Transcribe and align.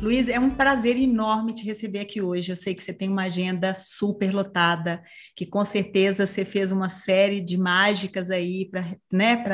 Luiz, 0.00 0.28
é 0.28 0.38
um 0.38 0.48
prazer 0.48 0.96
enorme 0.96 1.52
te 1.52 1.64
receber 1.64 1.98
aqui 1.98 2.22
hoje. 2.22 2.52
Eu 2.52 2.56
sei 2.56 2.72
que 2.72 2.80
você 2.80 2.92
tem 2.92 3.08
uma 3.08 3.24
agenda 3.24 3.74
super 3.74 4.32
lotada, 4.32 5.02
que 5.34 5.44
com 5.44 5.64
certeza 5.64 6.24
você 6.24 6.44
fez 6.44 6.70
uma 6.70 6.88
série 6.88 7.40
de 7.40 7.58
mágicas 7.58 8.30
aí 8.30 8.70
para 8.70 8.84
né, 9.12 9.44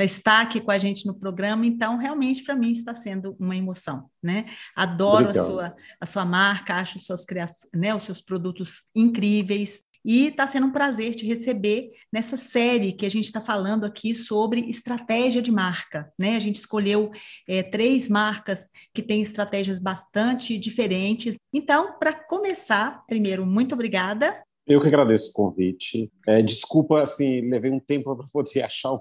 estar 0.00 0.42
aqui 0.42 0.60
com 0.60 0.70
a 0.70 0.76
gente 0.76 1.06
no 1.06 1.14
programa. 1.14 1.64
Então, 1.64 1.96
realmente, 1.96 2.44
para 2.44 2.54
mim, 2.54 2.70
está 2.70 2.94
sendo 2.94 3.34
uma 3.40 3.56
emoção. 3.56 4.10
Né? 4.22 4.44
Adoro 4.76 5.30
a 5.30 5.34
sua, 5.34 5.66
a 5.98 6.04
sua 6.04 6.24
marca, 6.26 6.74
acho 6.74 6.98
suas 6.98 7.24
criações, 7.24 7.70
né, 7.74 7.94
os 7.94 8.04
seus 8.04 8.20
produtos 8.20 8.90
incríveis. 8.94 9.87
E 10.04 10.28
está 10.28 10.46
sendo 10.46 10.66
um 10.66 10.72
prazer 10.72 11.14
te 11.14 11.26
receber 11.26 11.90
nessa 12.12 12.36
série 12.36 12.92
que 12.92 13.04
a 13.04 13.10
gente 13.10 13.24
está 13.24 13.40
falando 13.40 13.84
aqui 13.84 14.14
sobre 14.14 14.60
estratégia 14.68 15.42
de 15.42 15.50
marca. 15.50 16.12
Né? 16.18 16.36
A 16.36 16.38
gente 16.38 16.56
escolheu 16.56 17.10
é, 17.48 17.62
três 17.62 18.08
marcas 18.08 18.68
que 18.94 19.02
têm 19.02 19.20
estratégias 19.22 19.78
bastante 19.78 20.56
diferentes. 20.58 21.36
Então, 21.52 21.98
para 21.98 22.12
começar, 22.12 23.04
primeiro, 23.06 23.44
muito 23.44 23.74
obrigada. 23.74 24.42
Eu 24.66 24.80
que 24.80 24.88
agradeço 24.88 25.30
o 25.30 25.32
convite. 25.32 26.12
É, 26.26 26.42
desculpa, 26.42 27.02
assim, 27.02 27.40
levei 27.48 27.70
um 27.70 27.80
tempo 27.80 28.14
para 28.14 28.26
poder 28.32 28.62
achar 28.64 28.92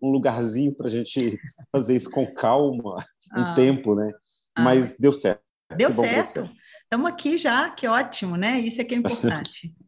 um 0.00 0.10
lugarzinho 0.10 0.74
para 0.74 0.86
a 0.86 0.90
gente 0.90 1.38
fazer 1.72 1.96
isso 1.96 2.10
com 2.10 2.26
calma, 2.32 2.96
um 3.36 3.42
ah. 3.42 3.54
tempo, 3.54 3.94
né? 3.94 4.12
Ah. 4.54 4.62
Mas 4.62 4.96
deu 4.98 5.12
certo. 5.12 5.42
Deu 5.76 5.92
certo. 5.92 6.48
Estamos 6.82 7.10
aqui 7.10 7.36
já, 7.36 7.70
que 7.70 7.88
ótimo, 7.88 8.36
né? 8.36 8.60
Isso 8.60 8.80
é 8.80 8.84
que 8.84 8.94
é 8.94 8.98
importante. 8.98 9.74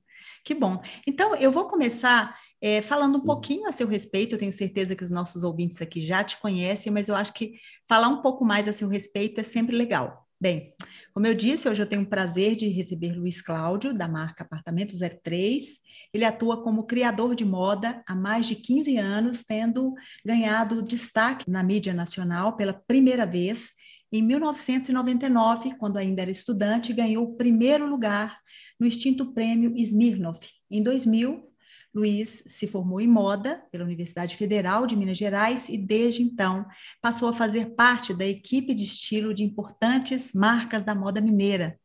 Que 0.48 0.54
bom. 0.54 0.80
Então, 1.06 1.36
eu 1.36 1.52
vou 1.52 1.66
começar 1.66 2.34
é, 2.58 2.80
falando 2.80 3.18
um 3.18 3.20
pouquinho 3.20 3.68
a 3.68 3.72
seu 3.72 3.86
respeito. 3.86 4.34
Eu 4.34 4.38
tenho 4.38 4.50
certeza 4.50 4.96
que 4.96 5.04
os 5.04 5.10
nossos 5.10 5.44
ouvintes 5.44 5.82
aqui 5.82 6.00
já 6.00 6.24
te 6.24 6.40
conhecem, 6.40 6.90
mas 6.90 7.06
eu 7.06 7.14
acho 7.14 7.34
que 7.34 7.60
falar 7.86 8.08
um 8.08 8.22
pouco 8.22 8.46
mais 8.46 8.66
a 8.66 8.72
seu 8.72 8.88
respeito 8.88 9.38
é 9.42 9.42
sempre 9.42 9.76
legal. 9.76 10.26
Bem, 10.40 10.72
como 11.12 11.26
eu 11.26 11.34
disse, 11.34 11.68
hoje 11.68 11.82
eu 11.82 11.86
tenho 11.86 12.00
o 12.00 12.08
prazer 12.08 12.56
de 12.56 12.66
receber 12.66 13.12
Luiz 13.12 13.42
Cláudio, 13.42 13.92
da 13.92 14.08
marca 14.08 14.42
Apartamento 14.42 14.94
03. 14.96 15.80
Ele 16.14 16.24
atua 16.24 16.62
como 16.62 16.86
criador 16.86 17.34
de 17.34 17.44
moda 17.44 18.02
há 18.06 18.14
mais 18.14 18.46
de 18.46 18.54
15 18.54 18.96
anos, 18.96 19.44
tendo 19.44 19.92
ganhado 20.24 20.82
destaque 20.82 21.44
na 21.50 21.62
mídia 21.62 21.92
nacional 21.92 22.56
pela 22.56 22.72
primeira 22.72 23.26
vez 23.26 23.72
em 24.10 24.22
1999, 24.22 25.74
quando 25.76 25.98
ainda 25.98 26.22
era 26.22 26.30
estudante, 26.30 26.92
ganhou 26.92 27.24
o 27.24 27.36
primeiro 27.36 27.86
lugar 27.86 28.40
no 28.80 28.86
extinto 28.86 29.32
prêmio 29.32 29.74
Smirnov. 29.76 30.38
Em 30.70 30.82
2000, 30.82 31.46
Luiz 31.94 32.44
se 32.46 32.66
formou 32.66 33.00
em 33.00 33.08
moda 33.08 33.62
pela 33.70 33.84
Universidade 33.84 34.36
Federal 34.36 34.86
de 34.86 34.96
Minas 34.96 35.18
Gerais 35.18 35.68
e, 35.68 35.76
desde 35.76 36.22
então, 36.22 36.66
passou 37.02 37.28
a 37.28 37.32
fazer 37.32 37.74
parte 37.74 38.14
da 38.14 38.24
equipe 38.24 38.74
de 38.74 38.84
estilo 38.84 39.34
de 39.34 39.42
importantes 39.42 40.32
marcas 40.32 40.82
da 40.82 40.94
moda 40.94 41.20
mineira. 41.20 41.78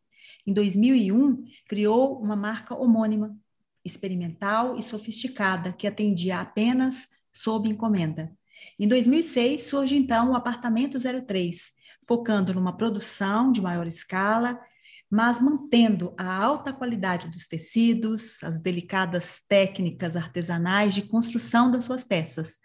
Em 0.46 0.54
2001, 0.54 1.44
criou 1.68 2.22
uma 2.22 2.36
marca 2.36 2.76
homônima, 2.76 3.36
experimental 3.84 4.78
e 4.78 4.84
sofisticada, 4.84 5.74
que 5.74 5.88
atendia 5.88 6.40
apenas 6.40 7.08
sob 7.34 7.68
encomenda. 7.68 8.32
Em 8.80 8.88
2006, 8.88 9.64
surge 9.64 9.96
então 9.96 10.32
o 10.32 10.36
Apartamento 10.36 10.98
03, 11.00 11.73
focando 12.08 12.54
numa 12.54 12.76
produção 12.76 13.52
de 13.52 13.62
maior 13.62 13.88
escala 13.88 14.60
mas 15.14 15.40
mantendo 15.40 16.12
a 16.18 16.44
alta 16.44 16.74
qualidade 16.74 17.28
dos 17.28 17.46
tecidos, 17.46 18.44
as 18.44 18.60
delicadas 18.60 19.44
técnicas 19.48 20.16
artesanais 20.16 20.96
de 20.96 21.04
construção 21.04 21.70
das 21.70 21.84
suas 21.84 22.04
peças. 22.04 22.58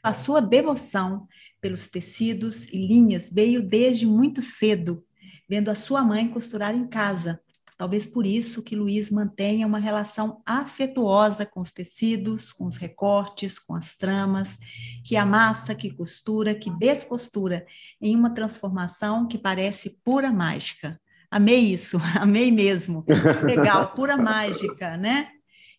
A 0.00 0.14
sua 0.14 0.40
devoção 0.40 1.26
pelos 1.60 1.88
tecidos 1.88 2.66
e 2.66 2.86
linhas 2.86 3.28
veio 3.32 3.60
desde 3.60 4.06
muito 4.06 4.40
cedo, 4.40 5.04
vendo 5.48 5.70
a 5.70 5.74
sua 5.74 6.00
mãe 6.04 6.28
costurar 6.28 6.72
em 6.72 6.86
casa. 6.86 7.40
Talvez 7.78 8.04
por 8.04 8.26
isso 8.26 8.60
que 8.60 8.74
Luiz 8.74 9.08
mantenha 9.08 9.64
uma 9.64 9.78
relação 9.78 10.42
afetuosa 10.44 11.46
com 11.46 11.60
os 11.60 11.70
tecidos, 11.70 12.52
com 12.52 12.66
os 12.66 12.76
recortes, 12.76 13.56
com 13.56 13.72
as 13.76 13.96
tramas, 13.96 14.58
que 15.04 15.16
amassa, 15.16 15.76
que 15.76 15.88
costura, 15.88 16.56
que 16.56 16.70
descostura, 16.70 17.64
em 18.02 18.16
uma 18.16 18.30
transformação 18.30 19.28
que 19.28 19.38
parece 19.38 19.90
pura 20.04 20.32
mágica. 20.32 21.00
Amei 21.30 21.72
isso, 21.72 22.00
amei 22.20 22.50
mesmo. 22.50 23.04
Legal, 23.44 23.94
pura 23.94 24.16
mágica, 24.16 24.96
né? 24.96 25.28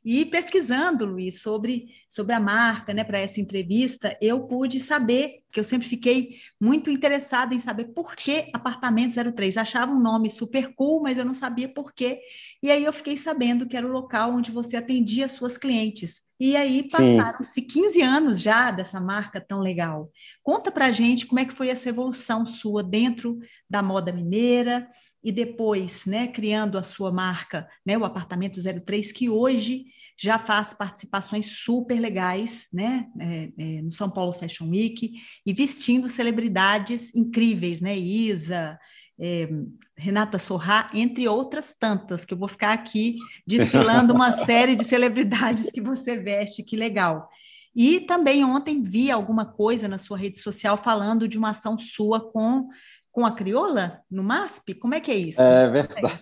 E 0.03 0.25
pesquisando, 0.25 1.05
Luiz, 1.05 1.41
sobre, 1.41 1.89
sobre 2.07 2.33
a 2.33 2.39
marca, 2.39 2.93
né, 2.93 3.03
para 3.03 3.19
essa 3.19 3.41
entrevista, 3.41 4.17
eu 4.21 4.47
pude 4.47 4.79
saber, 4.79 5.43
que 5.51 5.59
eu 5.59 5.63
sempre 5.63 5.87
fiquei 5.87 6.37
muito 6.59 6.89
interessada 6.89 7.53
em 7.53 7.59
saber 7.59 7.89
por 7.89 8.15
que 8.15 8.49
Apartamento 8.53 9.13
03. 9.33 9.57
Achava 9.57 9.91
um 9.91 9.99
nome 9.99 10.29
super 10.29 10.73
cool, 10.73 11.01
mas 11.01 11.17
eu 11.17 11.25
não 11.25 11.35
sabia 11.35 11.67
por 11.67 11.93
quê. 11.93 12.21
E 12.63 12.71
aí 12.71 12.83
eu 12.85 12.93
fiquei 12.93 13.17
sabendo 13.17 13.67
que 13.67 13.75
era 13.75 13.85
o 13.85 13.91
local 13.91 14.31
onde 14.31 14.51
você 14.51 14.77
atendia 14.77 15.27
suas 15.27 15.57
clientes. 15.57 16.28
E 16.39 16.55
aí 16.55 16.87
passaram-se 16.89 17.61
15 17.61 18.01
anos 18.01 18.39
já 18.39 18.71
dessa 18.71 19.01
marca 19.01 19.41
tão 19.41 19.59
legal. 19.59 20.09
Conta 20.41 20.71
para 20.71 20.89
gente 20.89 21.25
como 21.25 21.39
é 21.39 21.45
que 21.45 21.53
foi 21.53 21.67
essa 21.67 21.89
evolução 21.89 22.45
sua 22.45 22.81
dentro 22.81 23.37
da 23.69 23.83
moda 23.83 24.13
mineira 24.13 24.89
e 25.21 25.33
depois, 25.33 26.05
né, 26.05 26.27
criando 26.27 26.77
a 26.77 26.83
sua 26.83 27.11
marca, 27.11 27.67
né, 27.85 27.97
o 27.97 28.05
Apartamento 28.05 28.61
03, 28.61 29.11
que 29.11 29.29
hoje 29.29 29.85
já 30.17 30.39
faz 30.39 30.73
participações 30.73 31.57
super 31.57 31.99
legais, 31.99 32.67
né, 32.71 33.07
é, 33.19 33.51
é, 33.57 33.81
no 33.81 33.91
São 33.91 34.09
Paulo 34.09 34.31
Fashion 34.31 34.69
Week 34.69 35.11
e 35.45 35.53
vestindo 35.53 36.07
celebridades 36.07 37.13
incríveis, 37.13 37.81
né, 37.81 37.97
Isa, 37.97 38.79
é, 39.19 39.49
Renata 39.97 40.39
Sorrá, 40.39 40.87
entre 40.93 41.27
outras 41.27 41.75
tantas, 41.77 42.23
que 42.23 42.33
eu 42.33 42.37
vou 42.37 42.47
ficar 42.47 42.71
aqui 42.71 43.15
desfilando 43.45 44.13
uma 44.13 44.31
série 44.45 44.75
de 44.75 44.85
celebridades 44.85 45.69
que 45.71 45.81
você 45.81 46.17
veste, 46.17 46.63
que 46.63 46.77
legal. 46.77 47.29
E 47.75 47.99
também 48.01 48.43
ontem 48.43 48.81
vi 48.81 49.11
alguma 49.11 49.45
coisa 49.45 49.87
na 49.87 49.97
sua 49.97 50.17
rede 50.17 50.39
social 50.39 50.77
falando 50.77 51.27
de 51.27 51.37
uma 51.37 51.51
ação 51.51 51.77
sua 51.77 52.19
com, 52.19 52.67
com 53.11 53.25
a 53.25 53.31
crioula 53.31 54.01
no 54.09 54.23
MASP? 54.23 54.73
Como 54.73 54.95
é 54.95 54.99
que 54.99 55.11
é 55.11 55.15
isso? 55.15 55.41
É 55.41 55.69
verdade. 55.69 56.21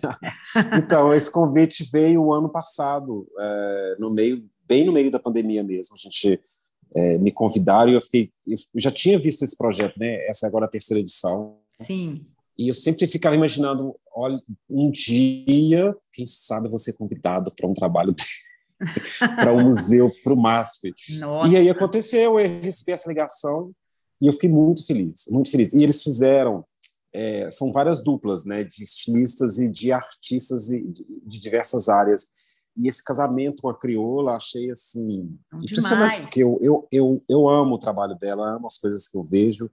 então, 0.82 1.12
esse 1.12 1.30
convite 1.30 1.88
veio 1.90 2.22
o 2.22 2.34
ano 2.34 2.48
passado, 2.48 3.26
é, 3.38 3.96
no 3.98 4.10
meio, 4.10 4.44
bem 4.66 4.84
no 4.84 4.92
meio 4.92 5.10
da 5.10 5.18
pandemia 5.18 5.62
mesmo. 5.62 5.94
A 5.96 5.98
gente 5.98 6.40
é, 6.94 7.16
me 7.18 7.30
convidaram 7.30 7.90
e 7.90 7.94
eu 7.94 8.00
fiquei. 8.00 8.32
Eu 8.46 8.80
já 8.80 8.90
tinha 8.90 9.18
visto 9.18 9.42
esse 9.42 9.56
projeto, 9.56 9.98
né? 9.98 10.26
Essa 10.28 10.46
é 10.46 10.48
agora 10.48 10.66
a 10.66 10.70
terceira 10.70 11.00
edição. 11.00 11.58
Sim. 11.72 12.26
E 12.58 12.68
eu 12.68 12.74
sempre 12.74 13.06
ficava 13.06 13.36
imaginando, 13.36 13.94
olha, 14.12 14.42
um 14.68 14.90
dia, 14.90 15.96
quem 16.12 16.26
sabe 16.26 16.68
você 16.68 16.92
convidado 16.92 17.54
para 17.54 17.68
um 17.68 17.72
trabalho 17.72 18.14
para 19.36 19.52
o 19.52 19.58
um 19.58 19.64
museu, 19.64 20.12
para 20.24 20.32
o 20.32 20.36
MASP. 20.36 20.92
Nossa. 21.20 21.52
E 21.52 21.56
aí 21.56 21.70
aconteceu, 21.70 22.38
eu 22.38 22.60
recebi 22.60 22.92
essa 22.92 23.08
ligação 23.08 23.72
e 24.20 24.26
eu 24.26 24.32
fiquei 24.32 24.48
muito 24.48 24.84
feliz, 24.84 25.26
muito 25.30 25.50
feliz. 25.50 25.72
E 25.72 25.82
eles 25.84 26.02
fizeram, 26.02 26.64
é, 27.12 27.48
são 27.52 27.72
várias 27.72 28.02
duplas, 28.02 28.44
né, 28.44 28.64
de 28.64 28.82
estilistas 28.82 29.60
e 29.60 29.70
de 29.70 29.92
artistas 29.92 30.66
de, 30.66 30.82
de 31.24 31.38
diversas 31.38 31.88
áreas. 31.88 32.26
E 32.76 32.88
esse 32.88 33.04
casamento 33.04 33.62
com 33.62 33.68
a 33.68 33.78
crioula, 33.78 34.34
achei 34.34 34.70
assim 34.70 35.36
impressionante, 35.54 36.20
porque 36.22 36.42
eu, 36.42 36.58
eu, 36.60 36.88
eu, 36.90 37.24
eu 37.28 37.48
amo 37.48 37.76
o 37.76 37.78
trabalho 37.78 38.16
dela, 38.16 38.56
amo 38.56 38.66
as 38.66 38.78
coisas 38.78 39.06
que 39.06 39.16
eu 39.16 39.22
vejo, 39.22 39.70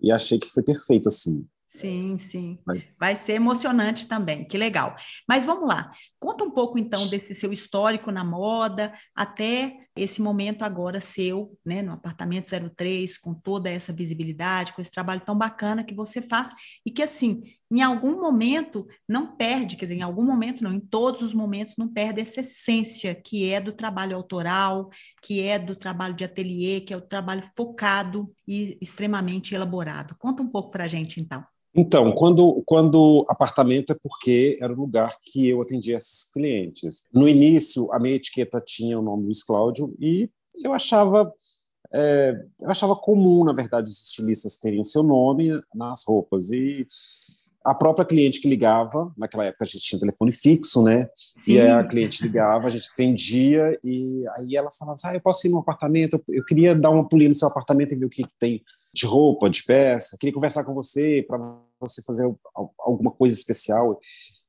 e 0.00 0.12
achei 0.12 0.38
que 0.38 0.48
foi 0.48 0.62
perfeito 0.62 1.08
assim. 1.08 1.46
Sim, 1.74 2.20
sim. 2.20 2.60
Mas... 2.64 2.92
Vai 2.96 3.16
ser 3.16 3.32
emocionante 3.32 4.06
também, 4.06 4.46
que 4.46 4.56
legal. 4.56 4.94
Mas 5.28 5.44
vamos 5.44 5.66
lá, 5.66 5.90
conta 6.20 6.44
um 6.44 6.50
pouco 6.50 6.78
então 6.78 7.08
desse 7.08 7.34
seu 7.34 7.52
histórico 7.52 8.12
na 8.12 8.22
moda, 8.22 8.94
até 9.12 9.76
esse 9.96 10.22
momento 10.22 10.62
agora 10.62 11.00
seu, 11.00 11.46
né, 11.66 11.82
no 11.82 11.94
apartamento 11.94 12.48
03, 12.48 13.18
com 13.18 13.34
toda 13.34 13.68
essa 13.68 13.92
visibilidade, 13.92 14.72
com 14.72 14.80
esse 14.80 14.90
trabalho 14.90 15.22
tão 15.22 15.36
bacana 15.36 15.82
que 15.82 15.96
você 15.96 16.22
faz 16.22 16.54
e 16.86 16.92
que 16.92 17.02
assim, 17.02 17.42
em 17.68 17.82
algum 17.82 18.20
momento 18.20 18.86
não 19.08 19.34
perde, 19.34 19.74
quer 19.74 19.86
dizer, 19.86 19.98
em 19.98 20.02
algum 20.02 20.24
momento 20.24 20.62
não, 20.62 20.72
em 20.72 20.80
todos 20.80 21.22
os 21.22 21.34
momentos 21.34 21.74
não 21.76 21.88
perde 21.88 22.20
essa 22.20 22.40
essência 22.40 23.16
que 23.16 23.50
é 23.50 23.60
do 23.60 23.72
trabalho 23.72 24.14
autoral, 24.16 24.90
que 25.20 25.42
é 25.42 25.58
do 25.58 25.74
trabalho 25.74 26.14
de 26.14 26.22
ateliê, 26.22 26.80
que 26.80 26.94
é 26.94 26.96
o 26.96 27.00
trabalho 27.00 27.42
focado 27.56 28.32
e 28.46 28.78
extremamente 28.80 29.56
elaborado. 29.56 30.14
Conta 30.20 30.40
um 30.40 30.48
pouco 30.48 30.70
para 30.70 30.84
a 30.84 30.88
gente 30.88 31.20
então. 31.20 31.44
Então, 31.74 32.12
quando, 32.12 32.62
quando 32.64 33.24
apartamento 33.28 33.92
é 33.92 33.96
porque 34.00 34.58
era 34.60 34.72
o 34.72 34.76
lugar 34.76 35.18
que 35.22 35.48
eu 35.48 35.60
atendia 35.60 35.96
esses 35.96 36.30
clientes. 36.32 37.06
No 37.12 37.28
início, 37.28 37.92
a 37.92 37.98
minha 37.98 38.14
etiqueta 38.14 38.62
tinha 38.64 38.98
o 38.98 39.02
nome 39.02 39.24
Luiz 39.24 39.42
Cláudio 39.42 39.94
e 39.98 40.30
eu 40.62 40.72
achava 40.72 41.32
é, 41.92 42.34
eu 42.60 42.70
achava 42.70 42.96
comum, 42.96 43.44
na 43.44 43.52
verdade, 43.52 43.88
os 43.88 44.06
estilistas 44.06 44.58
terem 44.58 44.80
o 44.80 44.84
seu 44.84 45.04
nome 45.04 45.48
nas 45.72 46.04
roupas. 46.04 46.50
E 46.50 46.84
a 47.64 47.74
própria 47.74 48.04
cliente 48.04 48.40
que 48.40 48.48
ligava, 48.48 49.10
naquela 49.16 49.46
época 49.46 49.64
a 49.64 49.66
gente 49.66 49.80
tinha 49.80 49.98
telefone 49.98 50.32
fixo, 50.32 50.82
né? 50.82 51.08
Sim. 51.14 51.54
E 51.54 51.60
a 51.60 51.82
cliente 51.82 52.22
ligava, 52.22 52.66
a 52.66 52.70
gente 52.70 52.90
atendia, 52.92 53.78
e 53.82 54.22
aí 54.36 54.54
ela 54.54 54.68
falava 54.70 54.94
assim, 54.94 55.06
ah, 55.08 55.14
eu 55.14 55.20
posso 55.20 55.46
ir 55.46 55.50
no 55.50 55.60
apartamento, 55.60 56.22
eu 56.28 56.44
queria 56.44 56.74
dar 56.74 56.90
uma 56.90 57.08
pulinha 57.08 57.28
no 57.28 57.34
seu 57.34 57.48
apartamento 57.48 57.92
e 57.92 57.96
ver 57.96 58.04
o 58.04 58.10
que, 58.10 58.22
que 58.22 58.38
tem 58.38 58.62
de 58.92 59.06
roupa, 59.06 59.48
de 59.48 59.64
peça, 59.64 60.18
queria 60.20 60.34
conversar 60.34 60.62
com 60.64 60.74
você 60.74 61.24
para 61.26 61.38
você 61.80 62.02
fazer 62.02 62.30
alguma 62.78 63.10
coisa 63.10 63.34
especial. 63.34 63.98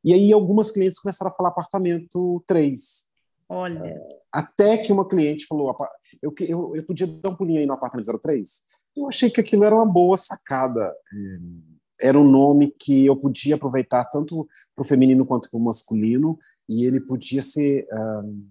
E 0.03 0.13
aí 0.13 0.33
algumas 0.33 0.69
clientes 0.69 0.99
começaram 0.99 1.31
a 1.31 1.35
falar 1.35 1.49
apartamento 1.49 2.43
3. 2.45 3.07
Olha. 3.47 3.85
É, 3.85 3.97
até 4.31 4.77
que 4.77 4.91
uma 4.91 5.07
cliente 5.07 5.45
falou, 5.47 5.73
eu, 6.21 6.33
eu, 6.41 6.75
eu 6.75 6.83
podia 6.83 7.07
dar 7.07 7.29
um 7.29 7.35
pulinho 7.35 7.59
aí 7.59 7.65
no 7.65 7.73
apartamento 7.73 8.19
03? 8.19 8.63
Eu 8.95 9.07
achei 9.07 9.29
que 9.29 9.39
aquilo 9.39 9.63
era 9.63 9.75
uma 9.75 9.85
boa 9.85 10.17
sacada. 10.17 10.93
É, 11.13 11.74
era 12.05 12.19
um 12.19 12.29
nome 12.29 12.73
que 12.79 13.05
eu 13.05 13.15
podia 13.15 13.55
aproveitar 13.55 14.05
tanto 14.05 14.47
para 14.75 14.83
o 14.83 14.87
feminino 14.87 15.25
quanto 15.25 15.49
para 15.49 15.59
o 15.59 15.63
masculino, 15.63 16.37
e 16.69 16.85
ele 16.85 16.99
podia 16.99 17.41
ser 17.41 17.87
um, 17.91 18.45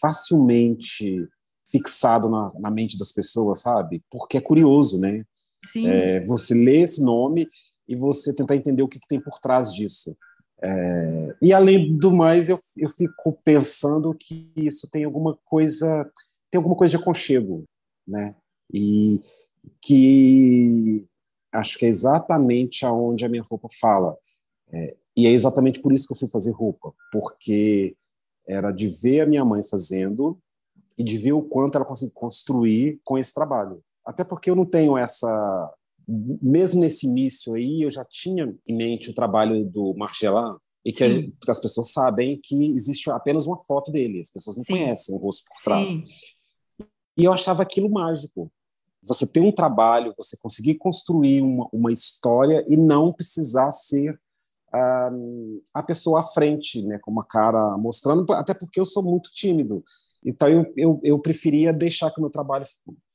facilmente 0.00 1.28
fixado 1.70 2.28
na, 2.28 2.52
na, 2.58 2.70
mente 2.70 2.98
das 2.98 3.12
pessoas, 3.12 3.60
sabe? 3.60 4.02
Porque 4.10 4.38
é 4.38 4.40
curioso, 4.40 4.98
né? 4.98 5.24
Sim. 5.70 5.88
É, 5.88 6.24
você 6.24 6.54
lê 6.54 6.80
esse 6.80 7.02
nome 7.02 7.48
e 7.86 7.94
você 7.94 8.34
tentar 8.34 8.56
entender 8.56 8.82
o 8.82 8.88
que, 8.88 8.98
que 8.98 9.08
tem 9.08 9.20
por 9.20 9.38
trás 9.38 9.72
disso. 9.72 10.16
É, 10.62 11.36
e 11.42 11.52
além 11.52 11.96
do 11.96 12.10
mais, 12.10 12.48
eu, 12.48 12.58
eu 12.76 12.88
fico 12.88 13.38
pensando 13.44 14.14
que 14.14 14.50
isso 14.56 14.88
tem 14.90 15.04
alguma 15.04 15.36
coisa, 15.44 16.10
tem 16.50 16.58
alguma 16.58 16.76
coisa 16.76 16.96
de 16.96 17.02
aconchego, 17.02 17.64
né? 18.06 18.34
E 18.72 19.20
que 19.82 21.06
acho 21.54 21.78
que 21.78 21.86
é 21.86 21.88
exatamente 21.88 22.84
aonde 22.84 23.24
a 23.24 23.28
minha 23.28 23.42
roupa 23.42 23.68
fala. 23.80 24.16
É, 24.72 24.96
e 25.16 25.26
é 25.26 25.30
exatamente 25.30 25.80
por 25.80 25.92
isso 25.92 26.06
que 26.06 26.12
eu 26.12 26.18
fui 26.18 26.28
fazer 26.28 26.50
roupa, 26.50 26.92
porque 27.12 27.96
era 28.46 28.72
de 28.72 28.88
ver 28.88 29.20
a 29.20 29.26
minha 29.26 29.44
mãe 29.44 29.62
fazendo 29.62 30.38
e 30.98 31.04
de 31.04 31.16
ver 31.16 31.32
o 31.32 31.42
quanto 31.42 31.76
ela 31.76 31.84
conseguiu 31.84 32.14
construir 32.14 33.00
com 33.04 33.16
esse 33.16 33.32
trabalho. 33.32 33.82
Até 34.04 34.24
porque 34.24 34.50
eu 34.50 34.56
não 34.56 34.66
tenho 34.66 34.98
essa. 34.98 35.72
Mesmo 36.06 36.80
nesse 36.80 37.06
início 37.06 37.54
aí, 37.54 37.82
eu 37.82 37.90
já 37.90 38.04
tinha 38.04 38.54
em 38.66 38.76
mente 38.76 39.08
o 39.08 39.14
trabalho 39.14 39.64
do 39.64 39.94
Margelin, 39.96 40.56
e 40.84 40.92
que 40.92 41.02
as 41.02 41.60
pessoas 41.60 41.92
sabem 41.92 42.38
que 42.42 42.72
existe 42.72 43.10
apenas 43.10 43.46
uma 43.46 43.56
foto 43.56 43.90
dele, 43.90 44.20
as 44.20 44.30
pessoas 44.30 44.56
não 44.58 44.64
Sim. 44.64 44.74
conhecem 44.74 45.14
o 45.14 45.18
rosto 45.18 45.44
por 45.48 45.62
trás. 45.64 45.90
Sim. 45.90 46.02
E 47.16 47.24
eu 47.24 47.32
achava 47.32 47.62
aquilo 47.62 47.88
mágico, 47.88 48.52
você 49.06 49.26
ter 49.26 49.40
um 49.40 49.52
trabalho, 49.52 50.14
você 50.16 50.36
conseguir 50.40 50.76
construir 50.76 51.42
uma, 51.42 51.68
uma 51.72 51.92
história 51.92 52.64
e 52.68 52.76
não 52.76 53.12
precisar 53.12 53.70
ser 53.72 54.18
uh, 54.74 55.62
a 55.72 55.82
pessoa 55.82 56.20
à 56.20 56.22
frente, 56.22 56.82
né, 56.86 56.98
com 56.98 57.10
uma 57.10 57.24
cara 57.24 57.76
mostrando, 57.76 58.32
até 58.32 58.54
porque 58.54 58.80
eu 58.80 58.84
sou 58.84 59.02
muito 59.02 59.30
tímido. 59.32 59.82
Então 60.24 60.48
eu, 60.48 60.72
eu, 60.76 61.00
eu 61.02 61.18
preferia 61.18 61.72
deixar 61.72 62.10
que 62.10 62.18
o 62.18 62.22
meu 62.22 62.30
trabalho 62.30 62.64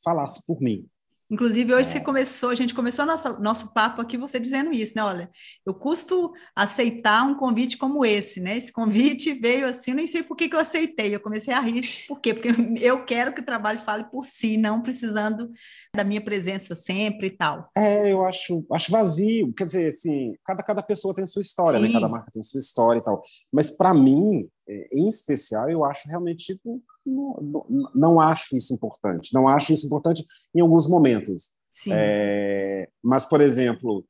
falasse 0.03 0.45
por 0.45 0.62
mim. 0.62 0.86
Inclusive, 1.30 1.74
hoje 1.74 1.90
é. 1.90 1.92
você 1.92 2.00
começou, 2.00 2.50
a 2.50 2.56
gente 2.56 2.74
começou 2.74 3.06
nosso, 3.06 3.40
nosso 3.40 3.72
papo 3.72 4.02
aqui, 4.02 4.18
você 4.18 4.40
dizendo 4.40 4.74
isso, 4.74 4.94
né? 4.96 5.04
Olha, 5.04 5.30
eu 5.64 5.76
custo 5.76 6.31
aceitar 6.56 7.24
um 7.24 7.36
convite 7.36 7.78
como 7.78 8.04
esse, 8.04 8.42
né? 8.42 8.58
Esse 8.58 8.72
convite 8.72 9.34
veio 9.40 9.68
assim, 9.68 9.94
nem 9.94 10.08
sei 10.08 10.24
por 10.24 10.36
que, 10.36 10.50
que 10.50 10.56
eu 10.56 10.60
aceitei. 10.60 11.14
Eu 11.14 11.20
comecei 11.20 11.54
a 11.54 11.60
rir, 11.60 11.81
por 12.08 12.20
quê? 12.20 12.34
Porque 12.34 12.50
eu 12.81 13.06
quero 13.06 13.34
que 13.34 13.42
o 13.42 13.46
trabalho 13.46 13.80
fale 13.80 14.06
por 14.06 14.26
si, 14.26 14.58
não 14.58 14.81
precisando 14.81 15.52
da 15.96 16.04
minha 16.04 16.22
presença 16.22 16.74
sempre 16.74 17.28
e 17.28 17.32
tal. 17.32 17.70
É, 17.78 18.12
eu 18.12 18.25
acho, 18.25 18.66
acho 18.72 18.92
vazio. 18.92 19.54
Quer 19.54 19.66
dizer, 19.66 19.88
assim, 19.88 20.34
cada, 20.44 20.64
cada 20.64 20.82
pessoa 20.82 21.14
tem 21.14 21.28
sua 21.28 21.42
história, 21.42 21.80
né? 21.80 21.88
Sim. 21.88 21.94
né? 21.94 22.00
Cada 22.00 22.12
marca 22.12 22.32
tem 22.32 22.42
sua 22.42 22.58
história 22.58 23.00
e 23.00 23.04
tal. 23.04 23.22
Mas 23.54 23.70
para 23.70 23.94
mim, 23.94 24.50
é, 24.68 24.88
em 24.92 25.08
especial, 25.08 25.70
eu 25.70 25.86
acho 25.86 26.08
realmente 26.08 26.44
tipo 26.44 26.82
não, 27.10 27.66
não, 27.70 27.92
não, 27.96 28.22
acho 28.22 28.56
isso 28.56 28.74
importante. 28.74 29.34
Não 29.34 29.48
acho 29.48 29.74
isso 29.74 29.86
importante 29.86 30.26
em 30.54 30.62
alguns 30.62 30.88
momentos. 30.88 31.54
É, 31.92 32.90
mas, 33.04 33.26
por 33.26 33.42
exemplo, 33.42 34.06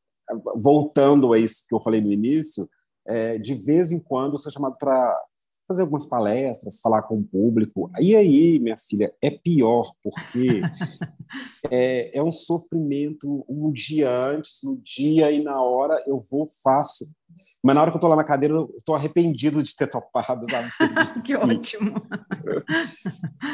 voltando 0.56 1.34
a 1.34 1.40
isso 1.40 1.66
que 1.68 1.76
eu 1.76 1.82
falei 1.82 2.02
no 2.02 2.12
início, 2.12 2.70
é, 3.08 3.38
de 3.38 3.54
vez 3.56 3.92
em 3.92 4.00
quando 4.00 4.34
eu 4.34 4.38
sou 4.38 4.52
chamado 4.52 4.76
para 4.78 5.18
fazer 5.70 5.84
algumas 5.84 6.08
palestras, 6.08 6.80
falar 6.80 7.04
com 7.04 7.20
o 7.20 7.24
público. 7.24 7.92
E 8.00 8.16
aí, 8.16 8.58
minha 8.60 8.76
filha, 8.76 9.14
é 9.22 9.30
pior, 9.30 9.92
porque 10.02 10.62
é, 11.70 12.18
é 12.18 12.24
um 12.24 12.32
sofrimento 12.32 13.46
um 13.48 13.72
dia 13.72 14.10
antes, 14.10 14.62
no 14.64 14.78
dia 14.78 15.32
e 15.32 15.44
na 15.44 15.62
hora 15.62 16.04
eu 16.08 16.20
vou, 16.20 16.50
faço. 16.64 17.06
Mas 17.64 17.76
na 17.76 17.82
hora 17.82 17.92
que 17.92 17.98
eu 17.98 18.02
tô 18.02 18.08
lá 18.08 18.16
na 18.16 18.24
cadeira, 18.24 18.56
eu 18.56 18.82
tô 18.86 18.94
arrependido 18.94 19.62
de 19.62 19.76
ter 19.76 19.88
topado. 19.88 20.46
que 21.16 21.20
sim. 21.20 21.36
ótimo! 21.36 21.94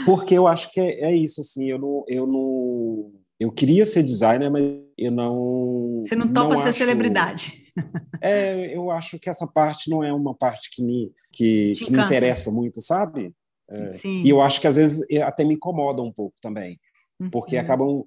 Porque 0.05 0.35
eu 0.35 0.47
acho 0.47 0.71
que 0.71 0.79
é, 0.79 1.11
é, 1.11 1.15
isso, 1.15 1.41
assim, 1.41 1.69
eu 1.69 1.79
não, 1.79 2.03
eu 2.07 2.27
não... 2.27 3.11
Eu 3.39 3.51
queria 3.51 3.85
ser 3.85 4.03
designer, 4.03 4.49
mas 4.49 4.63
eu 4.97 5.11
não... 5.11 6.01
Você 6.05 6.15
não 6.15 6.31
topa 6.31 6.55
não 6.55 6.61
ser 6.61 6.69
acho, 6.69 6.77
celebridade. 6.77 7.65
É, 8.21 8.75
eu 8.75 8.89
acho 8.91 9.19
que 9.19 9.29
essa 9.29 9.45
parte 9.45 9.89
não 9.89 10.03
é 10.03 10.13
uma 10.13 10.33
parte 10.33 10.69
que 10.71 10.81
me, 10.81 11.11
que, 11.33 11.71
que 11.71 11.91
me 11.91 12.01
interessa 12.01 12.49
muito, 12.49 12.81
sabe? 12.81 13.33
É, 13.69 13.87
Sim. 13.89 14.23
E 14.23 14.29
eu 14.29 14.41
acho 14.41 14.61
que 14.61 14.67
às 14.67 14.75
vezes 14.77 15.05
até 15.21 15.43
me 15.43 15.55
incomoda 15.55 16.01
um 16.01 16.11
pouco 16.11 16.35
também, 16.41 16.79
porque 17.31 17.55
uhum. 17.55 17.61
acabam 17.61 18.05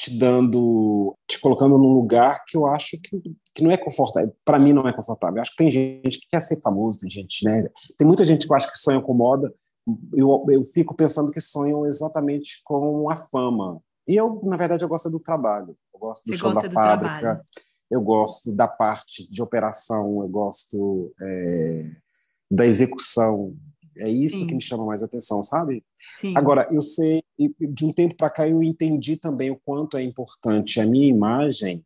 te 0.00 0.18
dando, 0.18 1.14
te 1.28 1.38
colocando 1.38 1.76
num 1.76 1.92
lugar 1.92 2.42
que 2.46 2.56
eu 2.56 2.66
acho 2.66 2.98
que, 3.02 3.20
que 3.54 3.62
não 3.62 3.70
é 3.70 3.76
confortável. 3.76 4.34
Para 4.42 4.58
mim, 4.58 4.72
não 4.72 4.88
é 4.88 4.94
confortável. 4.94 5.36
Eu 5.36 5.42
acho 5.42 5.50
que 5.50 5.58
tem 5.58 5.70
gente 5.70 6.20
que 6.20 6.28
quer 6.30 6.40
ser 6.40 6.58
famoso, 6.62 7.00
tem 7.00 7.10
gente, 7.10 7.44
né? 7.44 7.68
Tem 7.98 8.06
muita 8.06 8.24
gente 8.24 8.46
que 8.46 8.52
eu 8.52 8.56
acho 8.56 8.72
que 8.72 8.78
sonha 8.78 9.02
com 9.02 9.12
moda. 9.12 9.52
Eu, 10.14 10.46
eu 10.48 10.64
fico 10.64 10.94
pensando 10.94 11.30
que 11.30 11.40
sonham 11.40 11.84
exatamente 11.84 12.62
com 12.64 13.10
a 13.10 13.16
fama. 13.16 13.78
E 14.08 14.16
eu, 14.16 14.40
na 14.42 14.56
verdade, 14.56 14.82
eu 14.82 14.88
gosto 14.88 15.10
do 15.10 15.20
trabalho. 15.20 15.76
Eu 15.92 16.00
gosto 16.00 16.24
do 16.24 16.32
Você 16.32 16.38
show 16.38 16.54
da 16.54 16.62
do 16.62 16.70
fábrica. 16.70 17.18
Trabalho. 17.18 17.44
Eu 17.90 18.00
gosto 18.00 18.52
da 18.52 18.66
parte 18.66 19.30
de 19.30 19.42
operação. 19.42 20.22
Eu 20.22 20.28
gosto 20.28 21.12
é, 21.20 21.90
da 22.50 22.64
execução. 22.64 23.54
É 24.00 24.08
isso 24.08 24.38
Sim. 24.38 24.46
que 24.46 24.54
me 24.54 24.62
chama 24.62 24.84
mais 24.84 25.02
atenção, 25.02 25.42
sabe? 25.42 25.84
Sim. 26.20 26.34
Agora, 26.36 26.68
eu 26.70 26.82
sei, 26.82 27.22
de 27.38 27.84
um 27.84 27.92
tempo 27.92 28.16
para 28.16 28.30
cá, 28.30 28.48
eu 28.48 28.62
entendi 28.62 29.16
também 29.16 29.50
o 29.50 29.60
quanto 29.64 29.96
é 29.96 30.02
importante 30.02 30.80
a 30.80 30.86
minha 30.86 31.06
imagem, 31.06 31.84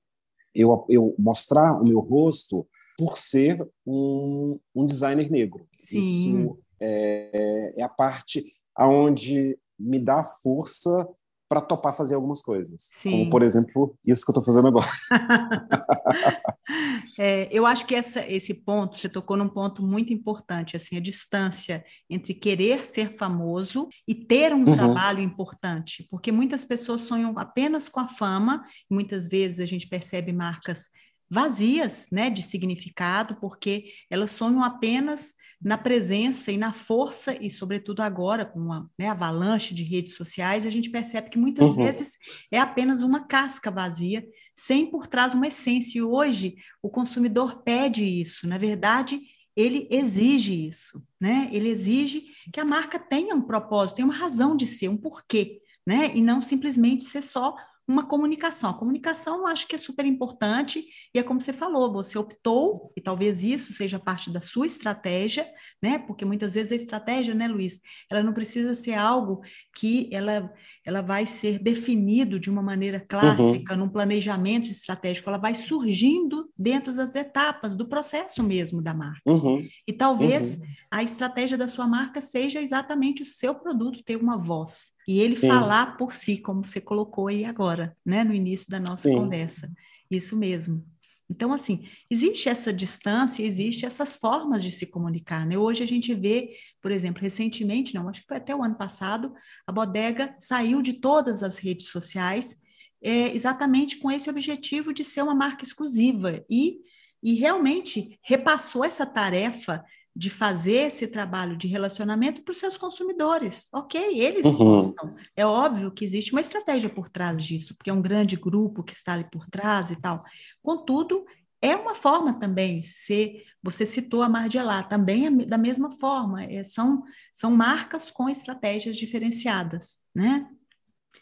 eu, 0.54 0.84
eu 0.88 1.14
mostrar 1.18 1.80
o 1.80 1.84
meu 1.84 2.00
rosto 2.00 2.66
por 2.96 3.18
ser 3.18 3.66
um, 3.86 4.58
um 4.74 4.86
designer 4.86 5.30
negro. 5.30 5.66
Sim. 5.78 5.98
Isso 5.98 6.58
é, 6.80 7.72
é 7.76 7.82
a 7.82 7.88
parte 7.88 8.44
aonde 8.76 9.58
me 9.78 9.98
dá 9.98 10.22
força 10.22 11.08
para 11.48 11.60
topar 11.60 11.94
fazer 11.94 12.14
algumas 12.14 12.40
coisas. 12.40 12.90
Sim. 12.94 13.10
Como, 13.10 13.30
por 13.30 13.42
exemplo, 13.42 13.96
isso 14.04 14.24
que 14.24 14.30
eu 14.30 14.32
estou 14.32 14.44
fazendo 14.44 14.68
agora. 14.68 14.86
é, 17.18 17.48
eu 17.50 17.66
acho 17.66 17.86
que 17.86 17.94
essa, 17.94 18.20
esse 18.30 18.54
ponto, 18.54 18.98
você 18.98 19.08
tocou 19.08 19.36
num 19.36 19.48
ponto 19.48 19.82
muito 19.82 20.12
importante, 20.12 20.76
assim, 20.76 20.96
a 20.96 21.00
distância 21.00 21.84
entre 22.08 22.34
querer 22.34 22.84
ser 22.84 23.16
famoso 23.16 23.88
e 24.06 24.14
ter 24.14 24.52
um 24.52 24.64
uhum. 24.64 24.72
trabalho 24.72 25.20
importante, 25.20 26.06
porque 26.10 26.32
muitas 26.32 26.64
pessoas 26.64 27.02
sonham 27.02 27.38
apenas 27.38 27.88
com 27.88 28.00
a 28.00 28.08
fama, 28.08 28.64
muitas 28.90 29.28
vezes 29.28 29.60
a 29.60 29.66
gente 29.66 29.88
percebe 29.88 30.32
marcas 30.32 30.88
vazias, 31.34 32.06
né, 32.12 32.30
de 32.30 32.42
significado, 32.42 33.36
porque 33.40 33.86
elas 34.08 34.30
sonham 34.30 34.62
apenas 34.62 35.34
na 35.60 35.76
presença 35.76 36.52
e 36.52 36.56
na 36.56 36.72
força, 36.72 37.36
e 37.42 37.50
sobretudo 37.50 38.02
agora, 38.02 38.44
com 38.44 38.60
uma 38.60 38.88
né, 38.98 39.08
avalanche 39.08 39.74
de 39.74 39.82
redes 39.82 40.14
sociais, 40.14 40.64
a 40.64 40.70
gente 40.70 40.90
percebe 40.90 41.30
que 41.30 41.38
muitas 41.38 41.70
uhum. 41.70 41.76
vezes 41.76 42.16
é 42.52 42.58
apenas 42.58 43.02
uma 43.02 43.26
casca 43.26 43.70
vazia, 43.70 44.24
sem 44.54 44.86
por 44.86 45.06
trás 45.06 45.34
uma 45.34 45.48
essência. 45.48 45.98
E 45.98 46.02
hoje 46.02 46.54
o 46.82 46.88
consumidor 46.88 47.62
pede 47.62 48.04
isso. 48.04 48.46
Na 48.46 48.58
verdade, 48.58 49.20
ele 49.56 49.88
exige 49.90 50.66
isso, 50.66 51.02
né? 51.20 51.48
Ele 51.50 51.68
exige 51.68 52.26
que 52.52 52.60
a 52.60 52.64
marca 52.64 52.98
tenha 52.98 53.34
um 53.34 53.42
propósito, 53.42 53.96
tenha 53.96 54.06
uma 54.06 54.14
razão 54.14 54.56
de 54.56 54.66
ser, 54.66 54.88
um 54.88 54.96
porquê, 54.96 55.60
né? 55.86 56.12
E 56.14 56.20
não 56.20 56.40
simplesmente 56.40 57.04
ser 57.04 57.22
só 57.22 57.56
uma 57.86 58.06
comunicação. 58.06 58.70
A 58.70 58.74
comunicação 58.74 59.40
eu 59.40 59.46
acho 59.46 59.66
que 59.66 59.74
é 59.74 59.78
super 59.78 60.06
importante, 60.06 60.86
e 61.14 61.18
é 61.18 61.22
como 61.22 61.40
você 61.40 61.52
falou, 61.52 61.92
você 61.92 62.18
optou, 62.18 62.92
e 62.96 63.00
talvez 63.00 63.42
isso 63.42 63.72
seja 63.72 63.98
parte 63.98 64.30
da 64.30 64.40
sua 64.40 64.66
estratégia, 64.66 65.46
né? 65.82 65.98
Porque 65.98 66.24
muitas 66.24 66.54
vezes 66.54 66.72
a 66.72 66.76
estratégia, 66.76 67.34
né, 67.34 67.46
Luiz, 67.46 67.80
ela 68.10 68.22
não 68.22 68.32
precisa 68.32 68.74
ser 68.74 68.94
algo 68.94 69.42
que 69.74 70.08
ela, 70.10 70.50
ela 70.84 71.02
vai 71.02 71.26
ser 71.26 71.58
definido 71.58 72.40
de 72.40 72.48
uma 72.50 72.62
maneira 72.62 73.00
clássica, 73.00 73.74
uhum. 73.74 73.80
num 73.80 73.88
planejamento 73.88 74.70
estratégico, 74.70 75.28
ela 75.28 75.38
vai 75.38 75.54
surgindo 75.54 76.50
dentro 76.56 76.94
das 76.94 77.14
etapas 77.14 77.74
do 77.74 77.86
processo 77.86 78.42
mesmo 78.42 78.80
da 78.80 78.94
marca. 78.94 79.20
Uhum. 79.26 79.66
E 79.86 79.92
talvez 79.92 80.54
uhum. 80.54 80.66
a 80.90 81.02
estratégia 81.02 81.58
da 81.58 81.68
sua 81.68 81.86
marca 81.86 82.22
seja 82.22 82.60
exatamente 82.60 83.22
o 83.22 83.26
seu 83.26 83.54
produto 83.54 84.02
ter 84.02 84.16
uma 84.16 84.38
voz 84.38 84.93
e 85.06 85.20
ele 85.20 85.36
Sim. 85.36 85.48
falar 85.48 85.96
por 85.96 86.14
si, 86.14 86.38
como 86.38 86.64
você 86.64 86.80
colocou 86.80 87.28
aí 87.28 87.44
agora, 87.44 87.96
né, 88.04 88.24
no 88.24 88.34
início 88.34 88.70
da 88.70 88.80
nossa 88.80 89.08
Sim. 89.08 89.16
conversa. 89.16 89.70
Isso 90.10 90.36
mesmo. 90.36 90.84
Então, 91.28 91.52
assim, 91.52 91.88
existe 92.10 92.48
essa 92.48 92.72
distância, 92.72 93.42
existe 93.42 93.86
essas 93.86 94.16
formas 94.16 94.62
de 94.62 94.70
se 94.70 94.86
comunicar, 94.86 95.46
né? 95.46 95.56
Hoje 95.56 95.82
a 95.82 95.86
gente 95.86 96.12
vê, 96.14 96.50
por 96.82 96.92
exemplo, 96.92 97.22
recentemente, 97.22 97.94
não, 97.94 98.08
acho 98.08 98.20
que 98.20 98.26
foi 98.26 98.36
até 98.36 98.54
o 98.54 98.62
ano 98.62 98.74
passado, 98.74 99.34
a 99.66 99.72
Bodega 99.72 100.34
saiu 100.38 100.82
de 100.82 100.94
todas 100.94 101.42
as 101.42 101.56
redes 101.56 101.88
sociais 101.88 102.56
é, 103.02 103.34
exatamente 103.34 103.98
com 103.98 104.10
esse 104.10 104.30
objetivo 104.30 104.92
de 104.92 105.04
ser 105.04 105.22
uma 105.22 105.34
marca 105.34 105.62
exclusiva 105.62 106.44
e, 106.48 106.78
e 107.22 107.34
realmente 107.34 108.18
repassou 108.22 108.84
essa 108.84 109.04
tarefa 109.04 109.84
de 110.16 110.30
fazer 110.30 110.86
esse 110.86 111.08
trabalho 111.08 111.56
de 111.56 111.66
relacionamento 111.66 112.42
para 112.42 112.52
os 112.52 112.58
seus 112.58 112.76
consumidores. 112.76 113.68
Ok, 113.72 114.00
eles 114.00 114.46
uhum. 114.46 114.56
gostam. 114.56 115.14
É 115.36 115.44
óbvio 115.44 115.90
que 115.90 116.04
existe 116.04 116.32
uma 116.32 116.40
estratégia 116.40 116.88
por 116.88 117.08
trás 117.08 117.42
disso, 117.42 117.74
porque 117.74 117.90
é 117.90 117.92
um 117.92 118.02
grande 118.02 118.36
grupo 118.36 118.84
que 118.84 118.92
está 118.92 119.14
ali 119.14 119.24
por 119.24 119.48
trás 119.48 119.90
e 119.90 119.96
tal. 119.96 120.22
Contudo, 120.62 121.24
é 121.60 121.74
uma 121.74 121.94
forma 121.94 122.38
também, 122.38 122.82
se 122.82 123.42
você 123.62 123.84
citou 123.86 124.22
a 124.22 124.28
Margiela, 124.28 124.82
também 124.82 125.26
é 125.26 125.30
da 125.30 125.58
mesma 125.58 125.90
forma, 125.90 126.44
é, 126.44 126.62
são, 126.62 127.02
são 127.32 127.50
marcas 127.50 128.10
com 128.10 128.28
estratégias 128.28 128.96
diferenciadas, 128.96 129.98
né? 130.14 130.46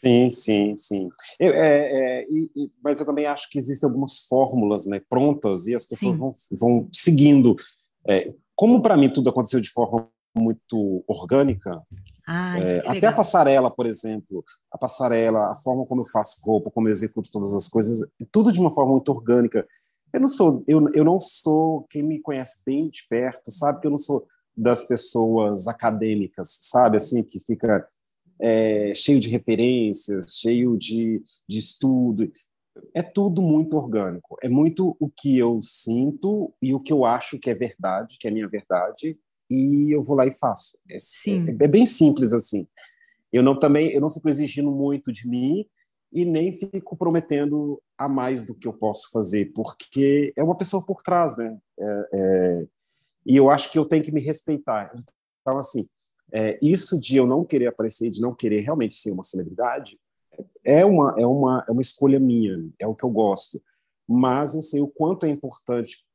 Sim, 0.03 0.29
sim, 0.29 0.77
sim. 0.77 1.09
Eu, 1.39 1.53
é, 1.53 2.21
é, 2.21 2.27
e, 2.29 2.69
mas 2.83 2.99
eu 2.99 3.05
também 3.05 3.25
acho 3.25 3.49
que 3.49 3.57
existem 3.57 3.87
algumas 3.87 4.25
fórmulas 4.27 4.85
né, 4.85 5.01
prontas 5.09 5.65
e 5.67 5.73
as 5.73 5.87
pessoas 5.87 6.19
vão, 6.19 6.33
vão 6.51 6.89
seguindo. 6.91 7.55
É, 8.09 8.33
como 8.55 8.81
para 8.81 8.97
mim 8.97 9.09
tudo 9.09 9.29
aconteceu 9.29 9.59
de 9.59 9.69
forma 9.69 10.09
muito 10.35 11.03
orgânica, 11.07 11.81
ah, 12.25 12.57
é, 12.57 12.79
até 12.87 13.07
a 13.07 13.13
passarela, 13.13 13.69
por 13.69 13.85
exemplo, 13.85 14.43
a 14.71 14.77
passarela, 14.77 15.51
a 15.51 15.55
forma 15.55 15.85
como 15.85 16.01
eu 16.01 16.05
faço 16.05 16.41
roupa, 16.43 16.71
como 16.71 16.87
eu 16.87 16.91
executo 16.91 17.29
todas 17.31 17.53
as 17.53 17.67
coisas, 17.67 18.07
tudo 18.31 18.51
de 18.51 18.59
uma 18.59 18.71
forma 18.71 18.93
muito 18.93 19.09
orgânica. 19.09 19.67
Eu 20.11 20.21
não 20.21 20.27
sou, 20.27 20.63
eu, 20.67 20.89
eu 20.93 21.03
não 21.03 21.19
sou 21.19 21.85
quem 21.89 22.01
me 22.01 22.21
conhece 22.21 22.63
bem 22.65 22.89
de 22.89 23.05
perto, 23.09 23.51
sabe? 23.51 23.81
Que 23.81 23.87
eu 23.87 23.91
não 23.91 23.97
sou 23.97 24.25
das 24.55 24.85
pessoas 24.85 25.67
acadêmicas, 25.67 26.59
sabe, 26.61 26.97
assim 26.97 27.23
que 27.23 27.39
fica 27.39 27.85
é, 28.39 28.93
cheio 28.95 29.19
de 29.19 29.29
referências, 29.29 30.37
cheio 30.39 30.77
de, 30.77 31.21
de 31.47 31.59
estudo 31.59 32.31
é 32.93 33.01
tudo 33.01 33.41
muito 33.41 33.77
orgânico. 33.77 34.37
É 34.41 34.49
muito 34.49 34.95
o 34.99 35.09
que 35.09 35.37
eu 35.37 35.59
sinto 35.61 36.53
e 36.61 36.73
o 36.73 36.79
que 36.79 36.91
eu 36.91 37.05
acho 37.05 37.39
que 37.39 37.49
é 37.49 37.55
verdade, 37.55 38.17
que 38.19 38.27
é 38.27 38.31
minha 38.31 38.47
verdade, 38.47 39.17
e 39.49 39.93
eu 39.93 40.01
vou 40.01 40.15
lá 40.15 40.25
e 40.25 40.31
faço. 40.31 40.77
É, 40.89 40.95
é, 40.95 41.65
é 41.65 41.67
bem 41.67 41.85
simples 41.85 42.33
assim. 42.33 42.67
Eu 43.31 43.43
não 43.43 43.57
também 43.57 43.91
eu 43.91 44.01
não 44.01 44.09
fico 44.09 44.29
exigindo 44.29 44.71
muito 44.71 45.11
de 45.11 45.27
mim 45.27 45.65
e 46.11 46.25
nem 46.25 46.51
fico 46.51 46.95
prometendo 46.95 47.81
a 47.97 48.07
mais 48.07 48.43
do 48.43 48.53
que 48.53 48.67
eu 48.67 48.73
posso 48.73 49.09
fazer, 49.11 49.51
porque 49.53 50.31
é 50.35 50.43
uma 50.43 50.55
pessoa 50.55 50.85
por 50.85 51.01
trás, 51.01 51.37
né? 51.37 51.57
É, 51.79 52.09
é, 52.13 52.65
e 53.25 53.35
eu 53.35 53.49
acho 53.49 53.71
que 53.71 53.79
eu 53.79 53.85
tenho 53.85 54.03
que 54.03 54.11
me 54.11 54.21
respeitar. 54.21 54.93
Então, 55.41 55.57
assim, 55.57 55.83
é, 56.31 56.59
isso 56.61 56.99
de 56.99 57.17
eu 57.17 57.25
não 57.25 57.43
querer 57.43 57.67
aparecer, 57.67 58.11
de 58.11 58.21
não 58.21 58.33
querer 58.33 58.61
realmente 58.61 58.93
ser 58.93 59.11
uma 59.11 59.23
celebridade, 59.23 59.97
é 60.63 60.85
uma, 60.85 61.15
é 61.17 61.25
uma, 61.25 61.65
é 61.67 61.71
uma 61.71 61.81
escolha 61.81 62.19
minha, 62.19 62.57
é 62.79 62.87
o 62.87 62.95
que 62.95 63.03
eu 63.03 63.09
gosto. 63.09 63.61
Mas 64.07 64.53
eu 64.53 64.61
sei 64.61 64.81
o 64.81 64.87
quanto 64.87 65.25
é 65.25 65.29
importante, 65.29 66.05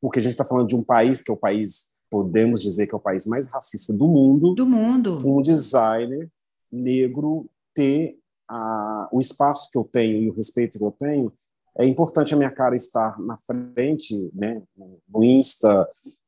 porque 0.00 0.18
a 0.18 0.22
gente 0.22 0.32
está 0.32 0.44
falando 0.44 0.68
de 0.68 0.76
um 0.76 0.82
país 0.82 1.22
que 1.22 1.30
é 1.30 1.34
o 1.34 1.38
país, 1.38 1.94
podemos 2.10 2.62
dizer 2.62 2.86
que 2.86 2.94
é 2.94 2.96
o 2.96 3.00
país 3.00 3.26
mais 3.26 3.50
racista 3.50 3.92
do 3.92 4.06
mundo. 4.06 4.54
Do 4.54 4.66
mundo. 4.66 5.22
Um 5.26 5.42
designer 5.42 6.30
negro 6.70 7.48
ter 7.74 8.18
a, 8.48 9.08
o 9.12 9.20
espaço 9.20 9.70
que 9.70 9.78
eu 9.78 9.84
tenho 9.84 10.22
e 10.22 10.30
o 10.30 10.34
respeito 10.34 10.78
que 10.78 10.84
eu 10.84 10.92
tenho. 10.92 11.32
É 11.78 11.84
importante 11.84 12.32
a 12.32 12.36
minha 12.36 12.50
cara 12.50 12.74
estar 12.74 13.20
na 13.20 13.36
frente, 13.38 14.30
né, 14.32 14.62
no 15.08 15.22
Insta, 15.22 15.86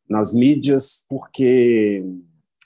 nas 0.08 0.34
mídias, 0.34 1.06
porque 1.08 2.04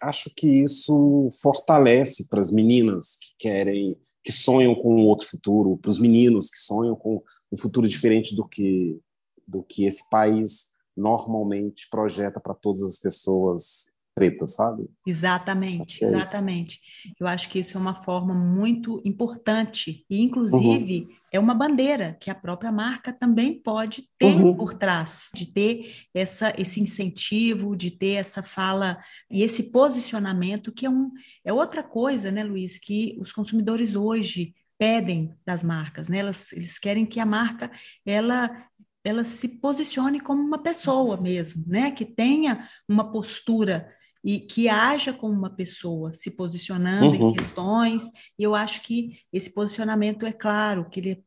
acho 0.00 0.30
que 0.34 0.48
isso 0.62 1.28
fortalece 1.40 2.28
para 2.28 2.40
as 2.40 2.50
meninas 2.50 3.16
que 3.20 3.48
querem 3.48 3.96
que 4.24 4.32
sonham 4.32 4.74
com 4.74 4.94
um 4.94 5.06
outro 5.06 5.26
futuro, 5.26 5.76
para 5.78 5.90
os 5.90 5.98
meninos 5.98 6.48
que 6.48 6.58
sonham 6.58 6.94
com 6.94 7.22
um 7.50 7.56
futuro 7.56 7.88
diferente 7.88 8.34
do 8.36 8.46
que 8.46 8.98
do 9.46 9.62
que 9.62 9.84
esse 9.84 10.08
país 10.08 10.78
normalmente 10.96 11.88
projeta 11.90 12.40
para 12.40 12.54
todas 12.54 12.82
as 12.82 12.98
pessoas 12.98 13.92
pretas, 14.14 14.54
sabe? 14.54 14.88
Exatamente, 15.06 16.04
é 16.04 16.06
exatamente. 16.06 16.80
Isso. 16.80 17.14
Eu 17.18 17.26
acho 17.26 17.48
que 17.48 17.58
isso 17.58 17.76
é 17.76 17.80
uma 17.80 17.94
forma 17.94 18.34
muito 18.34 19.00
importante 19.04 20.04
e, 20.08 20.20
inclusive, 20.20 21.00
uhum. 21.00 21.16
É 21.32 21.40
uma 21.40 21.54
bandeira 21.54 22.16
que 22.20 22.30
a 22.30 22.34
própria 22.34 22.70
marca 22.70 23.10
também 23.10 23.58
pode 23.58 24.06
ter 24.18 24.34
uhum. 24.34 24.54
por 24.54 24.74
trás, 24.74 25.30
de 25.34 25.46
ter 25.46 25.94
essa, 26.12 26.52
esse 26.58 26.78
incentivo, 26.78 27.74
de 27.74 27.90
ter 27.90 28.12
essa 28.12 28.42
fala 28.42 29.02
e 29.30 29.42
esse 29.42 29.72
posicionamento 29.72 30.70
que 30.70 30.84
é, 30.84 30.90
um, 30.90 31.10
é 31.42 31.50
outra 31.50 31.82
coisa, 31.82 32.30
né, 32.30 32.44
Luiz, 32.44 32.78
que 32.78 33.16
os 33.18 33.32
consumidores 33.32 33.96
hoje 33.96 34.54
pedem 34.78 35.34
das 35.46 35.62
marcas, 35.62 36.08
né? 36.08 36.18
Elas, 36.18 36.52
eles 36.52 36.78
querem 36.78 37.06
que 37.06 37.18
a 37.18 37.26
marca 37.26 37.70
ela 38.04 38.68
ela 39.04 39.24
se 39.24 39.60
posicione 39.60 40.20
como 40.20 40.40
uma 40.40 40.62
pessoa 40.62 41.20
mesmo, 41.20 41.64
né? 41.66 41.90
Que 41.90 42.04
tenha 42.04 42.68
uma 42.88 43.10
postura 43.10 43.92
e 44.24 44.38
que 44.38 44.68
haja 44.68 45.12
como 45.12 45.34
uma 45.34 45.50
pessoa, 45.50 46.12
se 46.12 46.30
posicionando 46.30 47.18
uhum. 47.18 47.30
em 47.30 47.34
questões. 47.34 48.08
E 48.38 48.42
eu 48.42 48.54
acho 48.54 48.82
que 48.82 49.18
esse 49.32 49.52
posicionamento 49.52 50.24
é 50.24 50.32
claro, 50.32 50.88
que 50.88 51.00
ele 51.00 51.10
é 51.10 51.18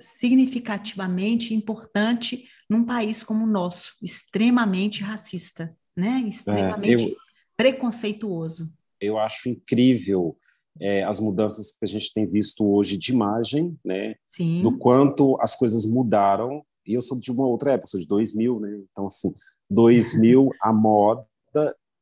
significativamente 0.00 1.54
importante 1.54 2.44
num 2.68 2.84
país 2.84 3.22
como 3.22 3.44
o 3.44 3.50
nosso, 3.50 3.94
extremamente 4.00 5.02
racista, 5.02 5.76
né? 5.96 6.24
Extremamente 6.28 7.02
é, 7.02 7.08
eu, 7.08 7.16
preconceituoso. 7.56 8.72
Eu 9.00 9.18
acho 9.18 9.48
incrível 9.48 10.36
é, 10.80 11.02
as 11.02 11.20
mudanças 11.20 11.72
que 11.72 11.84
a 11.84 11.88
gente 11.88 12.12
tem 12.12 12.26
visto 12.26 12.64
hoje 12.64 12.96
de 12.96 13.12
imagem, 13.12 13.76
né? 13.84 14.14
Sim. 14.30 14.62
Do 14.62 14.76
quanto 14.78 15.36
as 15.40 15.56
coisas 15.56 15.84
mudaram. 15.84 16.64
E 16.86 16.94
eu 16.94 17.00
sou 17.00 17.18
de 17.18 17.30
uma 17.32 17.46
outra 17.46 17.72
época, 17.72 17.88
sou 17.88 18.00
de 18.00 18.06
2000, 18.06 18.60
né? 18.60 18.80
Então, 18.92 19.06
assim, 19.06 19.32
2000, 19.68 20.50
a 20.62 20.72
moda 20.72 21.26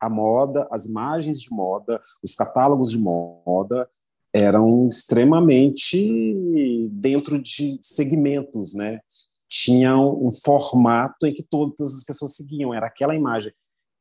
a 0.01 0.09
moda, 0.09 0.67
as 0.71 0.87
imagens 0.87 1.41
de 1.41 1.51
moda, 1.51 2.01
os 2.23 2.35
catálogos 2.35 2.91
de 2.91 2.99
moda 2.99 3.89
eram 4.33 4.87
extremamente 4.89 6.89
dentro 6.93 7.41
de 7.41 7.79
segmentos, 7.81 8.75
né? 8.75 9.01
Tinham 9.49 10.23
um 10.23 10.31
formato 10.31 11.27
em 11.27 11.33
que 11.33 11.43
todas 11.43 11.95
as 11.95 12.05
pessoas 12.05 12.37
seguiam, 12.37 12.75
era 12.75 12.87
aquela 12.87 13.15
imagem. 13.15 13.53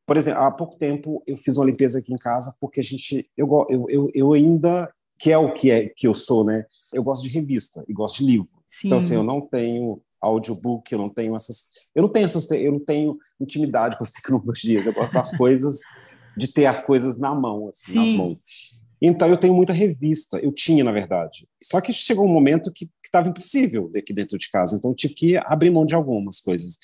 Por 0.05 0.17
exemplo, 0.17 0.41
há 0.41 0.51
pouco 0.51 0.77
tempo 0.77 1.23
eu 1.25 1.35
fiz 1.35 1.57
uma 1.57 1.65
limpeza 1.65 1.99
aqui 1.99 2.13
em 2.13 2.17
casa 2.17 2.55
porque 2.59 2.79
a 2.79 2.83
gente, 2.83 3.29
eu, 3.35 3.47
eu, 3.69 3.85
eu, 3.89 4.11
eu 4.13 4.33
ainda 4.33 4.91
que 5.19 5.31
é 5.31 5.37
o 5.37 5.51
que 5.51 5.71
é 5.71 5.89
que 5.89 6.07
eu 6.07 6.13
sou, 6.13 6.45
né? 6.45 6.65
Eu 6.93 7.03
gosto 7.03 7.23
de 7.23 7.29
revista 7.29 7.83
e 7.87 7.93
gosto 7.93 8.19
de 8.19 8.31
livro. 8.31 8.61
Sim. 8.67 8.87
Então 8.87 8.99
assim, 8.99 9.15
eu 9.15 9.23
não 9.23 9.41
tenho 9.41 9.99
audiobook, 10.27 10.91
eu 10.91 10.99
não 10.99 11.09
tenho 11.09 11.35
essas, 11.35 11.87
eu 11.95 12.01
não 12.03 12.09
tenho 12.09 12.25
essas, 12.25 12.49
eu 12.51 12.71
não 12.71 12.79
tenho 12.79 13.17
intimidade 13.39 13.97
com 13.97 14.03
as 14.03 14.11
tecnologias. 14.13 14.85
Eu 14.85 14.93
gosto 14.93 15.13
das 15.13 15.35
coisas, 15.35 15.81
de 16.35 16.47
ter 16.47 16.65
as 16.65 16.85
coisas 16.85 17.17
na 17.19 17.33
mão, 17.33 17.69
assim, 17.69 17.95
nas 17.95 18.11
mãos. 18.13 18.39
Então 19.01 19.29
eu 19.29 19.37
tenho 19.37 19.53
muita 19.53 19.73
revista, 19.73 20.39
eu 20.39 20.51
tinha, 20.51 20.83
na 20.83 20.91
verdade. 20.91 21.47
Só 21.61 21.79
que 21.79 21.93
chegou 21.93 22.25
um 22.25 22.33
momento 22.33 22.71
que 22.71 22.89
estava 23.03 23.29
impossível 23.29 23.91
aqui 23.95 24.11
dentro 24.11 24.37
de 24.37 24.49
casa, 24.49 24.75
então 24.75 24.91
eu 24.91 24.95
tive 24.95 25.13
que 25.13 25.37
abrir 25.37 25.69
mão 25.69 25.85
de 25.85 25.95
algumas 25.95 26.39
coisas. 26.39 26.77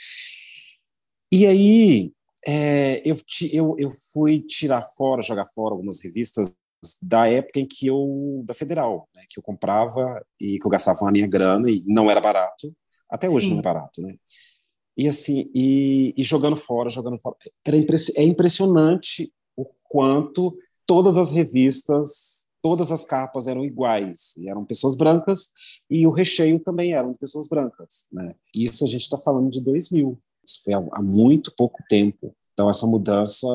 E 1.32 1.48
aí 1.48 2.12
é, 2.46 3.02
eu, 3.06 3.18
eu, 3.52 3.76
eu 3.80 3.92
fui 4.12 4.40
tirar 4.40 4.84
fora, 4.96 5.22
jogar 5.22 5.48
fora 5.48 5.74
algumas 5.74 6.04
revistas 6.04 6.56
da 7.02 7.28
época 7.28 7.60
em 7.60 7.66
que 7.66 7.88
eu 7.88 8.44
da 8.46 8.54
Federal, 8.54 9.08
né, 9.16 9.24
que 9.30 9.40
eu 9.40 9.44
comprava 9.44 10.24
e 10.40 10.60
que 10.60 10.66
eu 10.66 10.70
gastava 10.70 11.08
a 11.08 11.12
minha 11.12 11.28
grana 11.28 11.70
e 11.70 11.84
não 11.88 12.12
era 12.12 12.20
barato, 12.20 12.76
até 13.10 13.30
hoje 13.30 13.48
Sim. 13.48 13.54
não 13.54 13.60
é 13.60 13.64
barato, 13.64 14.02
né? 14.02 14.16
E 14.98 15.08
assim, 15.08 15.50
e, 15.54 16.14
e 16.16 16.24
jogando 16.24 16.56
fora, 16.56 16.90
jogando 16.90 17.18
fora. 17.18 17.36
Era 17.66 17.78
impressionante, 17.78 18.20
é 18.20 18.24
impressionante 18.24 19.34
o 19.56 19.66
quanto 19.84 20.56
todas 20.86 21.18
as 21.18 21.32
revistas, 21.32 22.48
todas 22.62 22.92
as 22.92 23.04
capas 23.04 23.48
eram 23.48 23.66
iguais, 23.66 24.38
e 24.38 24.50
eram 24.50 24.66
pessoas 24.66 24.96
brancas, 24.96 25.50
e 25.90 26.06
o 26.06 26.12
recheio 26.12 26.60
também 26.60 26.94
eram 26.94 27.12
de 27.12 27.18
pessoas 27.18 27.48
brancas. 27.48 28.08
Né? 28.12 28.36
Isso 28.56 28.84
a 28.84 28.88
gente 28.88 29.02
está 29.02 29.18
falando 29.18 29.50
de 29.50 29.62
2000, 29.62 30.18
isso 30.46 30.62
foi 30.64 30.74
há, 30.74 30.84
há 30.92 31.02
muito 31.02 31.54
pouco 31.56 31.82
tempo. 31.90 32.36
Então, 32.54 32.70
essa 32.70 32.86
mudança 32.86 33.48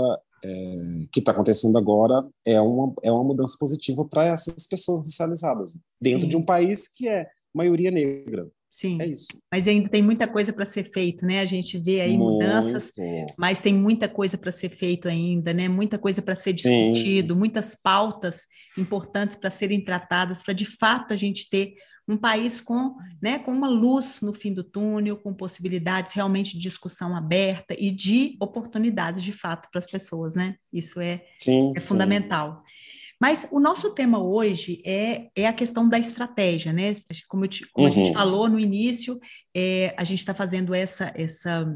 é, 0.45 1.07
que 1.13 1.21
está 1.21 1.33
acontecendo 1.33 1.77
agora 1.79 2.27
é 2.45 2.61
uma, 2.61 2.93
é 3.03 3.13
uma 3.13 3.25
mudança 3.25 3.57
positiva 3.59 4.05
para 4.05 4.25
essas 4.25 4.67
pessoas 4.67 5.01
racializadas, 5.01 5.77
dentro 6.01 6.23
Sim. 6.23 6.29
de 6.29 6.37
um 6.37 6.45
país 6.45 6.89
que 6.89 7.09
é 7.09 7.29
maioria 7.55 7.91
negra. 7.91 8.49
Sim. 8.69 9.01
É 9.01 9.07
isso. 9.07 9.29
Mas 9.51 9.67
ainda 9.67 9.89
tem 9.89 10.03
muita 10.03 10.29
coisa 10.29 10.53
para 10.53 10.65
ser 10.65 10.85
feito, 10.85 11.25
né? 11.25 11.41
A 11.41 11.47
gente 11.47 11.79
vê 11.79 12.01
aí 12.01 12.17
Muito. 12.17 12.33
mudanças, 12.33 12.91
mas 13.39 13.61
tem 13.61 13.73
muita 13.73 14.09
coisa 14.09 14.37
para 14.37 14.53
ser 14.53 14.69
feito 14.69 15.09
ainda, 15.09 15.55
né? 15.55 15.69
Muita 15.69 15.99
coisa 15.99 16.21
para 16.21 16.35
ser 16.35 16.53
discutido, 16.53 17.35
Sim. 17.35 17.39
muitas 17.39 17.75
pautas 17.75 18.43
importantes 18.77 19.35
para 19.37 19.51
serem 19.51 19.83
tratadas, 19.83 20.43
para 20.43 20.53
de 20.53 20.67
fato 20.67 21.15
a 21.15 21.17
gente 21.17 21.49
ter 21.49 21.75
um 22.07 22.17
país 22.17 22.59
com, 22.59 22.97
né, 23.21 23.39
com 23.39 23.53
uma 23.53 23.69
luz 23.69 24.21
no 24.23 24.33
fim 24.33 24.55
do 24.55 24.65
túnel, 24.65 25.19
com 25.19 25.35
possibilidades 25.35 26.15
realmente 26.15 26.55
de 26.55 26.63
discussão 26.63 27.15
aberta 27.15 27.77
e 27.79 27.91
de 27.91 28.35
oportunidades 28.41 29.23
de 29.23 29.33
fato 29.33 29.69
para 29.71 29.79
as 29.79 29.87
pessoas, 29.87 30.35
né? 30.35 30.57
Isso 30.73 31.01
é, 31.01 31.27
sim, 31.35 31.73
é 31.77 31.81
fundamental. 31.81 32.63
Mas 33.21 33.49
o 33.51 33.59
nosso 33.59 33.91
tema 33.91 34.23
hoje 34.23 34.81
é, 34.87 35.29
é 35.35 35.47
a 35.47 35.53
questão 35.53 35.89
da 35.89 35.99
estratégia, 35.99 36.73
né? 36.73 36.95
Como, 37.27 37.49
te, 37.49 37.67
como 37.73 37.87
uhum. 37.87 37.93
a 37.93 37.95
gente 37.95 38.09
uhum. 38.09 38.15
falou 38.15 38.49
no 38.49 38.61
início, 38.61 39.19
é, 39.55 39.95
a 39.97 40.05
gente 40.05 40.21
está 40.21 40.33
fazendo 40.33 40.73
essa, 40.73 41.13
essa, 41.17 41.67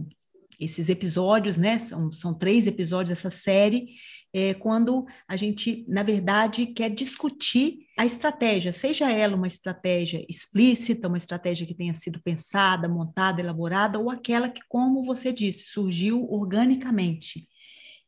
esses 0.61 0.89
episódios, 0.89 1.57
né? 1.57 1.79
São, 1.79 2.13
são 2.13 2.33
três 2.33 2.67
episódios 2.67 3.11
dessa 3.11 3.31
série, 3.31 3.89
é, 4.33 4.55
quando 4.55 5.05
a 5.29 5.37
gente, 5.37 5.85
na 5.87 6.03
verdade, 6.03 6.67
quer 6.67 6.89
discutir 6.89 7.81
a 7.99 8.07
estratégia, 8.07 8.73
seja 8.73 9.11
ela 9.13 9.37
uma 9.37 9.47
estratégia 9.47 10.25
explícita, 10.29 11.09
uma 11.09 11.19
estratégia 11.19 11.67
que 11.67 11.75
tenha 11.75 11.93
sido 11.93 12.23
pensada, 12.23 12.89
montada, 12.89 13.43
elaborada, 13.43 13.99
ou 13.99 14.11
aquela 14.11 14.49
que, 14.49 14.63
como 14.69 15.05
você 15.05 15.33
disse, 15.33 15.67
surgiu 15.67 16.27
organicamente. 16.31 17.47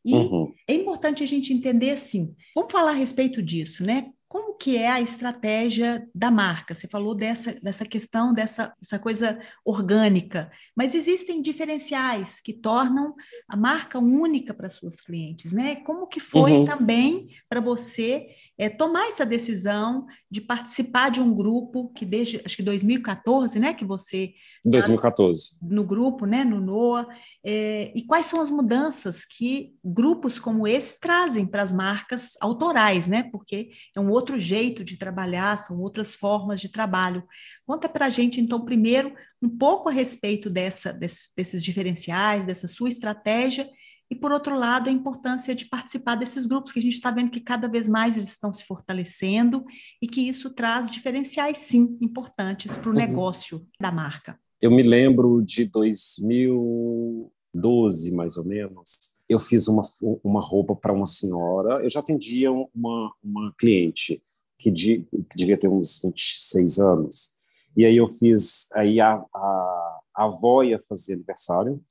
E 0.05 0.13
uhum. 0.13 0.53
é 0.67 0.73
importante 0.75 1.23
a 1.23 1.27
gente 1.27 1.51
entender 1.51 1.89
assim, 1.89 2.35
vamos 2.53 2.71
falar 2.71 2.91
a 2.91 2.93
respeito 2.93 3.41
disso, 3.41 3.83
né? 3.83 4.11
Como 4.27 4.55
que 4.55 4.77
é 4.77 4.89
a 4.89 5.01
estratégia 5.01 6.07
da 6.13 6.29
marca? 6.29 6.75
Você 6.75 6.87
falou 6.87 7.15
dessa, 7.15 7.53
dessa 7.61 7.85
questão, 7.85 8.33
dessa, 8.33 8.73
dessa 8.79 8.99
coisa 8.99 9.39
orgânica, 9.63 10.51
mas 10.75 10.93
existem 10.93 11.41
diferenciais 11.41 12.39
que 12.39 12.53
tornam 12.53 13.15
a 13.47 13.57
marca 13.57 13.97
única 13.97 14.53
para 14.53 14.69
suas 14.69 15.01
clientes, 15.01 15.51
né? 15.51 15.75
Como 15.77 16.05
que 16.05 16.19
foi 16.19 16.51
uhum. 16.51 16.65
também 16.65 17.29
para 17.49 17.61
você 17.61 18.27
é, 18.57 18.69
tomar 18.69 19.07
essa 19.07 19.25
decisão 19.25 20.05
de 20.31 20.39
participar 20.39 21.09
de 21.09 21.19
um 21.19 21.33
grupo 21.33 21.89
que 21.89 22.05
desde 22.05 22.41
acho 22.45 22.55
que 22.55 22.63
2014, 22.63 23.59
né, 23.59 23.73
que 23.73 23.83
você 23.83 24.33
2014 24.63 25.59
tá 25.59 25.67
no 25.69 25.83
grupo, 25.83 26.25
né, 26.25 26.43
no 26.43 26.61
NOA, 26.61 27.07
é, 27.43 27.91
e 27.93 28.03
quais 28.03 28.25
são 28.25 28.39
as 28.39 28.49
mudanças 28.49 29.25
que 29.25 29.73
grupos 29.83 30.39
como 30.39 30.67
esse 30.67 30.99
trazem 30.99 31.45
para 31.45 31.63
as 31.63 31.71
marcas 31.71 32.31
autorais, 32.39 33.07
né, 33.07 33.23
porque 33.23 33.71
é 33.95 33.99
um 33.99 34.09
outro 34.09 34.39
jeito 34.39 34.83
de 34.83 34.97
trabalhar, 34.97 35.57
são 35.57 35.79
outras 35.79 36.15
formas 36.15 36.61
de 36.61 36.69
trabalho. 36.69 37.23
Conta 37.65 37.89
para 37.89 38.05
a 38.05 38.09
gente 38.09 38.39
então 38.39 38.63
primeiro 38.63 39.13
um 39.41 39.49
pouco 39.49 39.89
a 39.89 39.91
respeito 39.91 40.49
dessa 40.49 40.93
desse, 40.93 41.29
desses 41.35 41.61
diferenciais, 41.61 42.45
dessa 42.45 42.67
sua 42.67 42.87
estratégia 42.87 43.69
e, 44.09 44.15
por 44.15 44.31
outro 44.31 44.57
lado, 44.57 44.89
a 44.89 44.91
importância 44.91 45.53
de 45.55 45.65
participar 45.65 46.15
desses 46.15 46.45
grupos, 46.45 46.71
que 46.71 46.79
a 46.79 46.81
gente 46.81 46.93
está 46.93 47.11
vendo 47.11 47.31
que 47.31 47.39
cada 47.39 47.67
vez 47.67 47.87
mais 47.87 48.15
eles 48.15 48.29
estão 48.29 48.53
se 48.53 48.63
fortalecendo 48.63 49.65
e 50.01 50.07
que 50.07 50.21
isso 50.21 50.49
traz 50.51 50.89
diferenciais, 50.91 51.57
sim, 51.57 51.97
importantes 52.01 52.77
para 52.77 52.89
o 52.89 52.91
uhum. 52.91 52.97
negócio 52.97 53.67
da 53.79 53.91
marca. 53.91 54.39
Eu 54.61 54.69
me 54.71 54.83
lembro 54.83 55.41
de 55.41 55.65
2012, 55.65 58.15
mais 58.15 58.37
ou 58.37 58.45
menos, 58.45 59.19
eu 59.27 59.39
fiz 59.39 59.67
uma, 59.67 59.81
uma 60.23 60.39
roupa 60.41 60.75
para 60.75 60.93
uma 60.93 61.07
senhora, 61.07 61.83
eu 61.83 61.89
já 61.89 61.99
atendia 61.99 62.51
uma, 62.51 63.11
uma 63.23 63.51
cliente 63.57 64.21
que, 64.57 64.71
de, 64.71 65.05
que 65.11 65.35
devia 65.35 65.57
ter 65.57 65.67
uns 65.67 65.99
26 66.03 66.79
anos, 66.79 67.33
e 67.75 67.85
aí 67.85 67.97
eu 67.97 68.07
fiz, 68.07 68.71
aí 68.73 69.01
a, 69.01 69.15
a, 69.15 69.99
a 70.15 70.25
avó 70.25 70.61
ia 70.63 70.79
fazer 70.79 71.15
aniversário, 71.15 71.83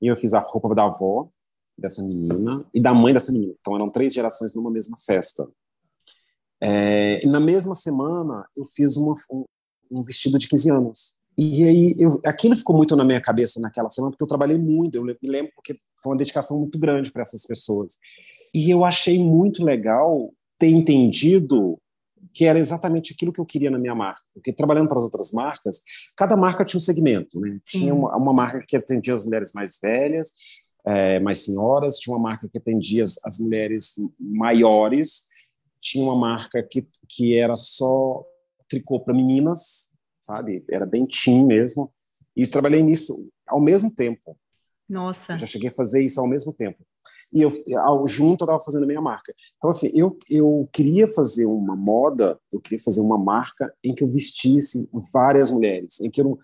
e 0.00 0.06
eu 0.06 0.16
fiz 0.16 0.32
a 0.32 0.38
roupa 0.40 0.74
da 0.74 0.84
avó, 0.84 1.28
dessa 1.76 2.02
menina 2.02 2.64
e 2.72 2.80
da 2.80 2.94
mãe 2.94 3.12
dessa 3.12 3.32
menina. 3.32 3.54
Então 3.60 3.74
eram 3.74 3.90
três 3.90 4.12
gerações 4.12 4.54
numa 4.54 4.70
mesma 4.70 4.96
festa. 5.04 5.48
É, 6.60 7.20
e 7.22 7.26
na 7.26 7.40
mesma 7.40 7.74
semana 7.74 8.46
eu 8.56 8.64
fiz 8.64 8.96
uma, 8.96 9.14
um, 9.30 9.44
um, 9.90 10.02
vestido 10.02 10.38
de 10.38 10.48
15 10.48 10.70
anos. 10.70 11.16
E 11.38 11.64
aí 11.64 11.94
eu, 11.98 12.20
aquilo 12.24 12.56
ficou 12.56 12.74
muito 12.74 12.96
na 12.96 13.04
minha 13.04 13.20
cabeça 13.20 13.60
naquela 13.60 13.90
semana 13.90 14.10
porque 14.12 14.24
eu 14.24 14.28
trabalhei 14.28 14.56
muito. 14.56 14.96
Eu 14.96 15.04
me 15.04 15.16
lembro 15.22 15.52
porque 15.54 15.76
foi 16.02 16.12
uma 16.12 16.18
dedicação 16.18 16.58
muito 16.58 16.78
grande 16.78 17.12
para 17.12 17.22
essas 17.22 17.46
pessoas. 17.46 17.98
E 18.54 18.70
eu 18.70 18.84
achei 18.84 19.18
muito 19.18 19.62
legal 19.62 20.32
ter 20.58 20.68
entendido 20.68 21.78
que 22.32 22.44
era 22.44 22.58
exatamente 22.58 23.14
aquilo 23.14 23.32
que 23.32 23.40
eu 23.40 23.46
queria 23.46 23.70
na 23.70 23.78
minha 23.78 23.94
marca. 23.94 24.20
Porque 24.34 24.52
trabalhando 24.52 24.88
para 24.88 24.98
as 24.98 25.04
outras 25.04 25.32
marcas, 25.32 25.82
cada 26.14 26.36
marca 26.36 26.64
tinha 26.66 26.76
um 26.76 26.82
segmento. 26.82 27.40
Né? 27.40 27.58
Tinha 27.64 27.94
uma, 27.94 28.14
uma, 28.14 28.32
marca 28.32 28.62
que 28.66 28.76
atendia 28.76 29.14
as 29.14 29.24
mulheres 29.24 29.52
mais 29.54 29.78
velhas, 29.82 30.32
é, 30.86 31.18
mais 31.18 31.44
senhoras, 31.44 31.98
tinha 31.98 32.14
uma 32.14 32.22
marca 32.22 32.48
que 32.48 32.58
atendia 32.58 33.02
as, 33.02 33.18
as, 33.24 33.38
mulheres 33.38 33.94
maiores, 34.18 35.24
tinha 35.80 36.04
uma 36.04 36.16
marca 36.16 36.62
que, 36.62 36.86
que 37.08 37.36
era 37.36 37.56
só 37.56 38.24
tricô 38.68 39.00
para 39.00 39.14
meninas, 39.14 39.92
sabe? 40.20 40.64
Era 40.70 40.86
bem 40.86 41.06
teen 41.06 41.44
mesmo. 41.44 41.92
E 42.36 42.46
trabalhei 42.46 42.82
nisso 42.82 43.28
ao 43.46 43.60
mesmo 43.60 43.92
tempo. 43.92 44.38
Nossa. 44.88 45.32
Eu 45.32 45.38
já 45.38 45.46
cheguei 45.46 45.68
a 45.68 45.72
fazer 45.72 46.04
isso 46.04 46.20
ao 46.20 46.28
mesmo 46.28 46.52
tempo. 46.52 46.78
E 47.32 47.42
eu, 47.42 47.50
ao, 47.78 48.06
junto, 48.06 48.42
eu 48.42 48.46
estava 48.46 48.60
fazendo 48.60 48.84
a 48.84 48.86
minha 48.86 49.00
marca. 49.00 49.34
Então, 49.56 49.70
assim, 49.70 49.90
eu, 49.94 50.16
eu 50.30 50.68
queria 50.72 51.08
fazer 51.08 51.46
uma 51.46 51.74
moda, 51.74 52.38
eu 52.52 52.60
queria 52.60 52.82
fazer 52.82 53.00
uma 53.00 53.18
marca 53.18 53.72
em 53.82 53.94
que 53.94 54.04
eu 54.04 54.08
vestisse 54.08 54.88
várias 55.12 55.50
mulheres, 55.50 56.00
em 56.00 56.10
que, 56.10 56.20
eu 56.20 56.24
não, 56.24 56.38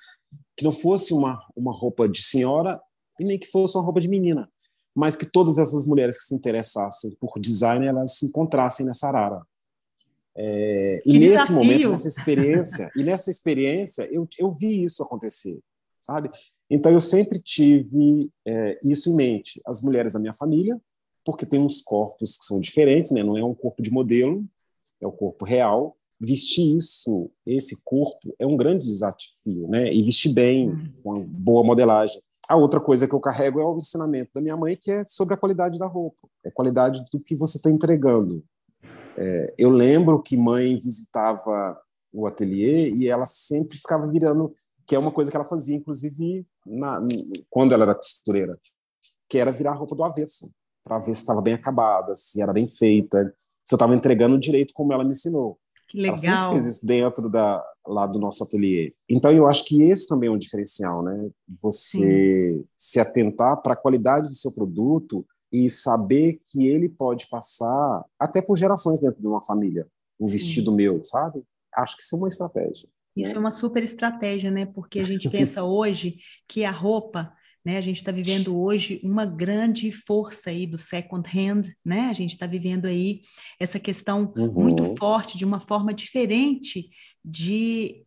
que 0.57 0.65
não 0.65 0.73
fosse 0.73 1.13
uma, 1.13 1.39
uma 1.55 1.73
roupa 1.73 2.09
de 2.09 2.23
senhora 2.23 2.81
e 3.19 3.25
nem 3.25 3.39
que 3.39 3.47
fosse 3.47 3.77
uma 3.77 3.85
roupa 3.85 4.01
de 4.01 4.09
menina, 4.09 4.49
mas 4.95 5.17
que 5.17 5.27
todas 5.27 5.59
essas 5.59 5.87
mulheres 5.87 6.19
que 6.19 6.25
se 6.25 6.35
interessassem 6.35 7.17
por 7.21 7.39
design 7.41 7.87
elas 7.87 8.19
se 8.19 8.27
encontrassem 8.27 8.87
nessa 8.87 9.09
arara. 9.09 9.43
É, 10.35 11.03
e 11.05 11.19
desafio. 11.19 11.31
nesse 11.31 11.53
momento, 11.53 11.91
nessa 11.91 12.09
experiência, 12.09 12.91
e 12.97 13.05
nessa 13.05 13.31
experiência 13.31 14.09
eu, 14.11 14.27
eu 14.39 14.51
vi 14.51 14.83
isso 14.83 15.03
acontecer, 15.03 15.61
sabe? 16.01 16.31
Então 16.71 16.91
eu 16.91 17.01
sempre 17.01 17.39
tive 17.39 18.31
é, 18.47 18.79
isso 18.83 19.11
em 19.11 19.15
mente. 19.15 19.61
As 19.67 19.83
mulheres 19.83 20.15
da 20.15 20.19
minha 20.19 20.33
família, 20.33 20.81
porque 21.25 21.45
tem 21.45 21.61
uns 21.61 21.83
corpos 21.83 22.39
que 22.39 22.45
são 22.45 22.61
diferentes, 22.61 23.11
né? 23.11 23.23
Não 23.23 23.37
é 23.37 23.45
um 23.45 23.55
corpo 23.55 23.83
de 23.83 23.91
modelo, 23.91 24.45
é 25.01 25.07
o 25.07 25.13
corpo 25.13 25.45
real. 25.45 25.97
Vestir 26.19 26.77
isso, 26.77 27.31
esse 27.45 27.83
corpo, 27.85 28.35
é 28.39 28.47
um 28.47 28.57
grande 28.57 28.85
desafio, 28.85 29.69
né? 29.69 29.93
E 29.93 30.03
vestir 30.03 30.33
bem, 30.33 30.71
hum. 30.71 30.93
com 31.03 31.11
uma 31.11 31.25
boa 31.25 31.65
modelagem. 31.65 32.23
A 32.53 32.57
outra 32.57 32.79
coisa 32.79 33.09
que 33.09 33.15
eu 33.15 33.19
carrego 33.19 33.61
é 33.61 33.65
o 33.65 33.77
ensinamento 33.77 34.31
da 34.35 34.41
minha 34.43 34.55
mãe, 34.55 34.77
que 34.79 34.93
é 34.93 35.07
sobre 35.07 35.33
a 35.33 35.39
qualidade 35.39 35.79
da 35.79 35.87
roupa, 35.87 36.29
é 36.45 36.51
a 36.51 36.53
qualidade 36.53 37.03
do 37.11 37.19
que 37.19 37.35
você 37.35 37.57
está 37.57 37.71
entregando. 37.71 38.45
É, 39.17 39.55
eu 39.57 39.71
lembro 39.71 40.21
que 40.21 40.37
mãe 40.37 40.77
visitava 40.77 41.81
o 42.13 42.27
ateliê 42.27 42.91
e 42.91 43.09
ela 43.09 43.25
sempre 43.25 43.79
ficava 43.79 44.07
virando, 44.07 44.53
que 44.87 44.95
é 44.95 44.99
uma 44.99 45.11
coisa 45.11 45.31
que 45.31 45.37
ela 45.39 45.47
fazia, 45.47 45.75
inclusive, 45.75 46.47
na, 46.67 47.01
quando 47.49 47.73
ela 47.73 47.85
era 47.85 47.95
costureira, 47.95 48.55
que 49.31 49.39
era 49.39 49.51
virar 49.51 49.71
a 49.71 49.77
roupa 49.77 49.97
do 49.97 50.05
avesso, 50.05 50.53
para 50.85 50.99
ver 50.99 51.15
se 51.15 51.23
estava 51.23 51.41
bem 51.41 51.55
acabada, 51.55 52.15
se 52.15 52.43
era 52.43 52.53
bem 52.53 52.69
feita, 52.69 53.35
se 53.65 53.75
eu 53.75 53.77
estava 53.77 53.95
entregando 53.95 54.39
direito 54.39 54.75
como 54.75 54.93
ela 54.93 55.05
me 55.05 55.13
ensinou. 55.13 55.59
Que 55.89 55.97
legal. 55.97 56.19
Ela 56.19 56.19
sempre 56.19 56.51
fez 56.51 56.67
isso 56.67 56.87
dentro 56.87 57.31
da, 57.31 57.65
lá 57.87 58.07
do 58.07 58.19
nosso 58.19 58.45
ateliê. 58.45 58.95
Então, 59.09 59.33
eu 59.33 59.47
acho 59.47 59.65
que 59.65 59.83
esse 59.83 60.07
também 60.07 60.29
é 60.29 60.33
um 60.33 60.39
diferencial, 60.39 61.03
né? 61.03 61.31
Você 61.61 62.55
Sim. 62.55 62.65
se 62.77 63.01
atentar 63.01 63.61
para 63.61 63.75
a 63.75 63.77
qualidade 63.77 64.29
do 64.29 64.35
seu 64.35 64.53
produto 64.53 65.27
e 65.53 65.69
saber 65.69 66.41
que 66.45 66.67
ele 66.67 66.89
pode 66.89 67.27
passar 67.29 68.05
até 68.19 68.41
por 68.41 68.57
gerações 68.57 69.01
dentro 69.01 69.21
de 69.21 69.27
uma 69.27 69.43
família, 69.43 69.87
um 70.19 70.27
Sim. 70.27 70.33
vestido 70.33 70.73
meu, 70.73 71.03
sabe? 71.05 71.43
Acho 71.75 71.97
que 71.97 72.03
isso 72.03 72.15
é 72.15 72.19
uma 72.19 72.29
estratégia. 72.29 72.89
Isso 73.17 73.31
né? 73.31 73.37
é 73.37 73.41
uma 73.41 73.51
super 73.51 73.83
estratégia, 73.83 74.51
né? 74.51 74.67
Porque 74.67 75.01
a 75.01 75.05
gente 75.05 75.29
pensa 75.29 75.63
hoje 75.63 76.17
que 76.49 76.65
a 76.65 76.71
roupa, 76.71 77.33
né? 77.65 77.79
A 77.79 77.81
gente 77.81 77.97
está 77.97 78.11
vivendo 78.11 78.59
hoje 78.59 79.01
uma 79.05 79.25
grande 79.25 79.93
força 79.93 80.51
aí 80.51 80.67
do 80.67 80.79
second 80.79 81.29
hand, 81.29 81.73
né? 81.85 82.09
A 82.09 82.13
gente 82.13 82.31
está 82.31 82.47
vivendo 82.47 82.87
aí 82.87 83.23
essa 83.59 83.79
questão 83.79 84.33
uhum. 84.37 84.53
muito 84.53 84.97
forte 84.97 85.39
de 85.39 85.45
uma 85.45 85.61
forma 85.61 85.95
diferente 85.95 86.91
de, 87.25 88.05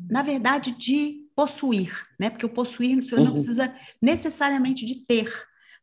na 0.00 0.22
verdade, 0.22 0.72
de 0.72 1.26
possuir, 1.34 1.92
né? 2.18 2.28
Porque 2.28 2.46
o 2.46 2.50
possuir 2.50 3.02
você 3.02 3.14
uhum. 3.14 3.24
não 3.24 3.32
precisa 3.32 3.74
necessariamente 4.02 4.84
de 4.84 5.06
ter. 5.06 5.32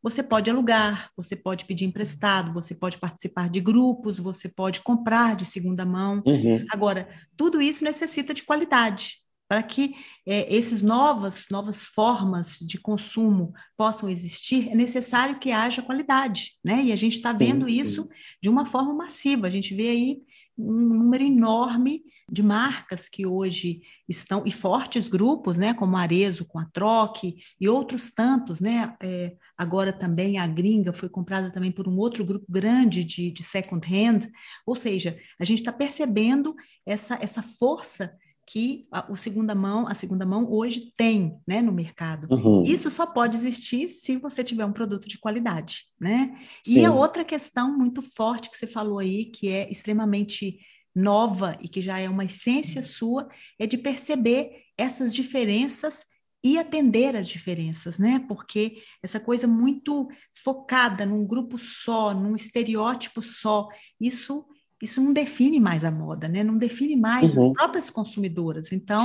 Você 0.02 0.22
pode 0.22 0.50
alugar, 0.50 1.10
você 1.16 1.34
pode 1.34 1.64
pedir 1.64 1.86
emprestado, 1.86 2.52
você 2.52 2.74
pode 2.74 2.98
participar 2.98 3.48
de 3.48 3.58
grupos, 3.58 4.18
você 4.18 4.50
pode 4.50 4.82
comprar 4.82 5.34
de 5.34 5.46
segunda 5.46 5.86
mão. 5.86 6.22
Uhum. 6.26 6.62
Agora, 6.70 7.08
tudo 7.34 7.62
isso 7.62 7.82
necessita 7.82 8.34
de 8.34 8.42
qualidade. 8.42 9.23
Para 9.54 9.62
que 9.62 9.94
é, 10.26 10.52
esses 10.52 10.82
novas, 10.82 11.46
novas 11.48 11.86
formas 11.86 12.58
de 12.60 12.76
consumo 12.76 13.52
possam 13.76 14.08
existir, 14.08 14.68
é 14.68 14.74
necessário 14.74 15.38
que 15.38 15.52
haja 15.52 15.80
qualidade, 15.80 16.54
né? 16.64 16.82
E 16.82 16.90
a 16.90 16.96
gente 16.96 17.12
está 17.12 17.32
vendo 17.32 17.68
sim, 17.68 17.76
isso 17.76 18.02
sim. 18.02 18.08
de 18.42 18.48
uma 18.48 18.66
forma 18.66 18.92
massiva. 18.92 19.46
A 19.46 19.50
gente 19.50 19.72
vê 19.72 19.90
aí 19.90 20.18
um 20.58 20.72
número 20.72 21.22
enorme 21.22 22.02
de 22.28 22.42
marcas 22.42 23.08
que 23.08 23.24
hoje 23.24 23.82
estão, 24.08 24.42
e 24.44 24.50
fortes 24.50 25.06
grupos, 25.06 25.56
né, 25.56 25.72
como 25.72 25.96
a 25.96 26.00
Arezo 26.00 26.44
com 26.44 26.58
a 26.58 26.64
Troque 26.64 27.36
e 27.60 27.68
outros 27.68 28.10
tantos, 28.12 28.60
né, 28.60 28.96
é, 29.00 29.36
agora 29.56 29.92
também 29.92 30.38
a 30.38 30.46
Gringa 30.48 30.92
foi 30.92 31.08
comprada 31.08 31.52
também 31.52 31.70
por 31.70 31.86
um 31.86 31.96
outro 31.96 32.24
grupo 32.24 32.46
grande 32.48 33.04
de, 33.04 33.30
de 33.30 33.42
second 33.44 33.86
hand, 33.86 34.28
ou 34.66 34.74
seja, 34.74 35.16
a 35.38 35.44
gente 35.44 35.58
está 35.58 35.72
percebendo 35.72 36.56
essa, 36.84 37.16
essa 37.20 37.42
força 37.42 38.12
que 38.46 38.86
a, 38.90 39.10
o 39.10 39.16
segunda 39.16 39.54
mão, 39.54 39.88
a 39.88 39.94
segunda 39.94 40.26
mão 40.26 40.50
hoje 40.50 40.92
tem, 40.96 41.38
né, 41.46 41.62
no 41.62 41.72
mercado. 41.72 42.26
Uhum. 42.30 42.62
Isso 42.62 42.90
só 42.90 43.06
pode 43.06 43.36
existir 43.36 43.90
se 43.90 44.16
você 44.16 44.44
tiver 44.44 44.64
um 44.64 44.72
produto 44.72 45.08
de 45.08 45.18
qualidade, 45.18 45.84
né? 46.00 46.38
Sim. 46.64 46.80
E 46.80 46.84
a 46.84 46.92
outra 46.92 47.24
questão 47.24 47.76
muito 47.76 48.02
forte 48.02 48.50
que 48.50 48.56
você 48.56 48.66
falou 48.66 48.98
aí, 48.98 49.26
que 49.26 49.48
é 49.48 49.70
extremamente 49.70 50.58
nova 50.94 51.58
e 51.60 51.68
que 51.68 51.80
já 51.80 51.98
é 51.98 52.08
uma 52.08 52.24
essência 52.24 52.82
sua, 52.82 53.28
é 53.58 53.66
de 53.66 53.76
perceber 53.76 54.62
essas 54.78 55.14
diferenças 55.14 56.04
e 56.42 56.58
atender 56.58 57.16
as 57.16 57.26
diferenças, 57.26 57.98
né? 57.98 58.22
Porque 58.28 58.82
essa 59.02 59.18
coisa 59.18 59.46
muito 59.46 60.06
focada 60.34 61.06
num 61.06 61.26
grupo 61.26 61.58
só, 61.58 62.12
num 62.12 62.36
estereótipo 62.36 63.22
só, 63.22 63.66
isso 63.98 64.44
isso 64.84 65.00
não 65.00 65.12
define 65.12 65.58
mais 65.58 65.84
a 65.84 65.90
moda, 65.90 66.28
né? 66.28 66.44
Não 66.44 66.56
define 66.56 66.96
mais 66.96 67.34
uhum. 67.34 67.48
as 67.48 67.52
próprias 67.52 67.90
consumidoras. 67.90 68.72
Então, 68.72 68.98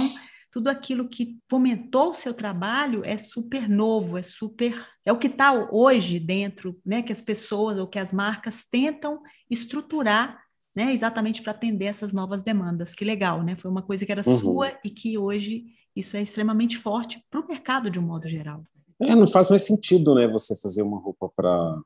tudo 0.51 0.67
aquilo 0.67 1.07
que 1.07 1.37
fomentou 1.49 2.11
o 2.11 2.15
seu 2.15 2.33
trabalho 2.33 3.01
é 3.03 3.17
super 3.17 3.67
novo, 3.67 4.17
é 4.17 4.23
super 4.23 4.85
é 5.05 5.11
o 5.11 5.17
que 5.17 5.27
está 5.27 5.69
hoje 5.71 6.19
dentro, 6.19 6.79
né? 6.85 7.01
Que 7.01 7.11
as 7.11 7.21
pessoas 7.21 7.79
ou 7.79 7.87
que 7.87 7.97
as 7.97 8.13
marcas 8.13 8.65
tentam 8.65 9.21
estruturar 9.49 10.39
né, 10.75 10.93
exatamente 10.93 11.41
para 11.41 11.51
atender 11.51 11.85
essas 11.85 12.13
novas 12.13 12.41
demandas. 12.41 12.93
Que 12.93 13.03
legal, 13.03 13.43
né? 13.43 13.55
Foi 13.55 13.69
uma 13.69 13.81
coisa 13.81 14.05
que 14.05 14.11
era 14.11 14.23
uhum. 14.25 14.39
sua 14.39 14.71
e 14.83 14.89
que 14.89 15.17
hoje 15.17 15.65
isso 15.95 16.15
é 16.15 16.21
extremamente 16.21 16.77
forte 16.77 17.23
para 17.29 17.41
o 17.41 17.47
mercado 17.47 17.89
de 17.89 17.99
um 17.99 18.03
modo 18.03 18.27
geral. 18.27 18.63
É, 19.01 19.15
não 19.15 19.27
faz 19.27 19.49
mais 19.49 19.65
sentido, 19.65 20.13
né, 20.13 20.27
você 20.27 20.55
fazer 20.59 20.81
uma 20.81 20.99
roupa 20.99 21.29
para 21.35 21.81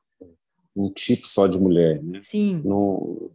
um 0.76 0.90
tipo 0.90 1.26
só 1.26 1.46
de 1.46 1.58
mulher, 1.58 2.02
né? 2.02 2.20
Sim. 2.20 2.60
Não, 2.64 3.30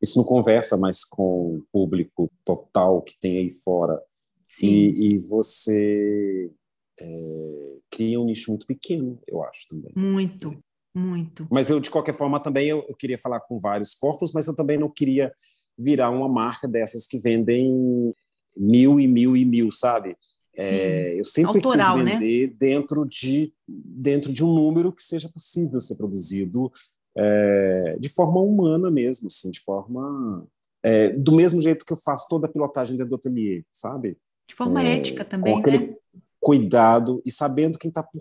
isso 0.00 0.18
não 0.18 0.24
conversa 0.24 0.76
mais 0.76 1.04
com 1.04 1.56
o 1.56 1.64
público 1.72 2.30
total 2.44 3.02
que 3.02 3.18
tem 3.20 3.38
aí 3.38 3.50
fora. 3.50 4.00
Sim. 4.46 4.66
E, 4.66 5.14
e 5.14 5.18
você 5.18 6.50
é, 6.98 7.76
cria 7.90 8.20
um 8.20 8.24
nicho 8.24 8.50
muito 8.50 8.66
pequeno, 8.66 9.20
eu 9.26 9.42
acho 9.44 9.66
também. 9.68 9.92
Muito. 9.94 10.56
Muito. 10.94 11.46
Mas 11.50 11.70
eu, 11.70 11.78
de 11.78 11.90
qualquer 11.90 12.14
forma, 12.14 12.40
também 12.40 12.68
eu, 12.68 12.84
eu, 12.88 12.94
queria 12.96 13.18
falar 13.18 13.40
com 13.40 13.58
vários 13.58 13.94
corpos, 13.94 14.32
mas 14.32 14.48
eu 14.48 14.56
também 14.56 14.78
não 14.78 14.90
queria 14.90 15.32
virar 15.76 16.10
uma 16.10 16.28
marca 16.28 16.66
dessas 16.66 17.06
que 17.06 17.18
vendem 17.18 18.12
mil 18.56 18.98
e 18.98 19.06
mil 19.06 19.36
e 19.36 19.44
mil, 19.44 19.70
sabe? 19.70 20.16
É, 20.56 21.14
eu 21.16 21.24
sempre 21.24 21.58
Autoral, 21.58 21.96
quis 21.96 22.04
né? 22.04 22.12
vender 22.14 22.48
né? 22.48 22.56
dentro, 22.58 23.06
de, 23.06 23.52
dentro 23.68 24.32
de 24.32 24.44
um 24.44 24.52
número 24.52 24.92
que 24.92 25.02
seja 25.02 25.28
possível 25.28 25.80
ser 25.80 25.96
produzido 25.96 26.72
é, 27.18 27.96
de 27.98 28.08
forma 28.08 28.40
humana 28.40 28.90
mesmo, 28.90 29.26
assim, 29.26 29.50
de 29.50 29.60
forma... 29.60 30.46
É, 30.80 31.10
do 31.10 31.32
mesmo 31.32 31.60
jeito 31.60 31.84
que 31.84 31.92
eu 31.92 31.96
faço 31.96 32.28
toda 32.28 32.46
a 32.46 32.50
pilotagem 32.50 32.96
dentro 32.96 33.10
do 33.10 33.16
ateliê, 33.16 33.64
sabe? 33.72 34.16
De 34.48 34.54
forma 34.54 34.80
é, 34.80 34.96
ética 34.96 35.24
também, 35.24 35.54
com 35.54 35.58
aquele, 35.58 35.78
né? 35.88 35.96
cuidado 36.40 37.20
e 37.26 37.32
sabendo 37.32 37.78
quem 37.78 37.88
está 37.88 38.02
por, 38.02 38.20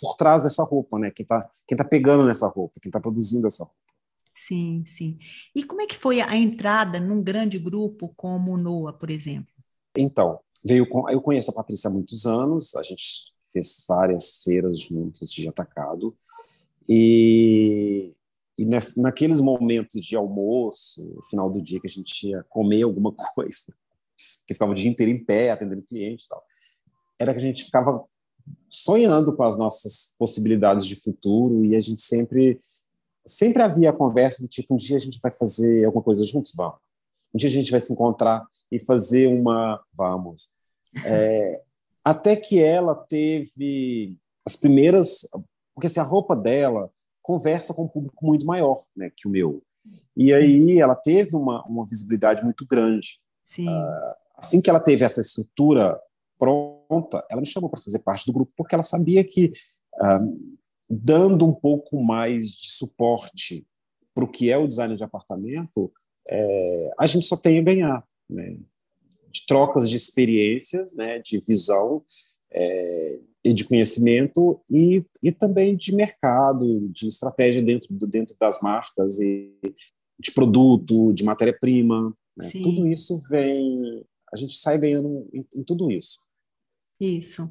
por 0.00 0.16
trás 0.16 0.42
dessa 0.42 0.64
roupa, 0.64 0.98
né? 0.98 1.10
Quem 1.10 1.22
está 1.22 1.48
quem 1.66 1.76
tá 1.76 1.84
pegando 1.84 2.24
nessa 2.24 2.48
roupa, 2.48 2.80
quem 2.80 2.88
está 2.88 2.98
produzindo 2.98 3.46
essa 3.46 3.62
roupa. 3.62 3.76
Sim, 4.34 4.84
sim. 4.86 5.18
E 5.54 5.64
como 5.64 5.82
é 5.82 5.86
que 5.86 5.96
foi 5.96 6.20
a 6.20 6.34
entrada 6.36 7.00
num 7.00 7.22
grande 7.22 7.58
grupo 7.58 8.12
como 8.16 8.52
o 8.52 8.56
NOA, 8.56 8.92
por 8.92 9.10
exemplo? 9.10 9.52
Então, 9.96 10.38
veio 10.64 10.88
com, 10.88 11.10
eu 11.10 11.20
conheço 11.20 11.50
a 11.50 11.54
Patrícia 11.54 11.90
há 11.90 11.92
muitos 11.92 12.24
anos, 12.24 12.74
a 12.76 12.82
gente 12.82 13.32
fez 13.52 13.84
várias 13.88 14.42
feiras 14.44 14.78
juntos 14.78 15.30
de 15.30 15.48
atacado, 15.48 16.16
e, 16.88 18.14
e 18.58 18.66
naqueles 18.96 19.40
momentos 19.40 20.02
de 20.02 20.16
almoço, 20.16 21.04
no 21.14 21.22
final 21.24 21.50
do 21.50 21.62
dia 21.62 21.80
que 21.80 21.86
a 21.86 21.90
gente 21.90 22.28
ia 22.28 22.44
comer 22.48 22.82
alguma 22.82 23.12
coisa, 23.34 23.72
que 24.46 24.54
ficava 24.54 24.72
o 24.72 24.74
dia 24.74 24.90
inteiro 24.90 25.12
em 25.12 25.24
pé, 25.24 25.50
atendendo 25.50 25.82
cliente 25.82 26.24
e 26.24 26.28
tal, 26.28 26.42
era 27.20 27.32
que 27.32 27.38
a 27.38 27.42
gente 27.42 27.64
ficava 27.64 28.04
sonhando 28.68 29.34
com 29.36 29.42
as 29.42 29.56
nossas 29.56 30.14
possibilidades 30.18 30.86
de 30.86 30.96
futuro 30.96 31.64
e 31.64 31.76
a 31.76 31.80
gente 31.80 32.02
sempre 32.02 32.58
sempre 33.26 33.62
havia 33.62 33.90
a 33.90 33.92
conversa 33.92 34.42
do 34.42 34.48
tipo 34.48 34.72
um 34.72 34.76
dia 34.76 34.96
a 34.96 35.00
gente 35.00 35.20
vai 35.20 35.30
fazer 35.30 35.84
alguma 35.84 36.02
coisa 36.02 36.24
juntos? 36.24 36.52
Vamos. 36.56 36.78
Um 37.34 37.36
dia 37.36 37.48
a 37.48 37.52
gente 37.52 37.70
vai 37.70 37.78
se 37.78 37.92
encontrar 37.92 38.42
e 38.72 38.78
fazer 38.78 39.28
uma 39.28 39.80
vamos. 39.92 40.50
É, 41.04 41.62
até 42.02 42.34
que 42.34 42.60
ela 42.60 42.94
teve 42.94 44.16
as 44.44 44.56
primeiras 44.56 45.28
porque 45.78 45.86
se 45.86 46.00
assim, 46.00 46.08
a 46.08 46.10
roupa 46.10 46.34
dela 46.34 46.90
conversa 47.28 47.74
com 47.74 47.84
um 47.84 47.88
público 47.88 48.24
muito 48.24 48.46
maior 48.46 48.76
né 48.96 49.10
que 49.14 49.28
o 49.28 49.30
meu 49.30 49.62
e 50.16 50.26
Sim. 50.26 50.32
aí 50.32 50.78
ela 50.78 50.94
teve 50.94 51.36
uma, 51.36 51.64
uma 51.66 51.84
visibilidade 51.84 52.42
muito 52.42 52.66
grande 52.66 53.20
Sim. 53.44 53.68
Uh, 53.68 54.14
assim 54.36 54.60
que 54.62 54.70
ela 54.70 54.80
teve 54.80 55.04
essa 55.04 55.20
estrutura 55.20 55.98
pronta, 56.38 57.26
ela 57.28 57.40
me 57.40 57.46
chamou 57.46 57.68
para 57.68 57.80
fazer 57.80 57.98
parte 57.98 58.24
do 58.26 58.32
grupo 58.32 58.52
porque 58.56 58.74
ela 58.74 58.84
sabia 58.84 59.24
que 59.24 59.52
ah, 60.00 60.20
dando 60.88 61.44
um 61.44 61.52
pouco 61.52 62.02
mais 62.02 62.50
de 62.50 62.70
suporte 62.72 63.66
para 64.14 64.24
o 64.24 64.28
que 64.28 64.50
é 64.50 64.56
o 64.56 64.66
design 64.66 64.96
de 64.96 65.04
apartamento, 65.04 65.92
é, 66.26 66.90
a 66.98 67.06
gente 67.06 67.26
só 67.26 67.36
tem 67.36 67.58
a 67.58 67.62
ganhar, 67.62 68.04
né? 68.28 68.58
De 69.30 69.46
trocas 69.46 69.88
de 69.88 69.96
experiências, 69.96 70.94
né? 70.94 71.20
De 71.20 71.40
visão 71.40 72.04
é, 72.50 73.20
e 73.48 73.54
de 73.54 73.64
conhecimento 73.64 74.60
e, 74.70 75.02
e 75.22 75.32
também 75.32 75.74
de 75.74 75.94
mercado, 75.94 76.88
de 76.90 77.08
estratégia 77.08 77.62
dentro, 77.62 77.88
dentro 78.06 78.36
das 78.38 78.60
marcas 78.60 79.18
e 79.18 79.58
de 80.20 80.32
produto, 80.32 81.12
de 81.14 81.24
matéria-prima. 81.24 82.14
Né? 82.36 82.50
Tudo 82.62 82.86
isso 82.86 83.22
vem, 83.30 84.04
a 84.32 84.36
gente 84.36 84.54
sai 84.54 84.78
ganhando 84.78 85.26
em, 85.32 85.46
em 85.56 85.64
tudo 85.64 85.90
isso. 85.90 86.20
Isso. 87.00 87.50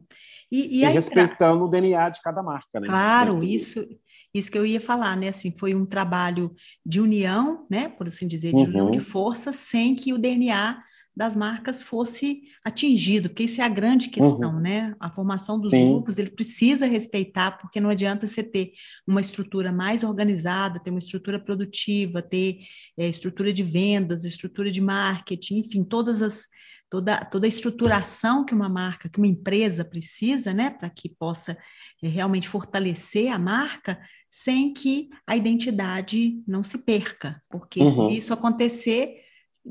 E, 0.51 0.79
e, 0.79 0.83
e 0.83 0.85
respeitando 0.85 1.65
o 1.65 1.69
DNA 1.69 2.09
de 2.09 2.21
cada 2.21 2.43
marca, 2.43 2.79
né? 2.79 2.87
Claro, 2.87 3.43
isso, 3.43 3.87
isso 4.33 4.51
que 4.51 4.57
eu 4.57 4.65
ia 4.65 4.79
falar, 4.79 5.15
né? 5.15 5.29
Assim, 5.29 5.55
foi 5.57 5.73
um 5.73 5.85
trabalho 5.85 6.53
de 6.85 6.99
união, 6.99 7.65
né? 7.69 7.87
Por 7.87 8.07
assim 8.07 8.27
dizer, 8.27 8.49
de 8.49 8.63
uhum. 8.63 8.67
união 8.69 8.91
de 8.91 8.99
forças, 8.99 9.55
sem 9.55 9.95
que 9.95 10.13
o 10.13 10.17
DNA 10.17 10.83
das 11.17 11.35
marcas 11.35 11.81
fosse 11.81 12.43
atingido, 12.63 13.27
porque 13.27 13.43
isso 13.43 13.59
é 13.59 13.63
a 13.63 13.69
grande 13.69 14.09
questão, 14.09 14.53
uhum. 14.53 14.59
né? 14.59 14.95
A 14.99 15.11
formação 15.11 15.59
dos 15.59 15.71
Sim. 15.71 15.89
grupos, 15.89 16.19
ele 16.19 16.29
precisa 16.29 16.85
respeitar, 16.85 17.57
porque 17.57 17.81
não 17.81 17.89
adianta 17.89 18.27
você 18.27 18.43
ter 18.43 18.73
uma 19.05 19.19
estrutura 19.19 19.71
mais 19.71 20.03
organizada, 20.03 20.79
ter 20.79 20.91
uma 20.91 20.99
estrutura 20.99 21.39
produtiva, 21.39 22.21
ter 22.21 22.59
é, 22.95 23.07
estrutura 23.07 23.51
de 23.51 23.63
vendas, 23.63 24.25
estrutura 24.25 24.69
de 24.69 24.79
marketing, 24.79 25.57
enfim, 25.57 25.83
todas 25.83 26.21
as 26.21 26.45
toda, 26.87 27.17
toda 27.25 27.47
a 27.47 27.49
estruturação 27.49 28.45
que 28.45 28.53
uma 28.53 28.69
marca, 28.69 29.09
que 29.09 29.17
uma 29.17 29.27
empresa 29.27 29.83
precisa, 29.83 30.53
né, 30.53 30.69
para 30.69 30.89
que 30.89 31.09
possa 31.09 31.57
é, 32.01 32.07
realmente 32.07 32.47
fortalecer 32.47 33.31
a 33.33 33.39
marca, 33.39 33.99
sem 34.29 34.71
que 34.71 35.09
a 35.25 35.35
identidade 35.35 36.43
não 36.47 36.63
se 36.63 36.77
perca, 36.77 37.41
porque 37.49 37.81
uhum. 37.81 38.09
se 38.09 38.17
isso 38.17 38.33
acontecer, 38.33 39.15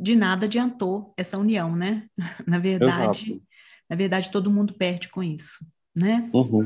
de 0.01 0.15
nada 0.15 0.47
adiantou 0.47 1.15
essa 1.17 1.39
união, 1.39 1.75
né? 1.75 2.09
Na 2.47 2.59
verdade, 2.59 3.33
Exato. 3.33 3.43
na 3.89 3.97
verdade 3.97 4.31
todo 4.31 4.51
mundo 4.51 4.75
perde 4.75 5.09
com 5.09 5.23
isso, 5.23 5.65
né? 5.95 6.31
Uhum. 6.33 6.65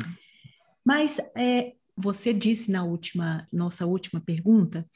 Mas 0.84 1.18
é, 1.36 1.74
você 1.96 2.32
disse 2.32 2.70
na 2.70 2.84
última, 2.84 3.46
nossa 3.52 3.86
última 3.86 4.20
pergunta, 4.20 4.86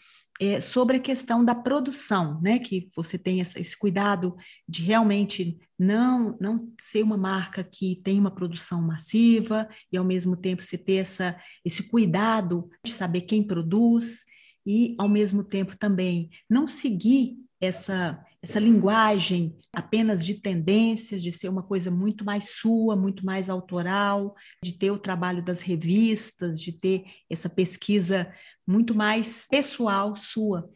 é, 0.41 0.61
sobre 0.61 0.97
a 0.97 1.01
questão 1.01 1.45
da 1.45 1.55
produção, 1.55 2.41
né? 2.41 2.59
Que 2.59 2.89
você 2.97 3.17
tem 3.17 3.41
essa, 3.41 3.61
esse 3.61 3.77
cuidado 3.77 4.37
de 4.69 4.83
realmente 4.83 5.59
não, 5.79 6.37
não 6.41 6.73
ser 6.81 7.03
uma 7.03 7.17
marca 7.17 7.63
que 7.63 8.01
tem 8.03 8.19
uma 8.19 8.31
produção 8.31 8.83
massiva 8.83 9.69
e 9.93 9.97
ao 9.97 10.05
mesmo 10.05 10.37
tempo 10.37 10.63
você 10.63 10.77
ter 10.77 10.95
essa, 10.95 11.37
esse 11.65 11.85
cuidado 11.85 12.65
de 12.85 12.93
saber 12.93 13.23
quem 13.23 13.47
produz 13.47 14.25
e 14.67 14.95
ao 14.99 15.09
mesmo 15.09 15.45
tempo 15.45 15.77
também 15.77 16.31
não 16.49 16.67
seguir 16.67 17.37
essa 17.65 18.25
essa 18.45 18.61
linguagem 18.61 19.57
apenas 19.73 20.25
de 20.25 20.35
tendências, 20.35 21.23
de 21.23 21.33
ser 21.33 21.49
uma 21.49 21.63
coisa 21.63 21.91
muito 21.91 22.27
mais 22.27 22.51
sua, 22.51 22.95
muito 22.95 23.25
mais 23.25 23.49
autoral, 23.49 24.37
de 24.63 24.77
ter 24.77 24.91
o 24.91 24.99
trabalho 24.99 25.43
das 25.43 25.63
revistas, 25.63 26.61
de 26.61 26.71
ter 26.71 27.05
essa 27.29 27.49
pesquisa 27.49 28.31
muito 28.67 28.95
mais 28.95 29.47
pessoal 29.49 30.15
sua. 30.15 30.69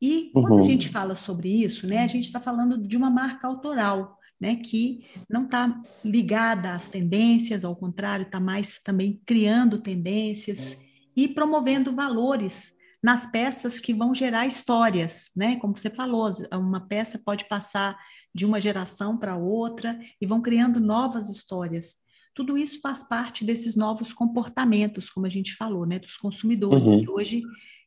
E 0.00 0.30
quando 0.32 0.54
uhum. 0.54 0.60
a 0.60 0.64
gente 0.64 0.88
fala 0.88 1.14
sobre 1.14 1.50
isso, 1.62 1.86
né, 1.86 1.98
a 1.98 2.06
gente 2.06 2.24
está 2.24 2.40
falando 2.40 2.78
de 2.78 2.96
uma 2.96 3.10
marca 3.10 3.46
autoral, 3.46 4.16
né, 4.40 4.56
que 4.56 5.04
não 5.28 5.44
está 5.44 5.78
ligada 6.02 6.72
às 6.72 6.88
tendências, 6.88 7.66
ao 7.66 7.76
contrário, 7.76 8.24
está 8.24 8.40
mais 8.40 8.80
também 8.80 9.20
criando 9.26 9.78
tendências 9.78 10.78
e 11.14 11.28
promovendo 11.28 11.94
valores 11.94 12.79
nas 13.02 13.26
peças 13.26 13.80
que 13.80 13.94
vão 13.94 14.14
gerar 14.14 14.46
histórias, 14.46 15.30
né? 15.34 15.56
Como 15.56 15.76
você 15.76 15.88
falou, 15.88 16.30
uma 16.52 16.86
peça 16.86 17.18
pode 17.18 17.46
passar 17.46 17.98
de 18.34 18.44
uma 18.44 18.60
geração 18.60 19.16
para 19.16 19.36
outra 19.36 19.98
e 20.20 20.26
vão 20.26 20.42
criando 20.42 20.78
novas 20.78 21.28
histórias. 21.28 21.96
Tudo 22.34 22.56
isso 22.56 22.80
faz 22.80 23.02
parte 23.02 23.44
desses 23.44 23.74
novos 23.74 24.12
comportamentos, 24.12 25.08
como 25.10 25.26
a 25.26 25.30
gente 25.30 25.56
falou, 25.56 25.86
né? 25.86 25.98
Dos 25.98 26.16
consumidores 26.16 26.86
uhum. 26.86 27.00
que 27.00 27.10
hoje 27.10 27.42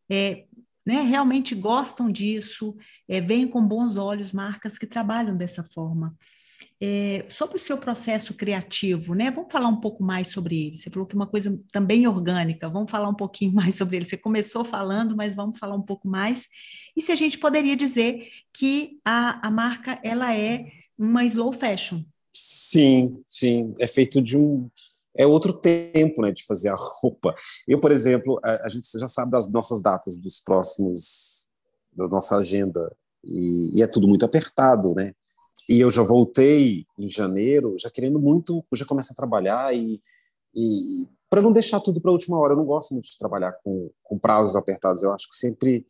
é, 0.09 0.45
né, 0.85 1.01
realmente 1.01 1.55
gostam 1.55 2.11
disso, 2.11 2.75
é, 3.07 3.21
veem 3.21 3.47
com 3.47 3.65
bons 3.65 3.95
olhos 3.95 4.31
marcas 4.31 4.77
que 4.77 4.85
trabalham 4.85 5.37
dessa 5.37 5.63
forma. 5.63 6.15
É, 6.85 7.25
sobre 7.29 7.55
o 7.55 7.59
seu 7.59 7.77
processo 7.77 8.33
criativo, 8.33 9.13
né? 9.13 9.31
Vamos 9.31 9.49
falar 9.49 9.69
um 9.69 9.79
pouco 9.79 10.03
mais 10.03 10.27
sobre 10.27 10.67
ele. 10.67 10.77
Você 10.77 10.89
falou 10.89 11.07
que 11.07 11.15
é 11.15 11.17
uma 11.17 11.25
coisa 11.25 11.57
também 11.71 12.05
orgânica, 12.05 12.67
vamos 12.67 12.91
falar 12.91 13.07
um 13.07 13.15
pouquinho 13.15 13.53
mais 13.55 13.75
sobre 13.75 13.95
ele. 13.95 14.05
Você 14.05 14.17
começou 14.17 14.65
falando, 14.65 15.15
mas 15.15 15.33
vamos 15.33 15.57
falar 15.57 15.75
um 15.75 15.81
pouco 15.81 16.09
mais. 16.09 16.49
E 16.93 17.01
se 17.01 17.09
a 17.09 17.15
gente 17.15 17.39
poderia 17.39 17.77
dizer 17.77 18.27
que 18.51 18.99
a, 19.05 19.47
a 19.47 19.49
marca 19.49 19.97
ela 20.03 20.35
é 20.35 20.65
uma 20.97 21.23
slow 21.23 21.53
fashion? 21.53 22.03
Sim, 22.33 23.23
sim. 23.25 23.73
É 23.79 23.87
feito 23.87 24.21
de 24.21 24.37
um. 24.37 24.69
É 25.15 25.25
outro 25.25 25.53
tempo 25.53 26.21
né, 26.21 26.33
de 26.33 26.43
fazer 26.43 26.67
a 26.67 26.75
roupa. 26.75 27.33
Eu, 27.65 27.79
por 27.79 27.93
exemplo, 27.93 28.37
a, 28.43 28.65
a 28.65 28.67
gente 28.67 28.85
já 28.99 29.07
sabe 29.07 29.31
das 29.31 29.49
nossas 29.49 29.81
datas 29.81 30.17
dos 30.17 30.41
próximos, 30.41 31.49
da 31.95 32.07
nossa 32.07 32.35
agenda, 32.35 32.93
e, 33.23 33.71
e 33.73 33.81
é 33.81 33.87
tudo 33.87 34.05
muito 34.05 34.25
apertado, 34.25 34.93
né? 34.93 35.13
E 35.69 35.79
eu 35.79 35.89
já 35.89 36.03
voltei 36.03 36.85
em 36.97 37.07
janeiro, 37.07 37.75
já 37.77 37.89
querendo 37.89 38.19
muito, 38.19 38.63
já 38.73 38.85
começar 38.85 39.13
a 39.13 39.15
trabalhar 39.15 39.75
e, 39.75 40.01
e 40.53 41.07
para 41.29 41.41
não 41.41 41.51
deixar 41.51 41.79
tudo 41.79 42.01
para 42.01 42.11
a 42.11 42.13
última 42.13 42.37
hora. 42.37 42.53
Eu 42.53 42.57
não 42.57 42.65
gosto 42.65 42.93
muito 42.93 43.05
de 43.05 43.17
trabalhar 43.17 43.53
com, 43.63 43.89
com 44.03 44.19
prazos 44.19 44.55
apertados. 44.55 45.03
Eu 45.03 45.13
acho 45.13 45.29
que 45.29 45.35
sempre 45.35 45.85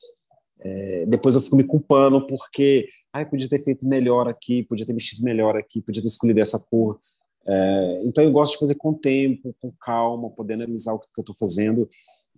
é, 0.59 1.05
depois 1.05 1.35
eu 1.35 1.41
fico 1.41 1.57
me 1.57 1.63
culpando 1.63 2.25
porque 2.25 2.87
ai, 3.11 3.29
podia 3.29 3.49
ter 3.49 3.63
feito 3.63 3.87
melhor 3.87 4.27
aqui, 4.27 4.63
podia 4.63 4.85
ter 4.85 4.93
mexido 4.93 5.23
melhor 5.23 5.55
aqui, 5.55 5.81
podia 5.81 6.01
ter 6.01 6.07
escolhido 6.07 6.39
essa 6.39 6.59
cor. 6.69 6.99
É, 7.45 8.01
então 8.05 8.23
eu 8.23 8.31
gosto 8.31 8.53
de 8.53 8.59
fazer 8.59 8.75
com 8.75 8.93
tempo, 8.93 9.55
com 9.59 9.71
calma, 9.79 10.29
poder 10.29 10.53
analisar 10.53 10.93
o 10.93 10.99
que, 10.99 11.07
que 11.13 11.19
eu 11.19 11.23
estou 11.23 11.35
fazendo. 11.35 11.87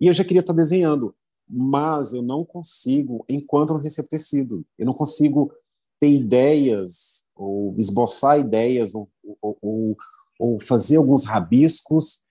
E 0.00 0.08
eu 0.08 0.12
já 0.12 0.24
queria 0.24 0.40
estar 0.40 0.52
tá 0.52 0.56
desenhando, 0.56 1.14
mas 1.48 2.12
eu 2.12 2.22
não 2.22 2.44
consigo 2.44 3.24
enquanto 3.28 3.70
eu 3.70 3.74
não 3.76 3.82
recebo 3.82 4.08
tecido. 4.08 4.64
Eu 4.78 4.86
não 4.86 4.94
consigo 4.94 5.52
ter 6.00 6.08
ideias, 6.08 7.24
ou 7.34 7.74
esboçar 7.78 8.38
ideias, 8.38 8.94
ou, 8.94 9.08
ou, 9.40 9.96
ou, 10.38 10.60
fazer 10.60 10.96
alguns 10.96 11.24
rabiscos, 11.24 12.22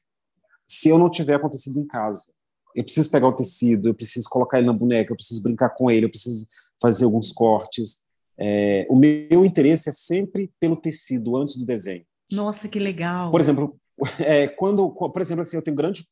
se 0.67 0.89
eu 0.89 0.97
não 0.97 1.09
tiver 1.09 1.35
acontecido 1.35 1.79
em 1.79 1.87
casa. 1.87 2.33
Eu 2.75 2.83
preciso 2.83 3.09
pegar 3.09 3.27
o 3.27 3.35
tecido, 3.35 3.89
eu 3.89 3.93
preciso 3.93 4.27
colocar 4.29 4.57
ele 4.57 4.67
na 4.67 4.73
boneca, 4.73 5.11
eu 5.11 5.15
preciso 5.15 5.41
brincar 5.41 5.69
com 5.69 5.89
ele, 5.89 6.05
eu 6.05 6.09
preciso 6.09 6.45
fazer 6.81 7.05
alguns 7.05 7.31
cortes. 7.31 8.03
É, 8.37 8.85
o 8.89 8.95
meu 8.95 9.45
interesse 9.45 9.89
é 9.89 9.91
sempre 9.91 10.51
pelo 10.59 10.75
tecido 10.75 11.37
antes 11.37 11.55
do 11.55 11.65
desenho. 11.65 12.05
Nossa, 12.31 12.67
que 12.67 12.79
legal! 12.79 13.31
Por 13.31 13.39
exemplo, 13.39 13.79
é, 14.19 14.47
quando, 14.47 14.89
por 14.89 15.21
exemplo, 15.21 15.41
assim, 15.41 15.55
eu 15.55 15.63
tenho 15.63 15.77
grande, 15.77 16.05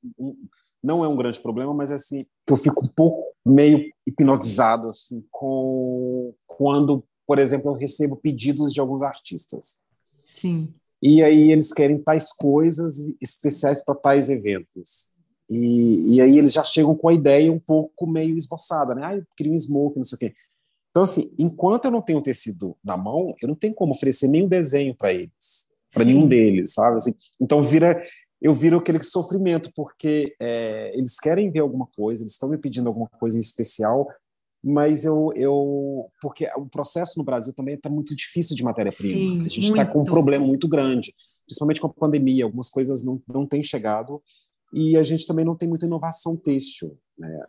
não 0.83 1.03
é 1.03 1.07
um 1.07 1.15
grande 1.15 1.39
problema, 1.39 1.73
mas 1.73 1.91
é 1.91 1.95
assim 1.95 2.25
que 2.45 2.53
eu 2.53 2.57
fico 2.57 2.85
um 2.85 2.89
pouco 2.89 3.33
meio 3.45 3.91
hipnotizado 4.05 4.87
assim 4.87 5.25
com 5.31 6.33
quando 6.45 7.03
por 7.25 7.39
exemplo, 7.39 7.71
eu 7.71 7.75
recebo 7.75 8.15
pedidos 8.15 8.73
de 8.73 8.79
alguns 8.79 9.01
artistas. 9.01 9.79
Sim. 10.25 10.73
E 11.01 11.21
aí 11.21 11.51
eles 11.51 11.73
querem 11.73 12.01
tais 12.01 12.31
coisas 12.31 13.13
especiais 13.21 13.83
para 13.83 13.95
tais 13.95 14.29
eventos. 14.29 15.11
E, 15.49 16.15
e 16.15 16.21
aí 16.21 16.37
eles 16.37 16.53
já 16.53 16.63
chegam 16.63 16.95
com 16.95 17.09
a 17.09 17.13
ideia 17.13 17.51
um 17.51 17.59
pouco 17.59 18.07
meio 18.07 18.35
esboçada, 18.37 18.95
né? 18.95 19.01
Ah, 19.03 19.15
eu 19.15 19.23
queria 19.35 19.51
um 19.51 19.57
smoke, 19.57 19.97
não 19.97 20.03
sei 20.03 20.15
o 20.15 20.19
quê. 20.19 20.33
Então, 20.91 21.03
assim, 21.03 21.33
enquanto 21.37 21.85
eu 21.85 21.91
não 21.91 22.01
tenho 22.01 22.21
tecido 22.21 22.77
na 22.83 22.95
mão, 22.95 23.33
eu 23.41 23.47
não 23.47 23.55
tenho 23.55 23.73
como 23.73 23.93
oferecer 23.93 24.27
nenhum 24.27 24.47
desenho 24.47 24.95
para 24.95 25.11
eles, 25.11 25.67
para 25.91 26.05
nenhum 26.05 26.27
deles, 26.27 26.73
sabe? 26.73 26.97
Assim, 26.97 27.13
então, 27.41 27.63
vira, 27.63 27.99
eu 28.39 28.53
viro 28.53 28.77
aquele 28.77 29.01
sofrimento, 29.01 29.71
porque 29.75 30.35
é, 30.39 30.91
eles 30.95 31.19
querem 31.19 31.49
ver 31.49 31.59
alguma 31.59 31.87
coisa, 31.95 32.21
eles 32.21 32.33
estão 32.33 32.47
me 32.47 32.57
pedindo 32.57 32.87
alguma 32.87 33.09
coisa 33.19 33.37
em 33.37 33.41
especial, 33.41 34.07
mas 34.63 35.03
eu, 35.03 35.31
eu 35.35 36.09
porque 36.21 36.49
o 36.55 36.65
processo 36.65 37.19
no 37.19 37.25
Brasil 37.25 37.53
também 37.53 37.75
está 37.75 37.89
muito 37.89 38.15
difícil 38.15 38.55
de 38.55 38.63
matéria-prima. 38.63 39.45
A 39.45 39.49
gente 39.49 39.67
está 39.67 39.85
com 39.85 40.01
um 40.01 40.05
problema 40.05 40.45
muito 40.45 40.69
grande, 40.69 41.13
principalmente 41.45 41.81
com 41.81 41.87
a 41.87 41.93
pandemia. 41.93 42.45
Algumas 42.45 42.69
coisas 42.69 43.03
não, 43.03 43.21
não 43.27 43.45
têm 43.45 43.61
chegado 43.61 44.23
e 44.73 44.95
a 44.95 45.03
gente 45.03 45.27
também 45.27 45.43
não 45.43 45.55
tem 45.55 45.67
muita 45.67 45.85
inovação 45.85 46.37
têxtil. 46.37 46.97
Né? 47.17 47.45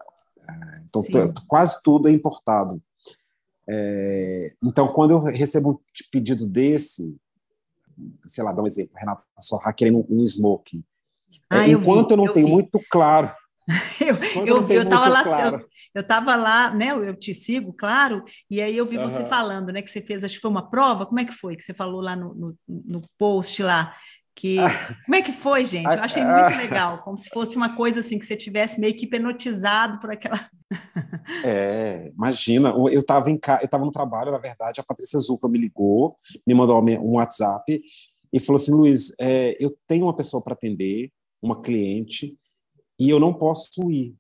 É, 0.48 0.82
então, 0.86 1.02
quase 1.46 1.80
tudo 1.84 2.08
é 2.08 2.12
importado. 2.12 2.82
É, 3.68 4.52
então, 4.62 4.88
quando 4.88 5.12
eu 5.12 5.22
recebo 5.22 5.70
um 5.70 5.78
pedido 6.10 6.46
desse, 6.48 7.16
sei 8.26 8.42
lá, 8.42 8.52
dá 8.52 8.60
um 8.60 8.66
exemplo, 8.66 8.92
Renata 8.96 9.22
Sorra 9.38 9.72
querendo 9.72 10.04
um 10.10 10.24
smoking. 10.24 10.82
Ah, 11.48 11.68
enquanto 11.68 11.78
eu, 11.78 12.06
vi, 12.08 12.12
eu 12.12 12.16
não 12.16 12.26
eu 12.26 12.32
tenho 12.32 12.46
vi. 12.46 12.52
muito 12.52 12.80
claro 12.90 13.30
eu, 14.00 14.46
eu, 14.46 14.68
eu 14.68 14.88
tava 14.88 15.08
lá, 15.08 15.22
claro. 15.22 15.56
eu, 15.56 15.68
eu 15.94 16.06
tava 16.06 16.36
lá, 16.36 16.74
né? 16.74 16.90
Eu 16.90 17.14
te 17.14 17.32
sigo, 17.32 17.72
claro, 17.72 18.22
e 18.50 18.60
aí 18.60 18.76
eu 18.76 18.86
vi 18.86 18.98
uhum. 18.98 19.10
você 19.10 19.24
falando, 19.24 19.72
né? 19.72 19.80
Que 19.80 19.90
você 19.90 20.02
fez, 20.02 20.22
acho 20.22 20.34
que 20.34 20.40
foi 20.40 20.50
uma 20.50 20.68
prova, 20.68 21.06
como 21.06 21.20
é 21.20 21.24
que 21.24 21.32
foi? 21.32 21.56
Que 21.56 21.62
você 21.62 21.72
falou 21.72 22.00
lá 22.00 22.14
no, 22.14 22.34
no, 22.34 22.56
no 22.68 23.02
post 23.18 23.62
lá. 23.62 23.94
Que, 24.36 24.56
como 25.06 25.14
é 25.14 25.22
que 25.22 25.32
foi, 25.32 25.64
gente? 25.64 25.86
Eu 25.86 26.02
achei 26.02 26.22
muito 26.22 26.56
legal, 26.58 27.02
como 27.02 27.16
se 27.16 27.30
fosse 27.30 27.56
uma 27.56 27.74
coisa 27.74 28.00
assim 28.00 28.18
que 28.18 28.26
você 28.26 28.36
tivesse 28.36 28.80
meio 28.80 28.94
que 28.94 29.06
hipnotizado 29.06 29.98
por 29.98 30.10
aquela. 30.10 30.48
É, 31.44 32.10
imagina, 32.14 32.70
eu 32.70 33.00
estava 33.00 33.30
em 33.30 33.38
eu 33.60 33.64
estava 33.64 33.84
no 33.84 33.92
trabalho, 33.92 34.32
na 34.32 34.38
verdade, 34.38 34.80
a 34.80 34.84
Patrícia 34.84 35.18
Zufa 35.20 35.48
me 35.48 35.58
ligou, 35.58 36.16
me 36.46 36.52
mandou 36.52 36.82
um 36.82 37.12
WhatsApp 37.12 37.80
e 38.32 38.40
falou 38.40 38.60
assim, 38.60 38.72
Luiz, 38.72 39.14
é, 39.20 39.56
eu 39.60 39.74
tenho 39.86 40.06
uma 40.06 40.16
pessoa 40.16 40.42
para 40.42 40.54
atender, 40.54 41.12
uma 41.40 41.62
cliente, 41.62 42.36
e 42.98 43.10
eu 43.10 43.18
não 43.20 43.32
posso 43.34 43.90
ir. 43.90 44.14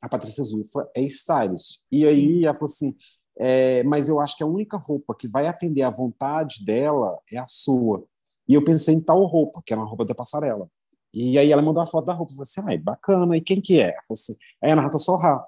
A 0.00 0.08
Patrícia 0.08 0.42
Zufa 0.42 0.90
é 0.94 1.02
stylist. 1.02 1.82
E 1.90 2.06
aí 2.06 2.44
ela 2.44 2.54
falou 2.54 2.72
assim, 2.72 2.96
é, 3.38 3.82
mas 3.84 4.08
eu 4.08 4.20
acho 4.20 4.36
que 4.36 4.42
a 4.42 4.46
única 4.46 4.76
roupa 4.76 5.14
que 5.14 5.28
vai 5.28 5.46
atender 5.46 5.82
à 5.82 5.90
vontade 5.90 6.64
dela 6.64 7.18
é 7.30 7.38
a 7.38 7.46
sua. 7.48 8.04
E 8.48 8.54
eu 8.54 8.64
pensei 8.64 8.94
em 8.94 9.04
tal 9.04 9.24
roupa, 9.24 9.62
que 9.64 9.72
era 9.72 9.80
uma 9.80 9.88
roupa 9.88 10.04
da 10.04 10.14
passarela. 10.14 10.68
E 11.14 11.38
aí 11.38 11.52
ela 11.52 11.62
mandou 11.62 11.82
a 11.82 11.86
foto 11.86 12.06
da 12.06 12.12
roupa. 12.12 12.32
Eu 12.32 12.36
falei 12.36 12.48
assim, 12.48 12.62
ai, 12.66 12.78
bacana. 12.78 13.36
E 13.36 13.40
quem 13.40 13.60
que 13.60 13.80
é? 13.80 13.90
Ela 13.92 14.02
falou 14.06 14.14
assim, 14.14 14.34
é 14.62 14.72
a 14.72 14.74
Renata 14.74 14.98
Sorra. 14.98 15.44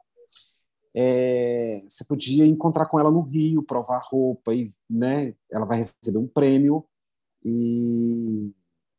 É, 0.97 1.83
você 1.89 2.05
podia 2.05 2.47
encontrar 2.47 2.87
com 2.87 3.01
ela 3.01 3.11
no 3.11 3.23
Rio, 3.23 3.65
provar 3.65 3.97
a 3.97 4.03
roupa, 4.05 4.55
e 4.55 4.71
né, 4.89 5.35
ela 5.51 5.65
vai 5.67 5.79
receber 5.79 6.19
um 6.19 6.29
prêmio. 6.29 6.87
E 7.45 8.53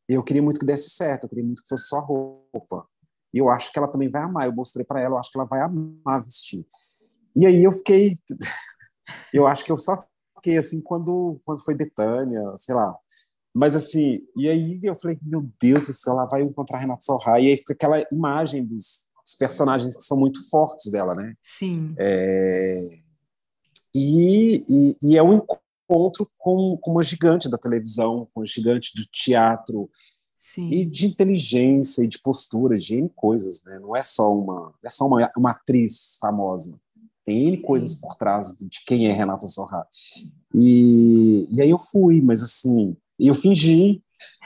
eu 0.08 0.22
queria 0.24 0.42
muito 0.42 0.60
que 0.60 0.66
desse 0.66 0.90
certo, 0.90 1.24
eu 1.24 1.30
queria 1.30 1.44
muito 1.46 1.64
que 1.64 1.70
fosse 1.70 1.88
só 1.88 2.00
roupa. 2.02 2.86
E 3.36 3.38
eu 3.38 3.50
acho 3.50 3.70
que 3.70 3.78
ela 3.78 3.90
também 3.90 4.10
vai 4.10 4.24
amar. 4.24 4.46
Eu 4.46 4.54
mostrei 4.54 4.86
para 4.86 5.02
ela, 5.02 5.16
eu 5.16 5.20
acho 5.20 5.30
que 5.30 5.38
ela 5.38 5.46
vai 5.46 5.60
amar 5.62 6.24
vestir. 6.24 6.66
E 7.36 7.46
aí 7.46 7.66
eu 7.66 7.72
fiquei. 7.72 8.14
eu 9.34 9.46
acho 9.46 9.66
que 9.66 9.72
eu 9.74 9.78
só 9.78 10.02
fiquei 10.38 10.58
assim 10.58 10.82
quando, 10.82 11.38
quando 11.44 11.62
foi 11.62 11.76
Betânia, 11.76 12.42
sei 12.56 12.74
lá. 12.74 12.96
Mas 13.54 13.76
assim, 13.76 14.22
e 14.38 14.50
aí 14.50 14.80
eu 14.82 14.96
falei, 14.96 15.20
meu 15.22 15.46
Deus 15.62 15.88
do 15.88 15.94
céu, 15.94 16.14
ela 16.14 16.26
vai 16.26 16.44
encontrar 16.44 16.80
Renata 16.80 17.02
Sorra. 17.02 17.42
E 17.42 17.48
aí 17.50 17.58
fica 17.58 17.74
aquela 17.74 18.02
imagem 18.10 18.66
dos, 18.66 19.10
dos 19.26 19.36
personagens 19.38 19.98
que 19.98 20.04
são 20.04 20.18
muito 20.18 20.50
fortes 20.50 20.90
dela, 20.90 21.14
né? 21.14 21.34
Sim. 21.44 21.94
É... 21.98 23.00
E, 23.94 24.64
e, 24.70 24.98
e, 25.02 25.18
é 25.18 25.24
um 25.24 25.42
encontro 25.88 26.30
com, 26.38 26.78
com 26.82 26.92
uma 26.92 27.04
gigante 27.04 27.50
da 27.50 27.58
televisão, 27.58 28.30
com 28.34 28.42
uma 28.42 28.46
gigante 28.46 28.94
do 28.96 29.06
teatro, 29.10 29.90
Sim. 30.48 30.70
e 30.72 30.86
de 30.86 31.08
inteligência 31.08 32.04
e 32.04 32.08
de 32.08 32.20
postura, 32.20 32.78
de 32.78 32.96
N 32.96 33.10
coisas, 33.16 33.64
né? 33.66 33.80
Não 33.80 33.96
é 33.96 34.04
só 34.04 34.32
uma, 34.32 34.74
é 34.84 34.90
só 34.92 35.08
uma, 35.08 35.32
uma 35.36 35.52
atriz 35.52 36.18
famosa. 36.22 36.80
Tem 37.26 37.48
N 37.48 37.58
coisas 37.58 37.96
por 37.96 38.16
trás 38.16 38.56
de 38.56 38.86
quem 38.86 39.08
é 39.08 39.12
Renata 39.12 39.48
Sorra. 39.48 39.88
E, 40.54 41.48
e 41.50 41.62
aí 41.62 41.70
eu 41.70 41.80
fui, 41.80 42.22
mas 42.22 42.44
assim, 42.44 42.96
eu 43.20 43.34
fingi. 43.34 44.04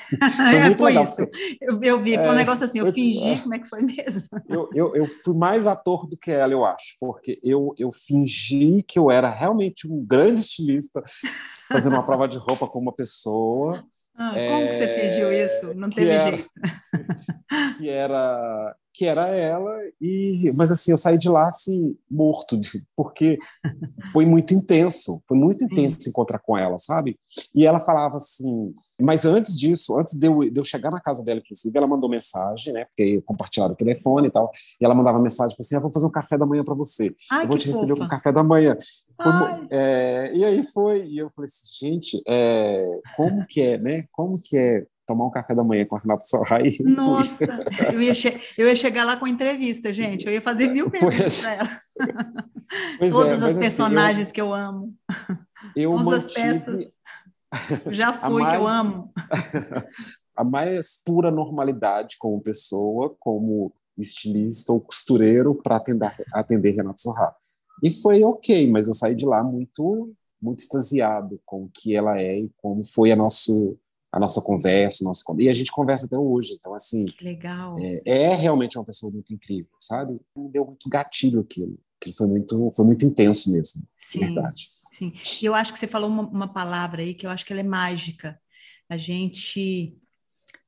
Foi 0.50 0.60
muito 0.64 0.80
foi 0.80 0.88
legal. 0.88 1.04
Isso. 1.04 1.22
Eu, 1.62 1.80
eu 1.84 2.02
vi, 2.02 2.16
é, 2.16 2.32
um 2.32 2.34
negócio 2.34 2.66
assim, 2.66 2.80
eu, 2.80 2.88
eu 2.88 2.94
fingi, 2.94 3.30
é, 3.30 3.38
como 3.38 3.54
é 3.54 3.60
que 3.60 3.70
foi 3.70 3.82
mesmo? 3.84 4.24
Eu, 4.48 4.68
eu, 4.74 4.96
eu 4.96 5.06
fui 5.24 5.36
mais 5.36 5.68
ator 5.68 6.08
do 6.08 6.18
que 6.18 6.32
ela, 6.32 6.52
eu 6.52 6.66
acho, 6.66 6.96
porque 7.00 7.40
eu, 7.44 7.76
eu 7.78 7.92
fingi 7.92 8.82
que 8.82 8.98
eu 8.98 9.12
era 9.12 9.30
realmente 9.30 9.88
um 9.88 10.04
grande 10.04 10.40
estilista, 10.40 11.04
fazendo 11.72 11.94
uma 11.94 12.04
prova 12.04 12.28
de 12.28 12.40
roupa 12.40 12.68
com 12.68 12.80
uma 12.80 12.92
pessoa, 12.92 13.86
ah, 14.20 14.34
como 14.34 14.68
que 14.68 14.74
você 14.74 14.88
fingiu 14.88 15.30
é, 15.30 15.46
isso? 15.46 15.74
Não 15.74 15.90
teve 15.90 16.12
era, 16.12 16.36
jeito. 16.36 16.50
que 17.78 17.90
era 17.90 18.76
que 19.00 19.06
era 19.06 19.30
ela 19.30 19.72
e 20.02 20.52
mas 20.54 20.74
assim 20.74 20.92
eu 20.92 20.98
saí 20.98 21.18
de 21.18 21.30
lá 21.30 21.48
assim 21.48 21.96
morto 22.12 22.60
porque 22.98 23.40
foi 24.12 24.26
muito 24.26 24.54
intenso 24.54 25.24
foi 25.26 25.38
muito 25.38 25.64
intenso 25.64 25.96
Sim. 26.02 26.10
encontrar 26.10 26.38
com 26.40 26.58
ela 26.58 26.78
sabe 26.78 27.18
e 27.56 27.66
ela 27.66 27.80
falava 27.80 28.18
assim 28.18 28.74
mas 29.00 29.24
antes 29.24 29.58
disso 29.58 29.98
antes 29.98 30.20
de 30.20 30.28
eu, 30.28 30.52
de 30.52 30.60
eu 30.60 30.66
chegar 30.66 30.92
na 30.92 31.00
casa 31.00 31.24
dela 31.24 31.40
inclusive 31.40 31.78
ela 31.78 31.88
mandou 31.88 32.10
mensagem 32.10 32.74
né 32.74 32.84
porque 32.84 33.22
compartilharam 33.22 33.72
o 33.74 33.78
telefone 33.78 34.28
e 34.28 34.32
tal 34.32 34.52
e 34.82 34.84
ela 34.84 34.94
mandava 34.94 35.18
mensagem 35.18 35.56
assim 35.58 35.78
ah, 35.78 35.80
vou 35.80 35.94
fazer 35.94 36.06
um 36.06 36.12
café 36.12 36.38
da 36.38 36.46
manhã 36.46 36.62
para 36.66 36.76
você 36.76 37.16
Ai, 37.32 37.46
eu 37.46 37.48
vou 37.48 37.58
te 37.58 37.68
fofa. 37.68 37.80
receber 37.80 37.98
com 37.98 38.04
um 38.04 38.10
café 38.10 38.34
da 38.34 38.44
manhã 38.44 38.78
foi, 39.16 39.68
é, 39.70 40.34
e 40.36 40.44
aí 40.44 40.62
foi 40.62 41.06
e 41.08 41.20
eu 41.20 41.30
falei 41.34 41.46
assim 41.46 41.88
gente 41.88 42.22
é, 42.28 43.00
como 43.16 43.48
que 43.48 43.62
é 43.62 43.78
né 43.78 44.04
como 44.12 44.42
que 44.44 44.58
é 44.58 44.86
tomar 45.10 45.26
um 45.26 45.32
café 45.32 45.56
da 45.56 45.64
manhã 45.64 45.86
com 45.86 45.96
a 45.96 46.00
Renata 46.00 46.22
Sorra 46.22 46.60
e 46.62 46.82
Nossa, 46.84 47.44
eu 47.92 48.02
ia, 48.02 48.14
eu 48.58 48.68
ia 48.68 48.76
chegar 48.76 49.04
lá 49.04 49.18
com 49.18 49.28
entrevista, 49.28 49.92
gente. 49.92 50.26
Eu 50.26 50.34
ia 50.34 50.42
fazer 50.42 50.68
mil 50.68 50.90
perguntas 50.90 51.42
para 51.42 51.54
ela. 51.54 51.82
Pois 53.00 53.12
Todas 53.12 53.42
é, 53.42 53.46
as 53.48 53.58
personagens 53.58 54.28
assim, 54.28 54.30
eu, 54.30 54.34
que 54.36 54.42
eu 54.42 54.54
amo. 54.54 54.96
Eu 55.76 55.98
Todas 55.98 56.26
as 56.26 56.34
peças. 56.34 56.98
Já 57.88 58.14
fui, 58.30 58.44
mais, 58.44 58.56
que 58.56 58.62
eu 58.62 58.68
amo. 58.68 59.12
a 60.38 60.44
mais 60.44 61.02
pura 61.04 61.32
normalidade 61.32 62.16
como 62.20 62.40
pessoa, 62.40 63.16
como 63.20 63.74
estilista 63.98 64.72
ou 64.72 64.80
costureiro 64.80 65.56
para 65.56 65.78
atender, 65.78 66.14
atender 66.32 66.76
Renato 66.76 67.02
Sorra. 67.02 67.36
E 67.84 67.90
foi 67.90 68.24
ok, 68.24 68.70
mas 68.70 68.88
eu 68.88 68.94
saí 68.94 69.16
de 69.16 69.26
lá 69.26 69.44
muito 69.44 70.14
muito 70.42 70.60
extasiado 70.60 71.40
com 71.46 71.64
o 71.64 71.72
que 71.74 71.96
ela 71.96 72.20
é 72.20 72.40
e 72.40 72.52
como 72.62 72.84
foi 72.86 73.12
a 73.12 73.16
nosso 73.16 73.78
a 74.12 74.20
nossa 74.20 74.42
conversa, 74.42 75.04
nosso 75.04 75.24
e 75.40 75.48
a 75.48 75.54
gente 75.54 75.72
conversa 75.72 76.06
até 76.06 76.18
hoje. 76.18 76.54
Então, 76.54 76.74
assim, 76.74 77.06
legal. 77.22 77.78
É, 77.80 78.02
é, 78.06 78.36
realmente 78.36 78.78
uma 78.78 78.86
pessoa 78.86 79.12
muito 79.12 79.34
incrível, 79.34 79.72
sabe? 79.80 80.20
Deu 80.36 80.66
muito 80.66 80.90
gatilho 80.90 81.42
aquilo, 81.42 81.80
que 82.02 82.12
foi 82.14 82.28
muito, 82.28 82.72
foi 82.76 82.86
muito 82.86 83.06
intenso 83.06 83.52
mesmo. 83.52 83.84
Sim, 83.98 84.20
verdade. 84.20 84.66
sim. 84.94 85.14
E 85.42 85.46
eu 85.46 85.54
acho 85.54 85.72
que 85.72 85.80
você 85.80 85.88
falou 85.88 86.10
uma, 86.10 86.24
uma 86.24 86.54
palavra 86.54 87.02
aí 87.02 87.14
que 87.14 87.26
eu 87.26 87.30
acho 87.30 87.46
que 87.46 87.54
ela 87.54 87.62
é 87.62 87.64
mágica. 87.64 88.40
A 88.90 88.98
gente 88.98 89.96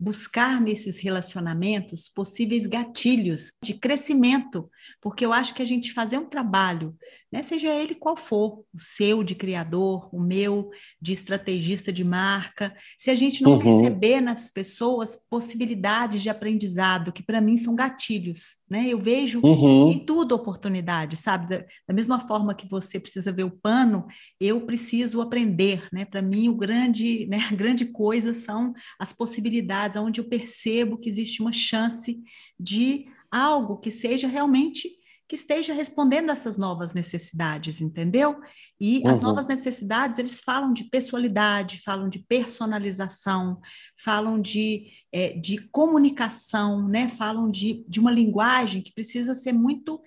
buscar 0.02 0.60
nesses 0.60 1.00
relacionamentos 1.00 2.10
possíveis 2.10 2.66
gatilhos 2.66 3.54
de 3.64 3.76
crescimento, 3.76 4.68
porque 5.00 5.24
eu 5.24 5.32
acho 5.32 5.54
que 5.54 5.62
a 5.62 5.66
gente 5.66 5.94
fazer 5.94 6.18
um 6.18 6.26
trabalho, 6.26 6.98
né, 7.32 7.44
seja 7.44 7.70
ele 7.70 7.94
qual 7.94 8.18
for, 8.18 8.64
o 8.74 8.80
seu 8.80 9.24
de 9.24 9.36
criador, 9.36 10.10
o 10.12 10.20
meu 10.20 10.72
de 11.00 11.14
estrategista 11.14 11.94
de 11.94 12.04
marca, 12.04 12.76
se 12.98 13.12
a 13.12 13.16
gente 13.16 13.44
não 13.44 13.54
uhum. 13.54 13.60
perceber 13.60 14.22
nas 14.22 14.50
pessoas 14.50 15.16
possibilidades 15.30 16.24
de 16.24 16.32
aprendizado, 16.32 17.14
que 17.14 17.22
para 17.22 17.40
mim 17.40 17.56
são 17.56 17.76
gatilhos, 17.76 18.56
né? 18.68 18.88
Eu 18.88 18.98
vejo 18.98 19.40
uhum. 19.44 19.92
em 19.92 20.04
tudo 20.04 20.34
oportunidade, 20.34 21.16
sabe? 21.16 21.48
Da, 21.48 21.64
da, 21.88 21.94
mesma 21.94 22.20
forma 22.20 22.56
que 22.56 22.68
você 22.68 23.00
precisa 23.00 23.32
ver 23.32 23.44
o 23.44 23.52
pano, 23.52 24.08
eu 24.40 24.62
preciso 24.62 25.22
aprender, 25.22 25.88
né? 25.94 26.06
Para 26.06 26.24
mim 26.24 26.50
o 26.50 26.56
grande, 26.56 27.28
né, 27.28 27.38
a 27.52 27.54
grande 27.56 27.86
coisa 27.86 28.34
são 28.34 28.74
as 29.00 29.14
possibilidades 29.14 29.91
oportunidades 29.92 29.96
onde 29.98 30.22
eu 30.22 30.26
percebo 30.26 30.98
que 30.98 31.10
existe 31.10 31.42
uma 31.42 31.52
chance 31.52 32.22
de 32.60 33.06
algo 33.30 33.78
que 33.78 33.92
seja 33.92 34.28
realmente 34.28 34.90
que 35.28 35.36
esteja 35.36 35.74
respondendo 35.74 36.30
a 36.30 36.34
essas 36.34 36.58
novas 36.58 36.94
necessidades, 36.94 37.80
entendeu? 37.80 38.38
E 38.78 38.98
uhum. 38.98 39.12
as 39.12 39.22
novas 39.22 39.48
necessidades, 39.48 40.20
eles 40.20 40.42
falam 40.42 40.74
de 40.74 40.84
pessoalidade, 40.84 41.82
falam 41.82 42.10
de 42.10 42.20
personalização, 42.20 43.62
falam 43.98 44.42
de, 44.42 44.88
é, 45.10 45.30
de 45.40 45.70
comunicação, 45.70 46.86
né? 46.86 47.08
falam 47.08 47.48
de, 47.48 47.86
de 47.88 47.98
uma 47.98 48.12
linguagem 48.12 48.82
que 48.82 48.94
precisa 48.94 49.34
ser 49.34 49.54
muito 49.54 50.02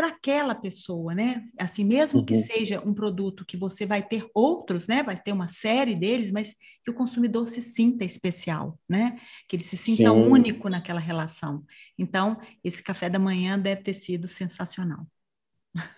para 0.00 0.08
aquela 0.08 0.54
pessoa, 0.54 1.14
né? 1.14 1.44
Assim, 1.58 1.84
mesmo 1.84 2.20
uhum. 2.20 2.24
que 2.24 2.34
seja 2.34 2.80
um 2.80 2.94
produto 2.94 3.44
que 3.44 3.54
você 3.54 3.84
vai 3.84 4.02
ter 4.02 4.26
outros, 4.34 4.88
né? 4.88 5.02
Vai 5.02 5.14
ter 5.14 5.30
uma 5.30 5.46
série 5.46 5.94
deles, 5.94 6.32
mas 6.32 6.54
que 6.82 6.90
o 6.90 6.94
consumidor 6.94 7.46
se 7.46 7.60
sinta 7.60 8.02
especial, 8.02 8.78
né? 8.88 9.20
Que 9.46 9.56
ele 9.56 9.62
se 9.62 9.76
sinta 9.76 10.10
Sim. 10.10 10.22
único 10.22 10.70
naquela 10.70 11.00
relação. 11.00 11.62
Então, 11.98 12.38
esse 12.64 12.82
café 12.82 13.10
da 13.10 13.18
manhã 13.18 13.58
deve 13.58 13.82
ter 13.82 13.92
sido 13.92 14.26
sensacional. 14.26 15.06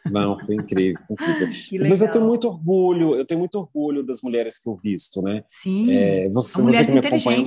Não, 0.04 0.36
foi 0.44 0.56
incrível. 0.56 1.00
incrível. 1.08 1.48
Mas 1.88 2.02
eu 2.02 2.10
tenho 2.10 2.26
muito 2.26 2.48
orgulho, 2.48 3.14
eu 3.14 3.24
tenho 3.24 3.38
muito 3.38 3.54
orgulho 3.54 4.02
das 4.02 4.20
mulheres 4.20 4.58
que 4.58 4.68
eu 4.68 4.74
visto, 4.74 5.22
né? 5.22 5.44
Sim. 5.48 5.92
É, 5.92 6.28
você, 6.28 6.60
você 6.60 6.84
que 6.84 6.90
me 6.90 6.98
acompanha 6.98 7.46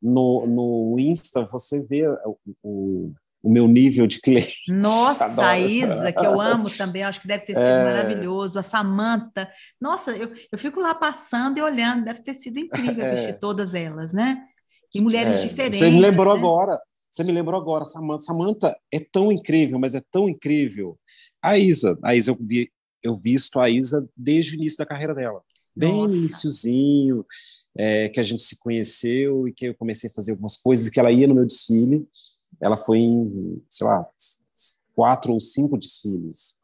no, 0.00 0.46
no 0.46 1.00
Insta, 1.00 1.44
você 1.46 1.84
vê 1.84 2.06
o, 2.06 2.38
o 2.62 3.12
o 3.42 3.50
meu 3.50 3.68
nível 3.68 4.06
de 4.06 4.20
cliente. 4.20 4.56
Nossa, 4.68 5.26
a 5.42 5.58
Isa, 5.58 6.12
que 6.12 6.24
eu 6.24 6.40
amo 6.40 6.70
também, 6.70 7.02
acho 7.02 7.20
que 7.20 7.28
deve 7.28 7.44
ter 7.44 7.54
sido 7.54 7.64
é... 7.64 7.84
maravilhoso. 7.84 8.58
A 8.58 8.62
Samanta, 8.62 9.50
nossa, 9.80 10.10
eu, 10.12 10.32
eu 10.50 10.58
fico 10.58 10.80
lá 10.80 10.94
passando 10.94 11.58
e 11.58 11.62
olhando, 11.62 12.04
deve 12.04 12.22
ter 12.22 12.34
sido 12.34 12.58
incrível 12.58 13.04
é... 13.04 13.14
vestir 13.14 13.38
todas 13.38 13.74
elas, 13.74 14.12
né? 14.12 14.42
E 14.94 15.00
mulheres 15.00 15.40
é... 15.40 15.46
diferentes. 15.46 15.78
Você 15.78 15.90
me 15.90 16.00
lembrou 16.00 16.34
né? 16.34 16.40
agora, 16.40 16.80
você 17.10 17.22
me 17.22 17.32
lembrou 17.32 17.60
agora, 17.60 17.84
Samanta. 17.84 18.24
Samanta 18.24 18.76
é 18.92 19.00
tão 19.00 19.30
incrível, 19.30 19.78
mas 19.78 19.94
é 19.94 20.02
tão 20.10 20.28
incrível. 20.28 20.98
A 21.42 21.56
Isa, 21.56 21.98
a 22.02 22.14
Isa, 22.14 22.32
eu, 22.32 22.36
vi, 22.40 22.70
eu 23.02 23.14
visto 23.14 23.60
a 23.60 23.70
Isa 23.70 24.06
desde 24.16 24.52
o 24.52 24.56
início 24.56 24.78
da 24.78 24.86
carreira 24.86 25.14
dela. 25.14 25.40
Bem 25.76 25.92
Nossa. 25.92 26.16
iníciozinho, 26.16 27.24
é, 27.76 28.08
que 28.08 28.18
a 28.18 28.22
gente 28.24 28.42
se 28.42 28.58
conheceu 28.58 29.46
e 29.46 29.52
que 29.52 29.66
eu 29.66 29.74
comecei 29.76 30.10
a 30.10 30.12
fazer 30.12 30.32
algumas 30.32 30.56
coisas, 30.56 30.90
que 30.90 30.98
ela 30.98 31.12
ia 31.12 31.28
no 31.28 31.36
meu 31.36 31.46
desfile 31.46 32.04
ela 32.60 32.76
foi 32.76 32.98
em, 32.98 33.62
sei 33.68 33.86
lá, 33.86 34.06
quatro 34.94 35.32
ou 35.32 35.40
cinco 35.40 35.78
desfiles. 35.78 36.58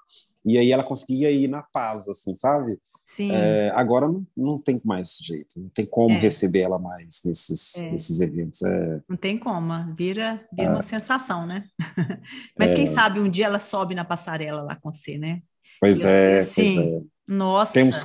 E 0.45 0.59
aí 0.59 0.73
ela 0.73 0.85
conseguia 0.85 1.31
ir 1.31 1.49
na 1.49 1.63
paz, 1.63 2.09
assim, 2.09 2.35
sabe? 2.35 2.79
Sim. 3.05 3.31
É, 3.33 3.71
agora 3.75 4.09
não, 4.09 4.27
não 4.35 4.59
tem 4.59 4.81
mais 4.83 5.19
jeito, 5.19 5.61
não 5.61 5.69
tem 5.69 5.85
como 5.85 6.15
é. 6.15 6.19
receber 6.19 6.61
ela 6.61 6.79
mais 6.79 7.21
nesses, 7.25 7.83
é. 7.83 7.91
nesses 7.91 8.21
eventos. 8.21 8.63
É. 8.63 9.03
Não 9.07 9.17
tem 9.17 9.39
como, 9.39 9.73
vira, 9.95 10.47
vira 10.51 10.71
uma 10.71 10.81
é. 10.81 10.83
sensação, 10.83 11.47
né? 11.47 11.65
Mas 12.59 12.75
quem 12.75 12.85
é. 12.85 12.91
sabe 12.91 13.21
um 13.21 13.31
dia 13.31 13.45
ela 13.45 13.61
sobe 13.61 13.95
na 13.95 14.05
passarela 14.05 14.63
lá 14.63 14.75
com 14.75 14.91
você, 14.91 15.19
né? 15.19 15.43
Pois 15.79 16.05
é, 16.05 16.39
assim, 16.39 16.75
pois 16.75 16.77
é. 16.77 17.03
Nossa. 17.27 17.73
Temos, 17.73 18.05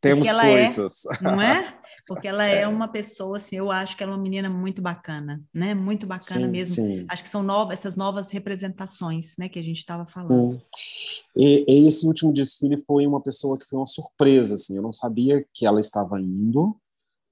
temos 0.00 0.30
coisas. 0.30 1.02
não 1.20 1.40
é? 1.40 1.78
porque 2.06 2.28
ela 2.28 2.46
é. 2.46 2.62
é 2.62 2.68
uma 2.68 2.88
pessoa, 2.88 3.38
assim, 3.38 3.56
eu 3.56 3.70
acho 3.70 3.96
que 3.96 4.02
ela 4.02 4.12
é 4.12 4.14
uma 4.14 4.22
menina 4.22 4.48
muito 4.50 4.82
bacana, 4.82 5.42
né? 5.52 5.74
Muito 5.74 6.06
bacana 6.06 6.46
sim, 6.46 6.52
mesmo. 6.52 6.74
Sim. 6.84 7.06
Acho 7.08 7.22
que 7.22 7.28
são 7.28 7.42
novas, 7.42 7.78
essas 7.78 7.96
novas 7.96 8.30
representações, 8.30 9.36
né, 9.38 9.48
que 9.48 9.58
a 9.58 9.62
gente 9.62 9.78
estava 9.78 10.06
falando. 10.06 10.60
E, 11.36 11.64
e, 11.66 11.88
esse 11.88 12.06
último 12.06 12.32
desfile 12.32 12.78
foi 12.78 13.06
uma 13.06 13.20
pessoa 13.20 13.58
que 13.58 13.66
foi 13.66 13.78
uma 13.78 13.86
surpresa, 13.86 14.54
assim, 14.54 14.76
eu 14.76 14.82
não 14.82 14.92
sabia 14.92 15.44
que 15.52 15.66
ela 15.66 15.80
estava 15.80 16.20
indo. 16.20 16.76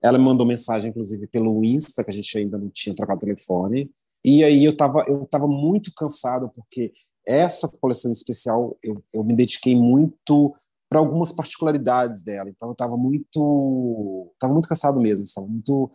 Ela 0.03 0.19
me 0.19 0.25
mandou 0.25 0.47
mensagem, 0.47 0.91
inclusive, 0.91 1.27
pelo 1.29 1.65
Insta, 1.65 2.03
que 2.03 2.11
a 2.11 2.15
gente 2.15 2.37
ainda 2.37 2.59
não 2.59 2.69
tinha 2.69 2.95
trocado 2.95 3.21
telefone. 3.21 3.91
E 4.25 4.43
aí 4.43 4.65
eu 4.65 4.73
estava 4.73 5.05
eu 5.07 5.27
tava 5.27 5.47
muito 5.47 5.93
cansado, 5.95 6.51
porque 6.55 6.93
essa 7.27 7.69
coleção 7.81 8.11
especial 8.11 8.77
eu, 8.83 9.03
eu 9.15 9.23
me 9.23 9.35
dediquei 9.35 9.77
muito 9.77 10.55
para 10.93 10.99
algumas 10.99 11.33
particularidades 11.33 12.23
dela. 12.23 12.51
Então 12.51 12.69
eu 12.69 12.73
estava 12.73 12.99
muito, 12.99 14.31
estava 14.35 14.53
muito 14.53 14.69
cansado 14.69 15.01
mesmo, 15.01 15.25
estava 15.25 15.47
muito 15.47 15.91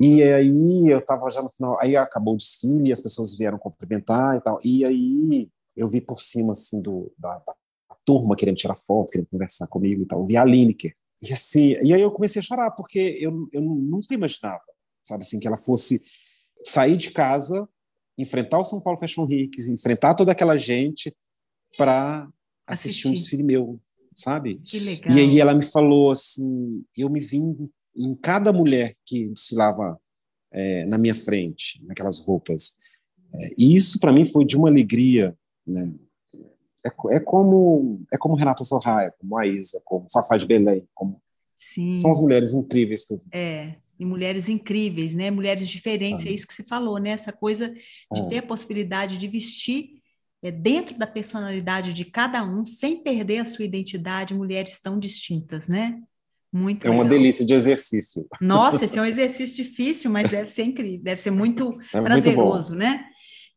e 0.00 0.22
aí 0.22 0.88
eu 0.88 0.98
estava 0.98 1.30
já 1.30 1.42
no 1.42 1.50
final, 1.50 1.78
aí 1.78 1.94
acabou 1.94 2.34
o 2.34 2.36
desfile, 2.38 2.90
as 2.90 3.00
pessoas 3.00 3.36
vieram 3.36 3.58
cumprimentar 3.58 4.36
e 4.36 4.40
tal. 4.40 4.58
E 4.64 4.82
aí 4.82 5.50
eu 5.76 5.88
vi 5.88 6.00
por 6.00 6.22
cima 6.22 6.52
assim 6.52 6.80
do 6.80 7.12
da, 7.18 7.36
da 7.36 7.54
turma 8.02 8.34
querendo 8.34 8.56
tirar 8.56 8.76
foto, 8.76 9.10
querendo 9.10 9.28
conversar 9.28 9.66
comigo 9.68 10.02
e 10.02 10.06
tal. 10.06 10.20
Eu 10.20 10.26
vi 10.26 10.38
a 10.38 10.44
Lineker. 10.44 10.94
E 11.22 11.32
assim, 11.34 11.76
e 11.82 11.92
aí 11.92 12.00
eu 12.00 12.10
comecei 12.10 12.40
a 12.40 12.42
chorar 12.42 12.70
porque 12.70 13.18
eu, 13.20 13.46
eu 13.52 13.60
nunca 13.60 14.14
imaginava, 14.14 14.62
sabe 15.02 15.22
assim, 15.22 15.38
que 15.38 15.46
ela 15.46 15.58
fosse 15.58 16.02
sair 16.64 16.96
de 16.96 17.10
casa, 17.10 17.68
enfrentar 18.16 18.58
o 18.58 18.64
São 18.64 18.80
Paulo 18.80 18.98
Fashion 18.98 19.26
Week, 19.26 19.50
enfrentar 19.70 20.14
toda 20.14 20.32
aquela 20.32 20.56
gente 20.56 21.14
para 21.76 22.26
assistir 22.66 23.08
um 23.08 23.12
desfile 23.12 23.42
meu, 23.42 23.80
sabe? 24.14 24.60
Que 24.64 24.78
legal. 24.78 25.16
E 25.16 25.20
aí 25.20 25.40
ela 25.40 25.54
me 25.54 25.64
falou 25.64 26.10
assim, 26.10 26.84
eu 26.96 27.08
me 27.08 27.20
vi 27.20 27.38
em 27.96 28.14
cada 28.14 28.52
mulher 28.52 28.94
que 29.04 29.28
desfilava 29.28 29.98
é, 30.52 30.84
na 30.86 30.98
minha 30.98 31.14
frente, 31.14 31.82
naquelas 31.84 32.18
roupas. 32.18 32.78
É, 33.34 33.48
e 33.58 33.76
isso 33.76 34.00
para 34.00 34.12
mim 34.12 34.24
foi 34.24 34.44
de 34.44 34.56
uma 34.56 34.68
alegria, 34.68 35.36
né? 35.66 35.92
É, 36.84 37.16
é, 37.16 37.20
como 37.20 38.04
é 38.12 38.16
como 38.16 38.36
Renata 38.36 38.62
Sorraia, 38.62 39.12
como 39.18 39.36
a 39.36 39.46
Isa, 39.46 39.80
como 39.84 40.06
Fafá 40.10 40.36
de 40.36 40.46
Belém, 40.46 40.86
como 40.94 41.20
Sim. 41.56 41.96
são 41.96 42.10
as 42.10 42.20
mulheres 42.20 42.54
incríveis 42.54 43.04
que 43.04 43.14
eu 43.14 43.20
É, 43.34 43.76
e 43.98 44.04
mulheres 44.04 44.48
incríveis, 44.48 45.12
né? 45.12 45.30
Mulheres 45.30 45.68
diferentes, 45.68 46.24
ah. 46.24 46.28
é 46.28 46.32
isso 46.32 46.46
que 46.46 46.54
você 46.54 46.62
falou, 46.62 46.98
né? 46.98 47.10
Essa 47.10 47.32
coisa 47.32 47.70
de 48.12 48.20
é. 48.20 48.28
ter 48.28 48.38
a 48.38 48.42
possibilidade 48.42 49.18
de 49.18 49.26
vestir 49.26 49.95
é, 50.46 50.52
dentro 50.52 50.96
da 50.96 51.08
personalidade 51.08 51.92
de 51.92 52.04
cada 52.04 52.44
um, 52.44 52.64
sem 52.64 53.02
perder 53.02 53.38
a 53.38 53.44
sua 53.44 53.64
identidade, 53.64 54.32
mulheres 54.32 54.80
tão 54.80 54.96
distintas, 54.96 55.66
né? 55.66 56.00
Muito 56.52 56.86
é 56.86 56.90
uma 56.90 57.04
delícia 57.04 57.44
de 57.44 57.52
exercício. 57.52 58.24
Nossa, 58.40 58.84
esse 58.84 58.96
é 58.96 59.02
um 59.02 59.04
exercício 59.06 59.56
difícil, 59.56 60.08
mas 60.08 60.30
deve 60.30 60.48
ser 60.48 60.62
incrível, 60.62 61.02
deve 61.02 61.20
ser 61.20 61.32
muito 61.32 61.68
é 61.92 62.00
prazeroso, 62.00 62.70
muito 62.70 62.80
né? 62.80 63.04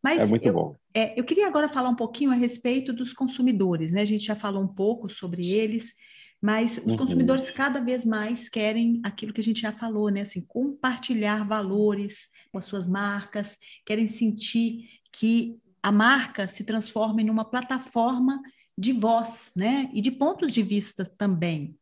Mas 0.01 0.23
é 0.23 0.25
muito 0.25 0.47
eu, 0.47 0.53
bom. 0.53 0.75
É, 0.91 1.19
eu 1.19 1.23
queria 1.23 1.45
agora 1.45 1.69
falar 1.69 1.89
um 1.89 1.95
pouquinho 1.95 2.31
a 2.31 2.35
respeito 2.35 2.91
dos 2.91 3.13
consumidores, 3.13 3.91
né? 3.91 4.01
A 4.01 4.05
gente 4.05 4.25
já 4.25 4.35
falou 4.35 4.63
um 4.63 4.67
pouco 4.67 5.11
sobre 5.11 5.47
eles, 5.47 5.93
mas 6.41 6.79
os 6.79 6.85
uhum. 6.85 6.97
consumidores 6.97 7.51
cada 7.51 7.79
vez 7.79 8.03
mais 8.03 8.49
querem 8.49 8.99
aquilo 9.03 9.31
que 9.31 9.41
a 9.41 9.43
gente 9.43 9.61
já 9.61 9.71
falou, 9.71 10.09
né? 10.09 10.21
Assim, 10.21 10.41
compartilhar 10.41 11.47
valores 11.47 12.29
com 12.51 12.57
as 12.57 12.65
suas 12.65 12.87
marcas, 12.87 13.57
querem 13.85 14.07
sentir 14.07 14.89
que 15.11 15.59
a 15.81 15.91
marca 15.91 16.47
se 16.47 16.63
transforma 16.63 17.21
em 17.21 17.29
uma 17.29 17.45
plataforma 17.45 18.41
de 18.77 18.93
voz, 18.93 19.51
né? 19.55 19.89
E 19.93 20.01
de 20.01 20.11
pontos 20.11 20.51
de 20.51 20.63
vista 20.63 21.05
também. 21.05 21.77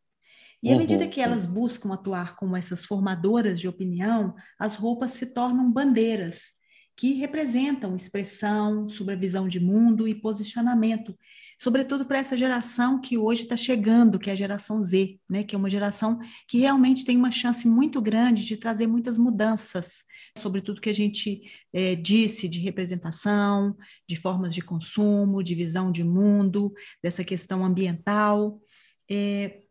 E 0.62 0.70
à 0.70 0.72
uhum. 0.72 0.78
medida 0.78 1.06
que 1.06 1.20
elas 1.20 1.46
buscam 1.46 1.92
atuar 1.92 2.34
como 2.34 2.56
essas 2.56 2.84
formadoras 2.84 3.60
de 3.60 3.68
opinião, 3.68 4.34
as 4.58 4.74
roupas 4.74 5.12
se 5.12 5.26
tornam 5.26 5.70
bandeiras 5.70 6.58
que 6.96 7.14
representam 7.14 7.94
expressão, 7.94 8.88
sobrevisão 8.88 9.46
de 9.46 9.60
mundo 9.60 10.08
e 10.08 10.14
posicionamento, 10.16 11.16
sobretudo 11.58 12.06
para 12.06 12.18
essa 12.18 12.36
geração 12.36 13.00
que 13.00 13.18
hoje 13.18 13.42
está 13.42 13.56
chegando, 13.56 14.18
que 14.18 14.30
é 14.30 14.32
a 14.32 14.36
geração 14.36 14.80
Z, 14.82 15.18
né? 15.28 15.42
que 15.42 15.56
é 15.56 15.58
uma 15.58 15.68
geração 15.68 16.18
que 16.46 16.58
realmente 16.58 17.04
tem 17.04 17.16
uma 17.16 17.32
chance 17.32 17.66
muito 17.66 18.00
grande 18.00 18.44
de 18.44 18.56
trazer 18.56 18.86
muitas 18.86 19.18
mudanças 19.18 20.04
sobre 20.38 20.62
tudo 20.62 20.80
que 20.80 20.88
a 20.88 20.94
gente 20.94 21.42
é, 21.72 21.96
disse 21.96 22.48
de 22.48 22.60
representação, 22.60 23.76
de 24.08 24.14
formas 24.14 24.54
de 24.54 24.62
consumo, 24.62 25.42
de 25.42 25.54
visão 25.56 25.90
de 25.90 26.04
mundo, 26.04 26.72
dessa 27.02 27.24
questão 27.24 27.64
ambiental. 27.64 28.60
É, 29.10 29.62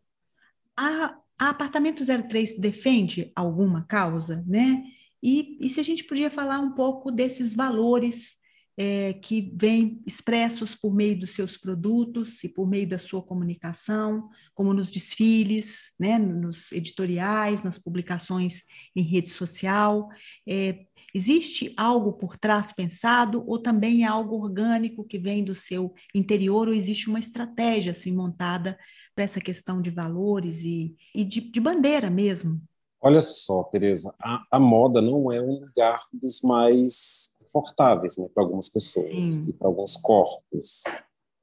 a, 0.76 1.16
a 1.40 1.48
Apartamento 1.48 2.04
03 2.04 2.58
defende 2.58 3.32
alguma 3.34 3.84
causa, 3.84 4.44
né? 4.46 4.82
E, 5.22 5.56
e 5.60 5.70
se 5.70 5.80
a 5.80 5.82
gente 5.82 6.04
podia 6.04 6.30
falar 6.30 6.60
um 6.60 6.72
pouco 6.72 7.10
desses 7.10 7.54
valores 7.54 8.37
é, 8.80 9.12
que 9.12 9.52
vêm 9.56 10.00
expressos 10.06 10.72
por 10.72 10.94
meio 10.94 11.18
dos 11.18 11.30
seus 11.30 11.56
produtos 11.56 12.44
e 12.44 12.48
por 12.48 12.68
meio 12.68 12.88
da 12.88 12.96
sua 12.96 13.20
comunicação, 13.20 14.28
como 14.54 14.72
nos 14.72 14.88
desfiles, 14.88 15.92
né, 15.98 16.16
nos 16.16 16.70
editoriais, 16.70 17.64
nas 17.64 17.76
publicações 17.76 18.62
em 18.94 19.02
rede 19.02 19.30
social. 19.30 20.08
É, 20.48 20.86
existe 21.12 21.74
algo 21.76 22.12
por 22.12 22.36
trás 22.36 22.72
pensado 22.72 23.42
ou 23.48 23.60
também 23.60 24.04
é 24.04 24.06
algo 24.06 24.36
orgânico 24.36 25.02
que 25.02 25.18
vem 25.18 25.42
do 25.42 25.56
seu 25.56 25.92
interior 26.14 26.68
ou 26.68 26.74
existe 26.74 27.08
uma 27.08 27.18
estratégia 27.18 27.90
assim 27.90 28.14
montada 28.14 28.78
para 29.12 29.24
essa 29.24 29.40
questão 29.40 29.82
de 29.82 29.90
valores 29.90 30.62
e, 30.62 30.94
e 31.12 31.24
de, 31.24 31.40
de 31.40 31.60
bandeira 31.60 32.08
mesmo? 32.08 32.62
Olha 33.00 33.20
só, 33.20 33.64
Tereza, 33.64 34.14
a, 34.20 34.44
a, 34.52 34.60
moda 34.60 35.00
não 35.00 35.32
é 35.32 35.40
um 35.40 35.60
lugar 35.60 36.04
dos 36.12 36.40
mais 36.42 37.37
confortáveis 37.58 38.16
né, 38.16 38.28
para 38.32 38.42
algumas 38.42 38.68
pessoas 38.68 39.28
Sim. 39.28 39.48
e 39.48 39.52
para 39.52 39.68
alguns 39.68 39.96
corpos. 39.96 40.84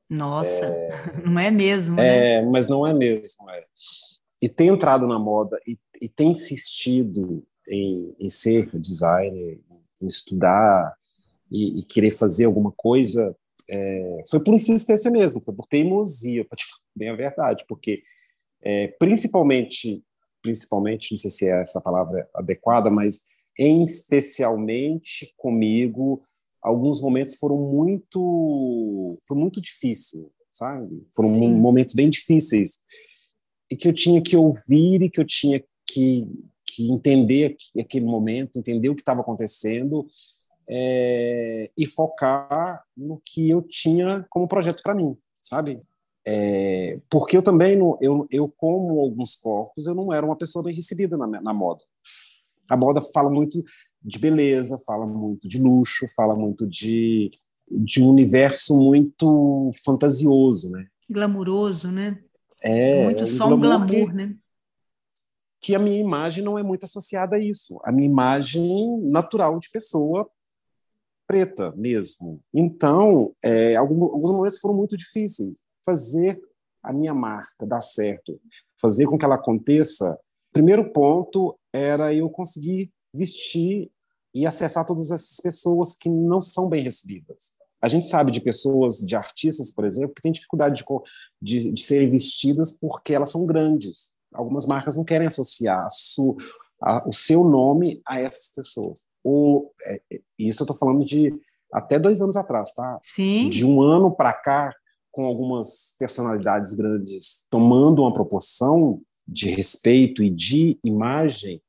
Nossa, 0.09 0.65
é, 0.65 0.89
não 1.25 1.39
é 1.39 1.51
mesmo, 1.51 1.95
né? 1.95 2.37
É, 2.37 2.45
mas 2.45 2.67
não 2.67 2.85
é 2.85 2.93
mesmo. 2.93 3.49
É. 3.49 3.65
E 4.41 4.49
tem 4.49 4.69
entrado 4.69 5.07
na 5.07 5.17
moda 5.17 5.59
e, 5.67 5.77
e 6.01 6.07
tem 6.07 6.31
insistido 6.31 7.45
em, 7.67 8.15
em, 8.19 8.29
ser 8.29 8.69
designer, 8.77 9.59
em 10.01 10.07
estudar 10.07 10.93
e, 11.51 11.79
e 11.79 11.83
querer 11.83 12.11
fazer 12.11 12.45
alguma 12.45 12.71
coisa, 12.71 13.35
é, 13.67 14.23
foi 14.29 14.39
por 14.43 14.53
insistência 14.53 15.09
mesmo, 15.09 15.41
foi 15.41 15.53
por 15.53 15.65
teimosia, 15.67 16.45
para 16.45 16.55
te 16.55 16.65
falar 16.65 16.81
bem 16.95 17.09
a 17.09 17.15
verdade, 17.15 17.65
porque 17.67 18.03
é, 18.61 18.87
principalmente, 18.99 20.03
principalmente, 20.41 21.11
não 21.11 21.17
sei 21.17 21.31
se 21.31 21.49
é 21.49 21.61
essa 21.61 21.81
palavra 21.81 22.29
adequada, 22.35 22.91
mas 22.91 23.25
em 23.57 23.83
especialmente 23.83 25.33
comigo, 25.37 26.21
alguns 26.61 27.01
momentos 27.01 27.35
foram 27.35 27.57
muito, 27.57 29.17
foi 29.27 29.37
muito 29.37 29.61
difícil, 29.61 30.31
sabe? 30.51 31.05
Foram 31.15 31.35
Sim. 31.35 31.53
momentos 31.55 31.95
bem 31.95 32.09
difíceis 32.09 32.79
e 33.69 33.75
que 33.75 33.87
eu 33.87 33.93
tinha 33.93 34.21
que 34.21 34.35
ouvir 34.35 35.01
e 35.01 35.09
que 35.09 35.19
eu 35.19 35.25
tinha 35.25 35.63
que, 35.85 36.27
que 36.65 36.91
entender 36.91 37.55
aquele 37.79 38.05
momento, 38.05 38.57
entender 38.57 38.89
o 38.89 38.95
que 38.95 39.01
estava 39.01 39.21
acontecendo 39.21 40.07
é, 40.67 41.69
e 41.77 41.85
focar 41.85 42.83
no 42.95 43.21
que 43.23 43.49
eu 43.49 43.61
tinha 43.61 44.25
como 44.29 44.47
projeto 44.47 44.81
para 44.83 44.95
mim, 44.95 45.15
sabe? 45.41 45.81
É, 46.27 46.99
porque 47.09 47.37
eu 47.37 47.43
também, 47.43 47.75
não, 47.75 47.97
eu, 48.01 48.27
eu, 48.31 48.49
como 48.49 48.99
alguns 48.99 49.35
corpos, 49.35 49.85
eu 49.85 49.93
não 49.93 50.11
era 50.11 50.25
uma 50.25 50.35
pessoa 50.35 50.63
bem 50.63 50.73
recebida 50.73 51.15
na, 51.15 51.27
na 51.27 51.53
moda. 51.53 51.83
A 52.69 52.77
moda 52.77 53.01
fala 53.01 53.29
muito 53.29 53.63
de 54.01 54.19
beleza, 54.19 54.77
fala 54.85 55.05
muito 55.05 55.47
de 55.47 55.61
luxo, 55.61 56.07
fala 56.15 56.35
muito 56.35 56.67
de, 56.67 57.31
de 57.69 58.01
um 58.01 58.09
universo 58.09 58.77
muito 58.77 59.71
fantasioso, 59.83 60.69
né? 60.69 60.87
Glamuroso, 61.09 61.91
né? 61.91 62.19
É, 62.61 63.03
muito 63.03 63.21
é 63.21 63.23
um 63.23 63.27
só 63.27 63.47
um 63.47 63.59
glamour, 63.59 63.87
que, 63.87 64.05
né? 64.13 64.35
Que 65.59 65.75
a 65.75 65.79
minha 65.79 65.99
imagem 65.99 66.43
não 66.43 66.57
é 66.57 66.63
muito 66.63 66.83
associada 66.83 67.35
a 67.35 67.39
isso. 67.39 67.79
A 67.83 67.91
minha 67.91 68.07
imagem 68.07 69.01
natural 69.03 69.59
de 69.59 69.69
pessoa 69.69 70.29
preta 71.27 71.73
mesmo. 71.75 72.39
Então, 72.53 73.33
é, 73.43 73.75
alguns, 73.75 74.03
alguns 74.03 74.31
momentos 74.31 74.59
foram 74.59 74.75
muito 74.75 74.95
difíceis 74.95 75.63
fazer 75.83 76.39
a 76.81 76.93
minha 76.93 77.13
marca 77.13 77.65
dar 77.65 77.81
certo, 77.81 78.39
fazer 78.79 79.05
com 79.05 79.17
que 79.17 79.25
ela 79.25 79.35
aconteça, 79.35 80.19
primeiro 80.55 80.89
ponto 80.93 81.59
era 81.73 82.13
eu 82.13 82.29
conseguir 82.29 82.89
vestir 83.13 83.91
e 84.33 84.45
acessar 84.47 84.85
todas 84.85 85.11
essas 85.11 85.35
pessoas 85.43 85.95
que 85.95 86.09
não 86.09 86.41
são 86.41 86.69
bem 86.69 86.81
recebidas. 86.81 87.51
A 87.81 87.89
gente 87.89 88.05
sabe 88.07 88.31
de 88.31 88.39
pessoas, 88.39 88.99
de 88.99 89.17
artistas, 89.17 89.73
por 89.73 89.83
exemplo, 89.83 90.15
que 90.15 90.21
têm 90.21 90.31
dificuldade 90.31 90.81
de, 90.81 90.85
de, 91.41 91.73
de 91.73 91.81
serem 91.81 92.09
vestidas 92.09 92.71
porque 92.71 93.13
elas 93.13 93.31
são 93.31 93.45
grandes. 93.45 94.13
Algumas 94.33 94.65
marcas 94.65 94.95
não 94.95 95.03
querem 95.03 95.27
associar 95.27 95.85
su, 95.91 96.37
a, 96.81 97.05
o 97.05 97.11
seu 97.11 97.43
nome 97.43 98.01
a 98.07 98.21
essas 98.21 98.47
pessoas. 98.47 99.03
Ou, 99.25 99.73
é, 99.83 100.01
é 100.13 100.21
isso 100.39 100.61
eu 100.61 100.65
estou 100.65 100.77
falando 100.77 101.03
de 101.03 101.33
até 101.73 101.99
dois 101.99 102.21
anos 102.21 102.37
atrás, 102.37 102.73
tá? 102.73 102.97
Sim. 103.03 103.49
De 103.49 103.65
um 103.65 103.81
ano 103.81 104.09
para 104.09 104.31
cá, 104.31 104.73
com 105.11 105.25
algumas 105.25 105.95
personalidades 105.99 106.75
grandes 106.75 107.45
tomando 107.49 108.03
uma 108.03 108.13
proporção 108.13 109.01
de 109.27 109.49
respeito 109.49 110.23
e 110.23 110.29
de 110.29 110.77
imagem, 110.83 111.61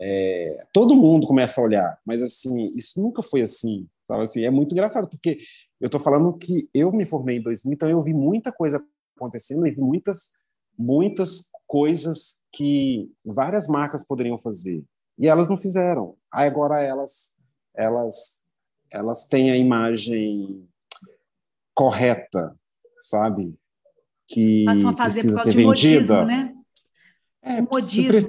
é, 0.00 0.66
todo 0.72 0.96
mundo 0.96 1.26
começa 1.26 1.60
a 1.60 1.64
olhar. 1.64 1.98
Mas 2.04 2.22
assim, 2.22 2.72
isso 2.76 3.00
nunca 3.00 3.22
foi 3.22 3.42
assim, 3.42 3.86
sabe? 4.02 4.24
Assim, 4.24 4.44
é 4.44 4.50
muito 4.50 4.72
engraçado 4.72 5.08
porque 5.08 5.38
eu 5.80 5.86
estou 5.86 6.00
falando 6.00 6.36
que 6.36 6.68
eu 6.74 6.92
me 6.92 7.06
formei 7.06 7.38
em 7.38 7.42
2000, 7.42 7.72
então 7.72 7.88
eu 7.88 8.02
vi 8.02 8.12
muita 8.12 8.52
coisa 8.52 8.82
acontecendo 9.16 9.66
e 9.66 9.70
vi 9.70 9.80
muitas 9.80 10.38
muitas 10.78 11.50
coisas 11.66 12.40
que 12.50 13.10
várias 13.22 13.68
marcas 13.68 14.06
poderiam 14.06 14.38
fazer 14.38 14.82
e 15.18 15.28
elas 15.28 15.50
não 15.50 15.58
fizeram. 15.58 16.16
Aí 16.32 16.48
agora 16.48 16.82
elas 16.82 17.42
elas 17.74 18.46
elas 18.90 19.28
têm 19.28 19.50
a 19.50 19.56
imagem 19.56 20.66
correta 21.74 22.58
sabe? 23.02 23.54
Que 24.28 24.64
Passam 24.64 24.90
a 24.90 24.92
fazer 24.92 25.20
precisa 25.20 25.42
ser 25.42 25.56
vendida. 25.56 25.66
Modismo, 25.66 26.24
né? 26.24 26.54
É, 27.42 27.60
modismo. 27.60 28.28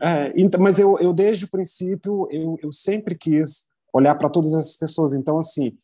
É, 0.00 0.32
então, 0.36 0.60
mas 0.60 0.78
eu, 0.78 0.98
eu, 0.98 1.12
desde 1.12 1.46
o 1.46 1.50
princípio, 1.50 2.28
eu, 2.30 2.58
eu 2.62 2.70
sempre 2.70 3.16
quis 3.16 3.68
olhar 3.92 4.14
para 4.14 4.28
todas 4.28 4.52
essas 4.52 4.76
pessoas. 4.76 5.14
Então, 5.14 5.38
assim, 5.38 5.76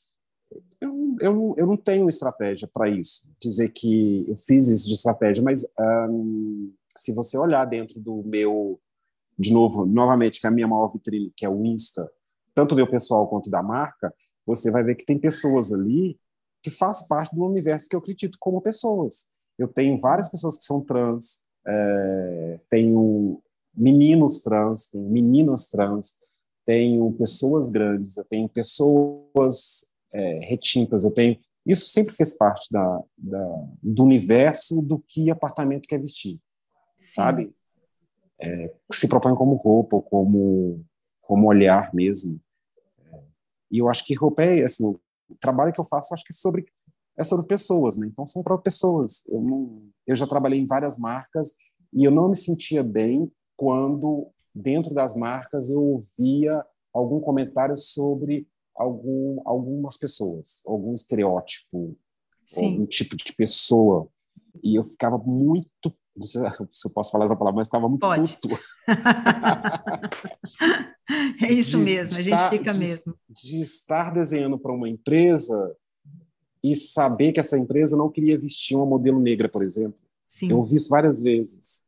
eu, 0.80 1.16
eu, 1.20 1.54
eu 1.56 1.66
não 1.66 1.76
tenho 1.76 2.08
estratégia 2.08 2.68
para 2.72 2.88
isso, 2.88 3.30
dizer 3.40 3.70
que 3.70 4.24
eu 4.28 4.36
fiz 4.36 4.68
isso 4.68 4.86
de 4.86 4.94
estratégia, 4.94 5.42
mas 5.42 5.64
um, 6.10 6.72
se 6.96 7.14
você 7.14 7.38
olhar 7.38 7.64
dentro 7.64 7.98
do 7.98 8.22
meu, 8.24 8.78
de 9.38 9.52
novo, 9.52 9.86
novamente, 9.86 10.40
que 10.40 10.46
é 10.46 10.50
a 10.50 10.52
minha 10.52 10.68
maior 10.68 10.88
vitrine, 10.88 11.32
que 11.34 11.46
é 11.46 11.48
o 11.48 11.64
Insta, 11.64 12.10
tanto 12.54 12.74
meu 12.74 12.88
pessoal 12.88 13.26
quanto 13.28 13.48
da 13.48 13.62
marca, 13.62 14.12
você 14.44 14.70
vai 14.70 14.82
ver 14.82 14.96
que 14.96 15.06
tem 15.06 15.18
pessoas 15.18 15.72
ali 15.72 16.18
que 16.62 16.70
faz 16.70 17.06
parte 17.08 17.34
do 17.34 17.44
universo 17.44 17.88
que 17.88 17.96
eu 17.96 18.00
acredito 18.00 18.36
como 18.38 18.60
pessoas. 18.60 19.28
Eu 19.58 19.68
tenho 19.68 19.98
várias 20.00 20.28
pessoas 20.30 20.58
que 20.58 20.64
são 20.64 20.80
trans, 20.84 21.44
é, 21.66 22.60
tenho 22.68 23.42
meninos 23.74 24.42
trans, 24.42 24.90
tenho 24.90 25.08
meninas 25.08 25.68
trans, 25.68 26.20
tenho 26.66 27.12
pessoas 27.14 27.70
grandes, 27.70 28.16
eu 28.16 28.24
tenho 28.24 28.48
pessoas 28.48 29.94
é, 30.12 30.38
retintas, 30.40 31.04
eu 31.04 31.10
tenho. 31.10 31.38
Isso 31.64 31.88
sempre 31.88 32.12
fez 32.14 32.36
parte 32.36 32.72
da, 32.72 33.02
da, 33.16 33.66
do 33.82 34.04
universo 34.04 34.82
do 34.82 34.98
que 34.98 35.30
apartamento 35.30 35.88
quer 35.88 36.00
vestir, 36.00 36.40
Sim. 36.98 37.12
sabe? 37.14 37.54
É, 38.40 38.74
se 38.92 39.08
propõe 39.08 39.34
como 39.34 39.54
roupa, 39.54 40.00
como 40.02 40.84
como 41.22 41.46
olhar 41.46 41.94
mesmo. 41.94 42.38
E 43.70 43.78
eu 43.78 43.88
acho 43.88 44.04
que 44.04 44.14
roupa 44.14 44.42
é 44.42 44.66
o 44.80 45.00
trabalho 45.40 45.72
que 45.72 45.80
eu 45.80 45.84
faço 45.84 46.12
acho 46.12 46.24
que 46.24 46.32
é 46.32 46.36
sobre 46.36 46.66
é 47.16 47.24
sobre 47.24 47.46
pessoas, 47.46 47.96
né? 47.96 48.06
Então 48.06 48.26
são 48.26 48.42
para 48.42 48.56
pessoas. 48.58 49.26
Eu, 49.28 49.40
não, 49.40 49.82
eu 50.06 50.16
já 50.16 50.26
trabalhei 50.26 50.58
em 50.58 50.66
várias 50.66 50.98
marcas 50.98 51.54
e 51.92 52.04
eu 52.04 52.10
não 52.10 52.28
me 52.28 52.36
sentia 52.36 52.82
bem 52.82 53.30
quando 53.56 54.28
dentro 54.54 54.94
das 54.94 55.16
marcas 55.16 55.70
eu 55.70 55.82
ouvia 55.82 56.64
algum 56.92 57.20
comentário 57.20 57.76
sobre 57.76 58.46
algum, 58.74 59.40
algumas 59.44 59.96
pessoas, 59.96 60.62
algum 60.66 60.94
estereótipo, 60.94 61.96
Sim. 62.44 62.72
algum 62.72 62.86
tipo 62.86 63.16
de 63.16 63.32
pessoa. 63.34 64.08
E 64.62 64.78
eu 64.78 64.82
ficava 64.82 65.18
muito 65.18 65.94
se 66.18 66.86
eu 66.86 66.92
posso 66.92 67.10
falar 67.10 67.24
essa 67.24 67.36
palavra, 67.36 67.56
mas 67.56 67.68
ficava 67.68 67.88
muito 67.88 68.00
Pode. 68.00 68.38
puto. 68.42 68.58
é 71.42 71.52
isso 71.52 71.78
de 71.78 71.84
mesmo, 71.84 72.18
a 72.18 72.22
gente 72.22 72.50
fica 72.50 72.72
de, 72.72 72.78
mesmo. 72.78 73.14
De 73.30 73.62
estar 73.62 74.12
desenhando 74.12 74.58
para 74.58 74.72
uma 74.72 74.88
empresa 74.88 75.74
e 76.62 76.74
saber 76.74 77.32
que 77.32 77.40
essa 77.40 77.58
empresa 77.58 77.96
não 77.96 78.10
queria 78.10 78.38
vestir 78.38 78.76
uma 78.76 78.86
modelo 78.86 79.20
negra, 79.20 79.48
por 79.48 79.62
exemplo. 79.62 79.98
Sim. 80.24 80.50
Eu 80.50 80.58
ouvi 80.58 80.76
isso 80.76 80.88
várias 80.88 81.22
vezes. 81.22 81.84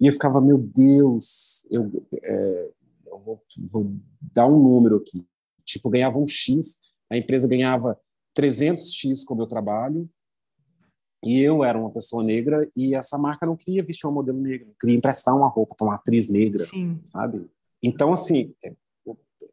E 0.00 0.06
eu 0.06 0.12
ficava, 0.12 0.40
meu 0.40 0.58
Deus, 0.58 1.66
eu, 1.70 1.90
é, 2.22 2.70
eu 3.06 3.18
vou, 3.18 3.42
vou, 3.70 3.92
dar 4.32 4.46
um 4.46 4.62
número 4.62 4.96
aqui. 4.96 5.26
Tipo, 5.64 5.90
ganhava 5.90 6.18
um 6.18 6.26
X, 6.26 6.80
a 7.10 7.16
empresa 7.16 7.48
ganhava 7.48 7.98
300X 8.38 9.24
com 9.24 9.34
o 9.34 9.36
meu 9.36 9.46
trabalho, 9.46 10.08
e 11.24 11.40
eu 11.40 11.64
era 11.64 11.76
uma 11.76 11.90
pessoa 11.90 12.22
negra, 12.22 12.70
e 12.76 12.94
essa 12.94 13.18
marca 13.18 13.44
não 13.44 13.56
queria 13.56 13.82
vestir 13.82 14.06
uma 14.06 14.12
modelo 14.12 14.38
negra, 14.40 14.68
queria 14.80 14.96
emprestar 14.96 15.36
uma 15.36 15.48
roupa 15.48 15.74
para 15.74 15.86
uma 15.86 15.96
atriz 15.96 16.28
negra, 16.28 16.64
Sim. 16.64 17.00
sabe? 17.04 17.50
Então, 17.82 18.12
assim, 18.12 18.54
é, 18.64 18.72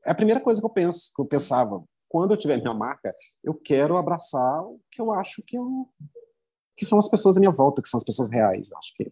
é 0.05 0.11
a 0.11 0.15
primeira 0.15 0.39
coisa 0.39 0.61
que 0.61 0.65
eu 0.65 0.69
penso, 0.69 1.11
que 1.15 1.21
eu 1.21 1.25
pensava, 1.25 1.83
quando 2.09 2.31
eu 2.31 2.37
tiver 2.37 2.57
minha 2.57 2.73
marca, 2.73 3.13
eu 3.43 3.53
quero 3.53 3.97
abraçar 3.97 4.63
o 4.63 4.79
que 4.91 5.01
eu 5.01 5.11
acho 5.11 5.41
que, 5.45 5.57
eu, 5.57 5.89
que 6.77 6.85
são 6.85 6.97
as 6.99 7.09
pessoas 7.09 7.37
à 7.37 7.39
minha 7.39 7.51
volta, 7.51 7.81
que 7.81 7.89
são 7.89 7.97
as 7.97 8.03
pessoas 8.03 8.29
reais. 8.29 8.71
Eu 8.71 8.77
acho 8.77 8.93
que 8.95 9.11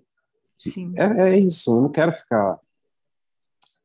é, 0.96 1.30
é, 1.30 1.38
isso. 1.38 1.78
Eu 1.78 1.82
não 1.82 1.90
quero 1.90 2.12
ficar. 2.14 2.60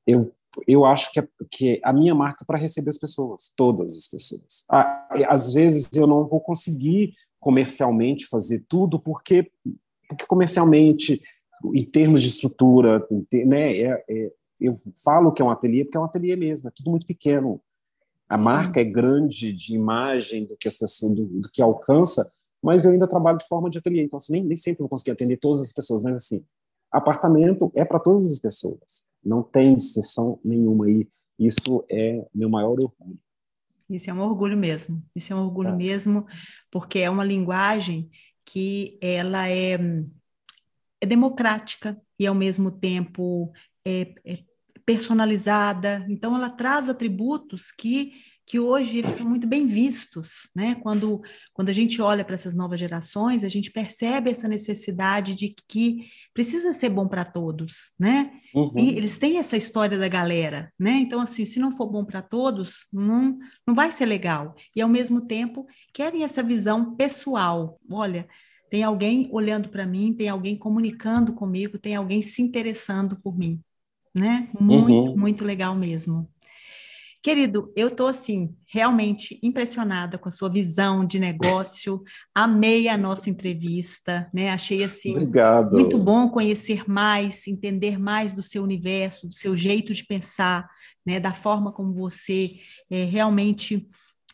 Eu, 0.06 0.30
eu 0.66 0.84
acho 0.84 1.12
que, 1.12 1.20
é, 1.20 1.28
que 1.50 1.80
a 1.82 1.92
minha 1.92 2.14
marca 2.14 2.44
é 2.44 2.46
para 2.46 2.58
receber 2.58 2.90
as 2.90 2.98
pessoas, 2.98 3.52
todas 3.56 3.96
as 3.96 4.08
pessoas. 4.08 4.64
Às 5.28 5.52
vezes 5.52 5.88
eu 5.94 6.06
não 6.06 6.26
vou 6.26 6.40
conseguir 6.40 7.14
comercialmente 7.40 8.26
fazer 8.26 8.64
tudo, 8.68 8.98
porque, 8.98 9.50
porque 10.08 10.26
comercialmente, 10.26 11.20
em 11.74 11.84
termos 11.84 12.22
de 12.22 12.28
estrutura, 12.28 13.06
né, 13.46 13.76
é, 13.76 14.04
é, 14.08 14.32
eu 14.60 14.74
falo 15.04 15.32
que 15.32 15.40
é 15.40 15.44
um 15.44 15.50
ateliê 15.50 15.84
porque 15.84 15.96
é 15.96 16.00
um 16.00 16.04
ateliê 16.04 16.36
mesmo, 16.36 16.68
é 16.68 16.72
tudo 16.74 16.90
muito 16.90 17.06
pequeno. 17.06 17.60
A 18.28 18.36
Sim. 18.36 18.44
marca 18.44 18.80
é 18.80 18.84
grande 18.84 19.52
de 19.52 19.74
imagem 19.74 20.44
do 20.44 20.56
que 20.56 20.68
as 20.68 20.76
pessoas 20.76 21.14
do, 21.14 21.24
do, 21.24 21.50
que 21.50 21.62
alcança, 21.62 22.30
mas 22.62 22.84
eu 22.84 22.92
ainda 22.92 23.08
trabalho 23.08 23.38
de 23.38 23.46
forma 23.46 23.70
de 23.70 23.78
ateliê, 23.78 24.02
então 24.02 24.16
assim, 24.16 24.32
nem, 24.34 24.44
nem 24.44 24.56
sempre 24.56 24.80
vou 24.80 24.88
conseguir 24.88 25.12
atender 25.12 25.38
todas 25.38 25.62
as 25.62 25.72
pessoas, 25.72 26.02
mas 26.02 26.14
assim, 26.16 26.44
apartamento 26.90 27.70
é 27.74 27.84
para 27.84 27.98
todas 27.98 28.30
as 28.30 28.38
pessoas, 28.38 29.06
não 29.24 29.42
tem 29.42 29.74
exceção 29.74 30.38
nenhuma 30.44 30.86
aí. 30.86 31.08
Isso 31.38 31.84
é 31.88 32.26
meu 32.34 32.50
maior 32.50 32.72
orgulho. 32.72 33.18
Isso 33.88 34.10
é 34.10 34.12
um 34.12 34.20
orgulho 34.20 34.56
mesmo. 34.56 35.02
Isso 35.14 35.32
é 35.32 35.36
um 35.36 35.44
orgulho 35.44 35.70
é. 35.70 35.76
mesmo, 35.76 36.26
porque 36.70 36.98
é 36.98 37.08
uma 37.08 37.24
linguagem 37.24 38.10
que 38.44 38.98
ela 39.00 39.48
é, 39.48 39.78
é 41.00 41.06
democrática 41.06 42.00
e 42.18 42.26
ao 42.26 42.34
mesmo 42.34 42.70
tempo 42.70 43.52
é, 43.84 44.14
é 44.24 44.47
personalizada. 44.88 46.06
Então, 46.08 46.34
ela 46.34 46.48
traz 46.48 46.88
atributos 46.88 47.70
que, 47.70 48.12
que 48.46 48.58
hoje 48.58 48.96
eles 48.96 49.16
são 49.16 49.28
muito 49.28 49.46
bem 49.46 49.66
vistos, 49.66 50.48
né? 50.56 50.76
Quando, 50.76 51.20
quando 51.52 51.68
a 51.68 51.74
gente 51.74 52.00
olha 52.00 52.24
para 52.24 52.34
essas 52.34 52.54
novas 52.54 52.80
gerações, 52.80 53.44
a 53.44 53.50
gente 53.50 53.70
percebe 53.70 54.30
essa 54.30 54.48
necessidade 54.48 55.34
de 55.34 55.54
que 55.68 56.06
precisa 56.32 56.72
ser 56.72 56.88
bom 56.88 57.06
para 57.06 57.22
todos, 57.22 57.90
né? 58.00 58.30
Uhum. 58.54 58.78
Eles 58.78 59.18
têm 59.18 59.36
essa 59.36 59.58
história 59.58 59.98
da 59.98 60.08
galera, 60.08 60.72
né? 60.78 60.92
Então, 60.92 61.20
assim, 61.20 61.44
se 61.44 61.60
não 61.60 61.70
for 61.70 61.90
bom 61.90 62.02
para 62.02 62.22
todos, 62.22 62.86
não, 62.90 63.38
não 63.66 63.74
vai 63.74 63.92
ser 63.92 64.06
legal. 64.06 64.54
E, 64.74 64.80
ao 64.80 64.88
mesmo 64.88 65.20
tempo, 65.20 65.66
querem 65.92 66.24
essa 66.24 66.42
visão 66.42 66.96
pessoal. 66.96 67.78
Olha, 67.90 68.26
tem 68.70 68.82
alguém 68.82 69.28
olhando 69.32 69.68
para 69.68 69.84
mim, 69.84 70.14
tem 70.14 70.30
alguém 70.30 70.56
comunicando 70.56 71.34
comigo, 71.34 71.78
tem 71.78 71.94
alguém 71.94 72.22
se 72.22 72.40
interessando 72.40 73.20
por 73.20 73.36
mim 73.36 73.62
né? 74.14 74.48
Muito, 74.60 75.10
uhum. 75.10 75.16
muito 75.16 75.44
legal 75.44 75.74
mesmo. 75.74 76.28
Querido, 77.20 77.72
eu 77.76 77.88
estou 77.88 78.06
assim 78.06 78.56
realmente 78.66 79.38
impressionada 79.42 80.16
com 80.16 80.28
a 80.28 80.32
sua 80.32 80.48
visão 80.48 81.04
de 81.04 81.18
negócio. 81.18 82.02
Amei 82.32 82.88
a 82.88 82.96
nossa 82.96 83.28
entrevista, 83.28 84.30
né? 84.32 84.50
Achei 84.50 84.84
assim 84.84 85.12
Obrigado. 85.12 85.72
muito 85.72 85.98
bom 85.98 86.28
conhecer 86.28 86.88
mais, 86.88 87.46
entender 87.48 87.98
mais 87.98 88.32
do 88.32 88.42
seu 88.42 88.62
universo, 88.62 89.26
do 89.28 89.34
seu 89.34 89.58
jeito 89.58 89.92
de 89.92 90.06
pensar, 90.06 90.68
né? 91.04 91.18
Da 91.18 91.34
forma 91.34 91.72
como 91.72 91.92
você 91.92 92.60
é, 92.88 93.02
realmente 93.04 93.88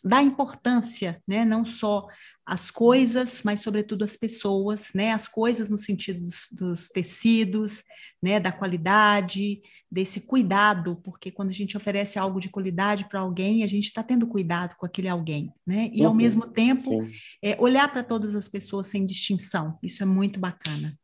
dá 0.04 0.22
importância, 0.22 1.22
né? 1.26 1.42
Não 1.42 1.64
só 1.64 2.06
as 2.46 2.70
coisas, 2.70 3.42
mas 3.42 3.60
sobretudo 3.60 4.04
as 4.04 4.16
pessoas, 4.16 4.90
né? 4.94 5.12
As 5.12 5.26
coisas 5.26 5.70
no 5.70 5.78
sentido 5.78 6.20
dos, 6.20 6.46
dos, 6.52 6.88
tecidos, 6.88 7.82
né? 8.22 8.38
Da 8.38 8.52
qualidade, 8.52 9.62
desse 9.90 10.20
cuidado, 10.20 10.96
porque 11.02 11.30
quando 11.30 11.50
a 11.50 11.54
gente 11.54 11.76
oferece 11.76 12.18
algo 12.18 12.38
de 12.38 12.50
qualidade 12.50 13.08
para 13.08 13.20
alguém, 13.20 13.64
a 13.64 13.66
gente 13.66 13.86
está 13.86 14.02
tendo 14.02 14.26
cuidado 14.26 14.74
com 14.76 14.84
aquele 14.84 15.08
alguém, 15.08 15.52
né? 15.66 15.90
E 15.92 16.02
uhum, 16.02 16.08
ao 16.08 16.14
mesmo 16.14 16.46
tempo 16.46 17.08
é, 17.42 17.56
olhar 17.58 17.90
para 17.90 18.04
todas 18.04 18.34
as 18.34 18.48
pessoas 18.48 18.88
sem 18.88 19.06
distinção. 19.06 19.78
Isso 19.82 20.02
é 20.02 20.06
muito 20.06 20.38
bacana. 20.38 20.98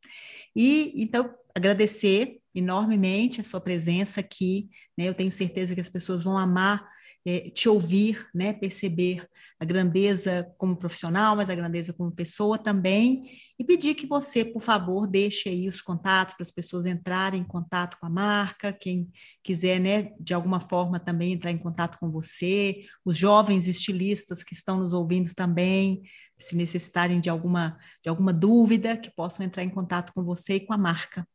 E 0.55 0.93
então 0.97 1.35
agradecer 1.55 2.39
enormemente 2.55 3.41
a 3.41 3.45
sua 3.45 3.61
presença 3.61 4.21
aqui, 4.21 4.69
né? 4.97 5.09
Eu 5.09 5.15
tenho 5.15 5.33
certeza 5.33 5.75
que 5.75 5.81
as 5.81 5.89
pessoas 5.89 6.23
vão 6.23 6.37
amar 6.37 6.87
é, 7.27 7.51
te 7.51 7.69
ouvir, 7.69 8.27
né, 8.35 8.53
perceber 8.53 9.27
a 9.59 9.65
grandeza 9.65 10.51
como 10.57 10.77
profissional, 10.77 11.37
mas 11.37 11.51
a 11.51 11.55
grandeza 11.55 11.93
como 11.93 12.11
pessoa 12.11 12.57
também, 12.57 13.25
e 13.59 13.65
pedir 13.65 13.95
que 13.95 14.07
você, 14.07 14.45
por 14.45 14.63
favor, 14.63 15.07
deixe 15.07 15.49
aí 15.49 15.69
os 15.69 15.83
contatos 15.83 16.35
para 16.35 16.43
as 16.43 16.51
pessoas 16.51 16.87
entrarem 16.87 17.43
em 17.43 17.45
contato 17.45 17.99
com 18.01 18.07
a 18.07 18.11
marca, 18.11 18.73
quem 18.73 19.11
quiser, 19.43 19.79
né, 19.79 20.13
de 20.19 20.33
alguma 20.33 20.61
forma 20.61 20.99
também 20.99 21.33
entrar 21.33 21.51
em 21.51 21.59
contato 21.59 21.99
com 21.99 22.11
você, 22.11 22.85
os 23.05 23.17
jovens 23.17 23.69
estilistas 23.69 24.43
que 24.43 24.55
estão 24.55 24.79
nos 24.79 24.93
ouvindo 24.93 25.35
também, 25.35 26.03
se 26.39 26.57
necessitarem 26.57 27.21
de 27.21 27.29
alguma, 27.29 27.79
de 28.03 28.09
alguma 28.09 28.33
dúvida, 28.33 28.97
que 28.97 29.11
possam 29.15 29.45
entrar 29.45 29.63
em 29.63 29.71
contato 29.71 30.13
com 30.15 30.25
você 30.25 30.55
e 30.55 30.61
com 30.61 30.73
a 30.73 30.79
marca. 30.79 31.29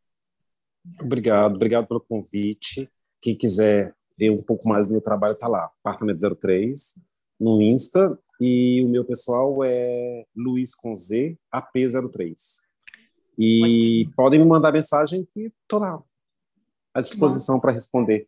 Obrigado, 0.99 1.55
obrigado 1.55 1.87
pelo 1.87 2.01
convite. 2.01 2.89
Quem 3.21 3.35
quiser 3.37 3.95
ver 4.17 4.31
um 4.31 4.41
pouco 4.41 4.67
mais 4.67 4.87
do 4.87 4.91
meu 4.91 5.01
trabalho, 5.01 5.33
está 5.33 5.47
lá, 5.47 5.65
Apartamento 5.83 6.35
03, 6.37 6.99
no 7.39 7.61
Insta, 7.61 8.17
e 8.39 8.83
o 8.83 8.89
meu 8.89 9.05
pessoal 9.05 9.63
é 9.63 10.25
Luiz 10.35 10.75
com 10.75 10.93
Z, 10.93 11.37
AP03. 11.53 12.33
E 13.37 14.09
podem 14.15 14.39
me 14.39 14.45
mandar 14.45 14.71
mensagem 14.71 15.27
que 15.31 15.51
estou 15.61 15.79
lá, 15.79 16.01
à 16.93 17.01
disposição 17.01 17.59
para 17.59 17.73
responder. 17.73 18.27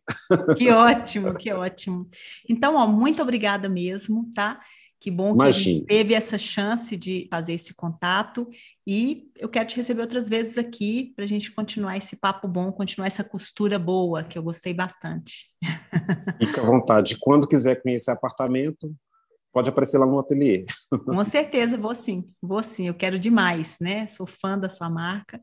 Que 0.56 0.70
ótimo, 0.70 1.34
que 1.34 1.50
ótimo. 1.52 2.08
Então, 2.48 2.76
ó, 2.76 2.86
muito 2.86 3.22
obrigada 3.22 3.68
mesmo, 3.68 4.30
tá? 4.34 4.60
Que 5.00 5.10
bom 5.10 5.36
que 5.36 5.46
a 5.46 5.50
gente 5.50 5.84
teve 5.86 6.12
essa 6.12 6.36
chance 6.36 6.96
de 6.96 7.28
fazer 7.30 7.52
esse 7.52 7.72
contato 7.74 8.48
e 8.86 9.30
eu 9.36 9.48
quero 9.48 9.68
te 9.68 9.76
receber 9.76 10.00
outras 10.00 10.28
vezes 10.28 10.58
aqui 10.58 11.12
para 11.14 11.24
a 11.24 11.28
gente 11.28 11.52
continuar 11.52 11.96
esse 11.96 12.16
papo 12.16 12.48
bom, 12.48 12.72
continuar 12.72 13.06
essa 13.06 13.22
costura 13.22 13.78
boa, 13.78 14.24
que 14.24 14.36
eu 14.36 14.42
gostei 14.42 14.74
bastante. 14.74 15.46
Fica 16.42 16.60
à 16.60 16.64
vontade. 16.64 17.16
Quando 17.20 17.46
quiser 17.46 17.80
conhecer 17.80 18.10
apartamento, 18.10 18.92
pode 19.52 19.70
aparecer 19.70 19.98
lá 19.98 20.06
no 20.06 20.18
ateliê. 20.18 20.64
Com 21.04 21.24
certeza, 21.24 21.76
vou 21.76 21.94
sim, 21.94 22.28
vou 22.42 22.62
sim. 22.64 22.88
Eu 22.88 22.94
quero 22.94 23.20
demais, 23.20 23.76
né? 23.80 24.06
Sou 24.08 24.26
fã 24.26 24.58
da 24.58 24.68
sua 24.68 24.90
marca 24.90 25.40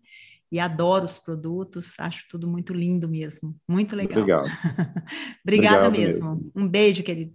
e 0.51 0.60
adoro 0.60 1.06
os 1.06 1.18
produtos, 1.18 1.93
acho 1.99 2.26
tudo 2.30 2.47
muito 2.47 2.74
lindo 2.74 3.10
mesmo, 3.10 3.56
muito 3.68 3.95
legal. 3.95 4.20
Obrigado. 4.22 4.45
Obrigada 5.43 5.88
Obrigado 5.88 5.91
mesmo. 5.91 6.36
mesmo. 6.36 6.51
Um 6.56 6.68
beijo, 6.68 7.03
querido. 7.03 7.34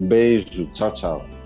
Beijo, 0.00 0.70
tchau, 0.72 0.92
tchau. 0.92 1.45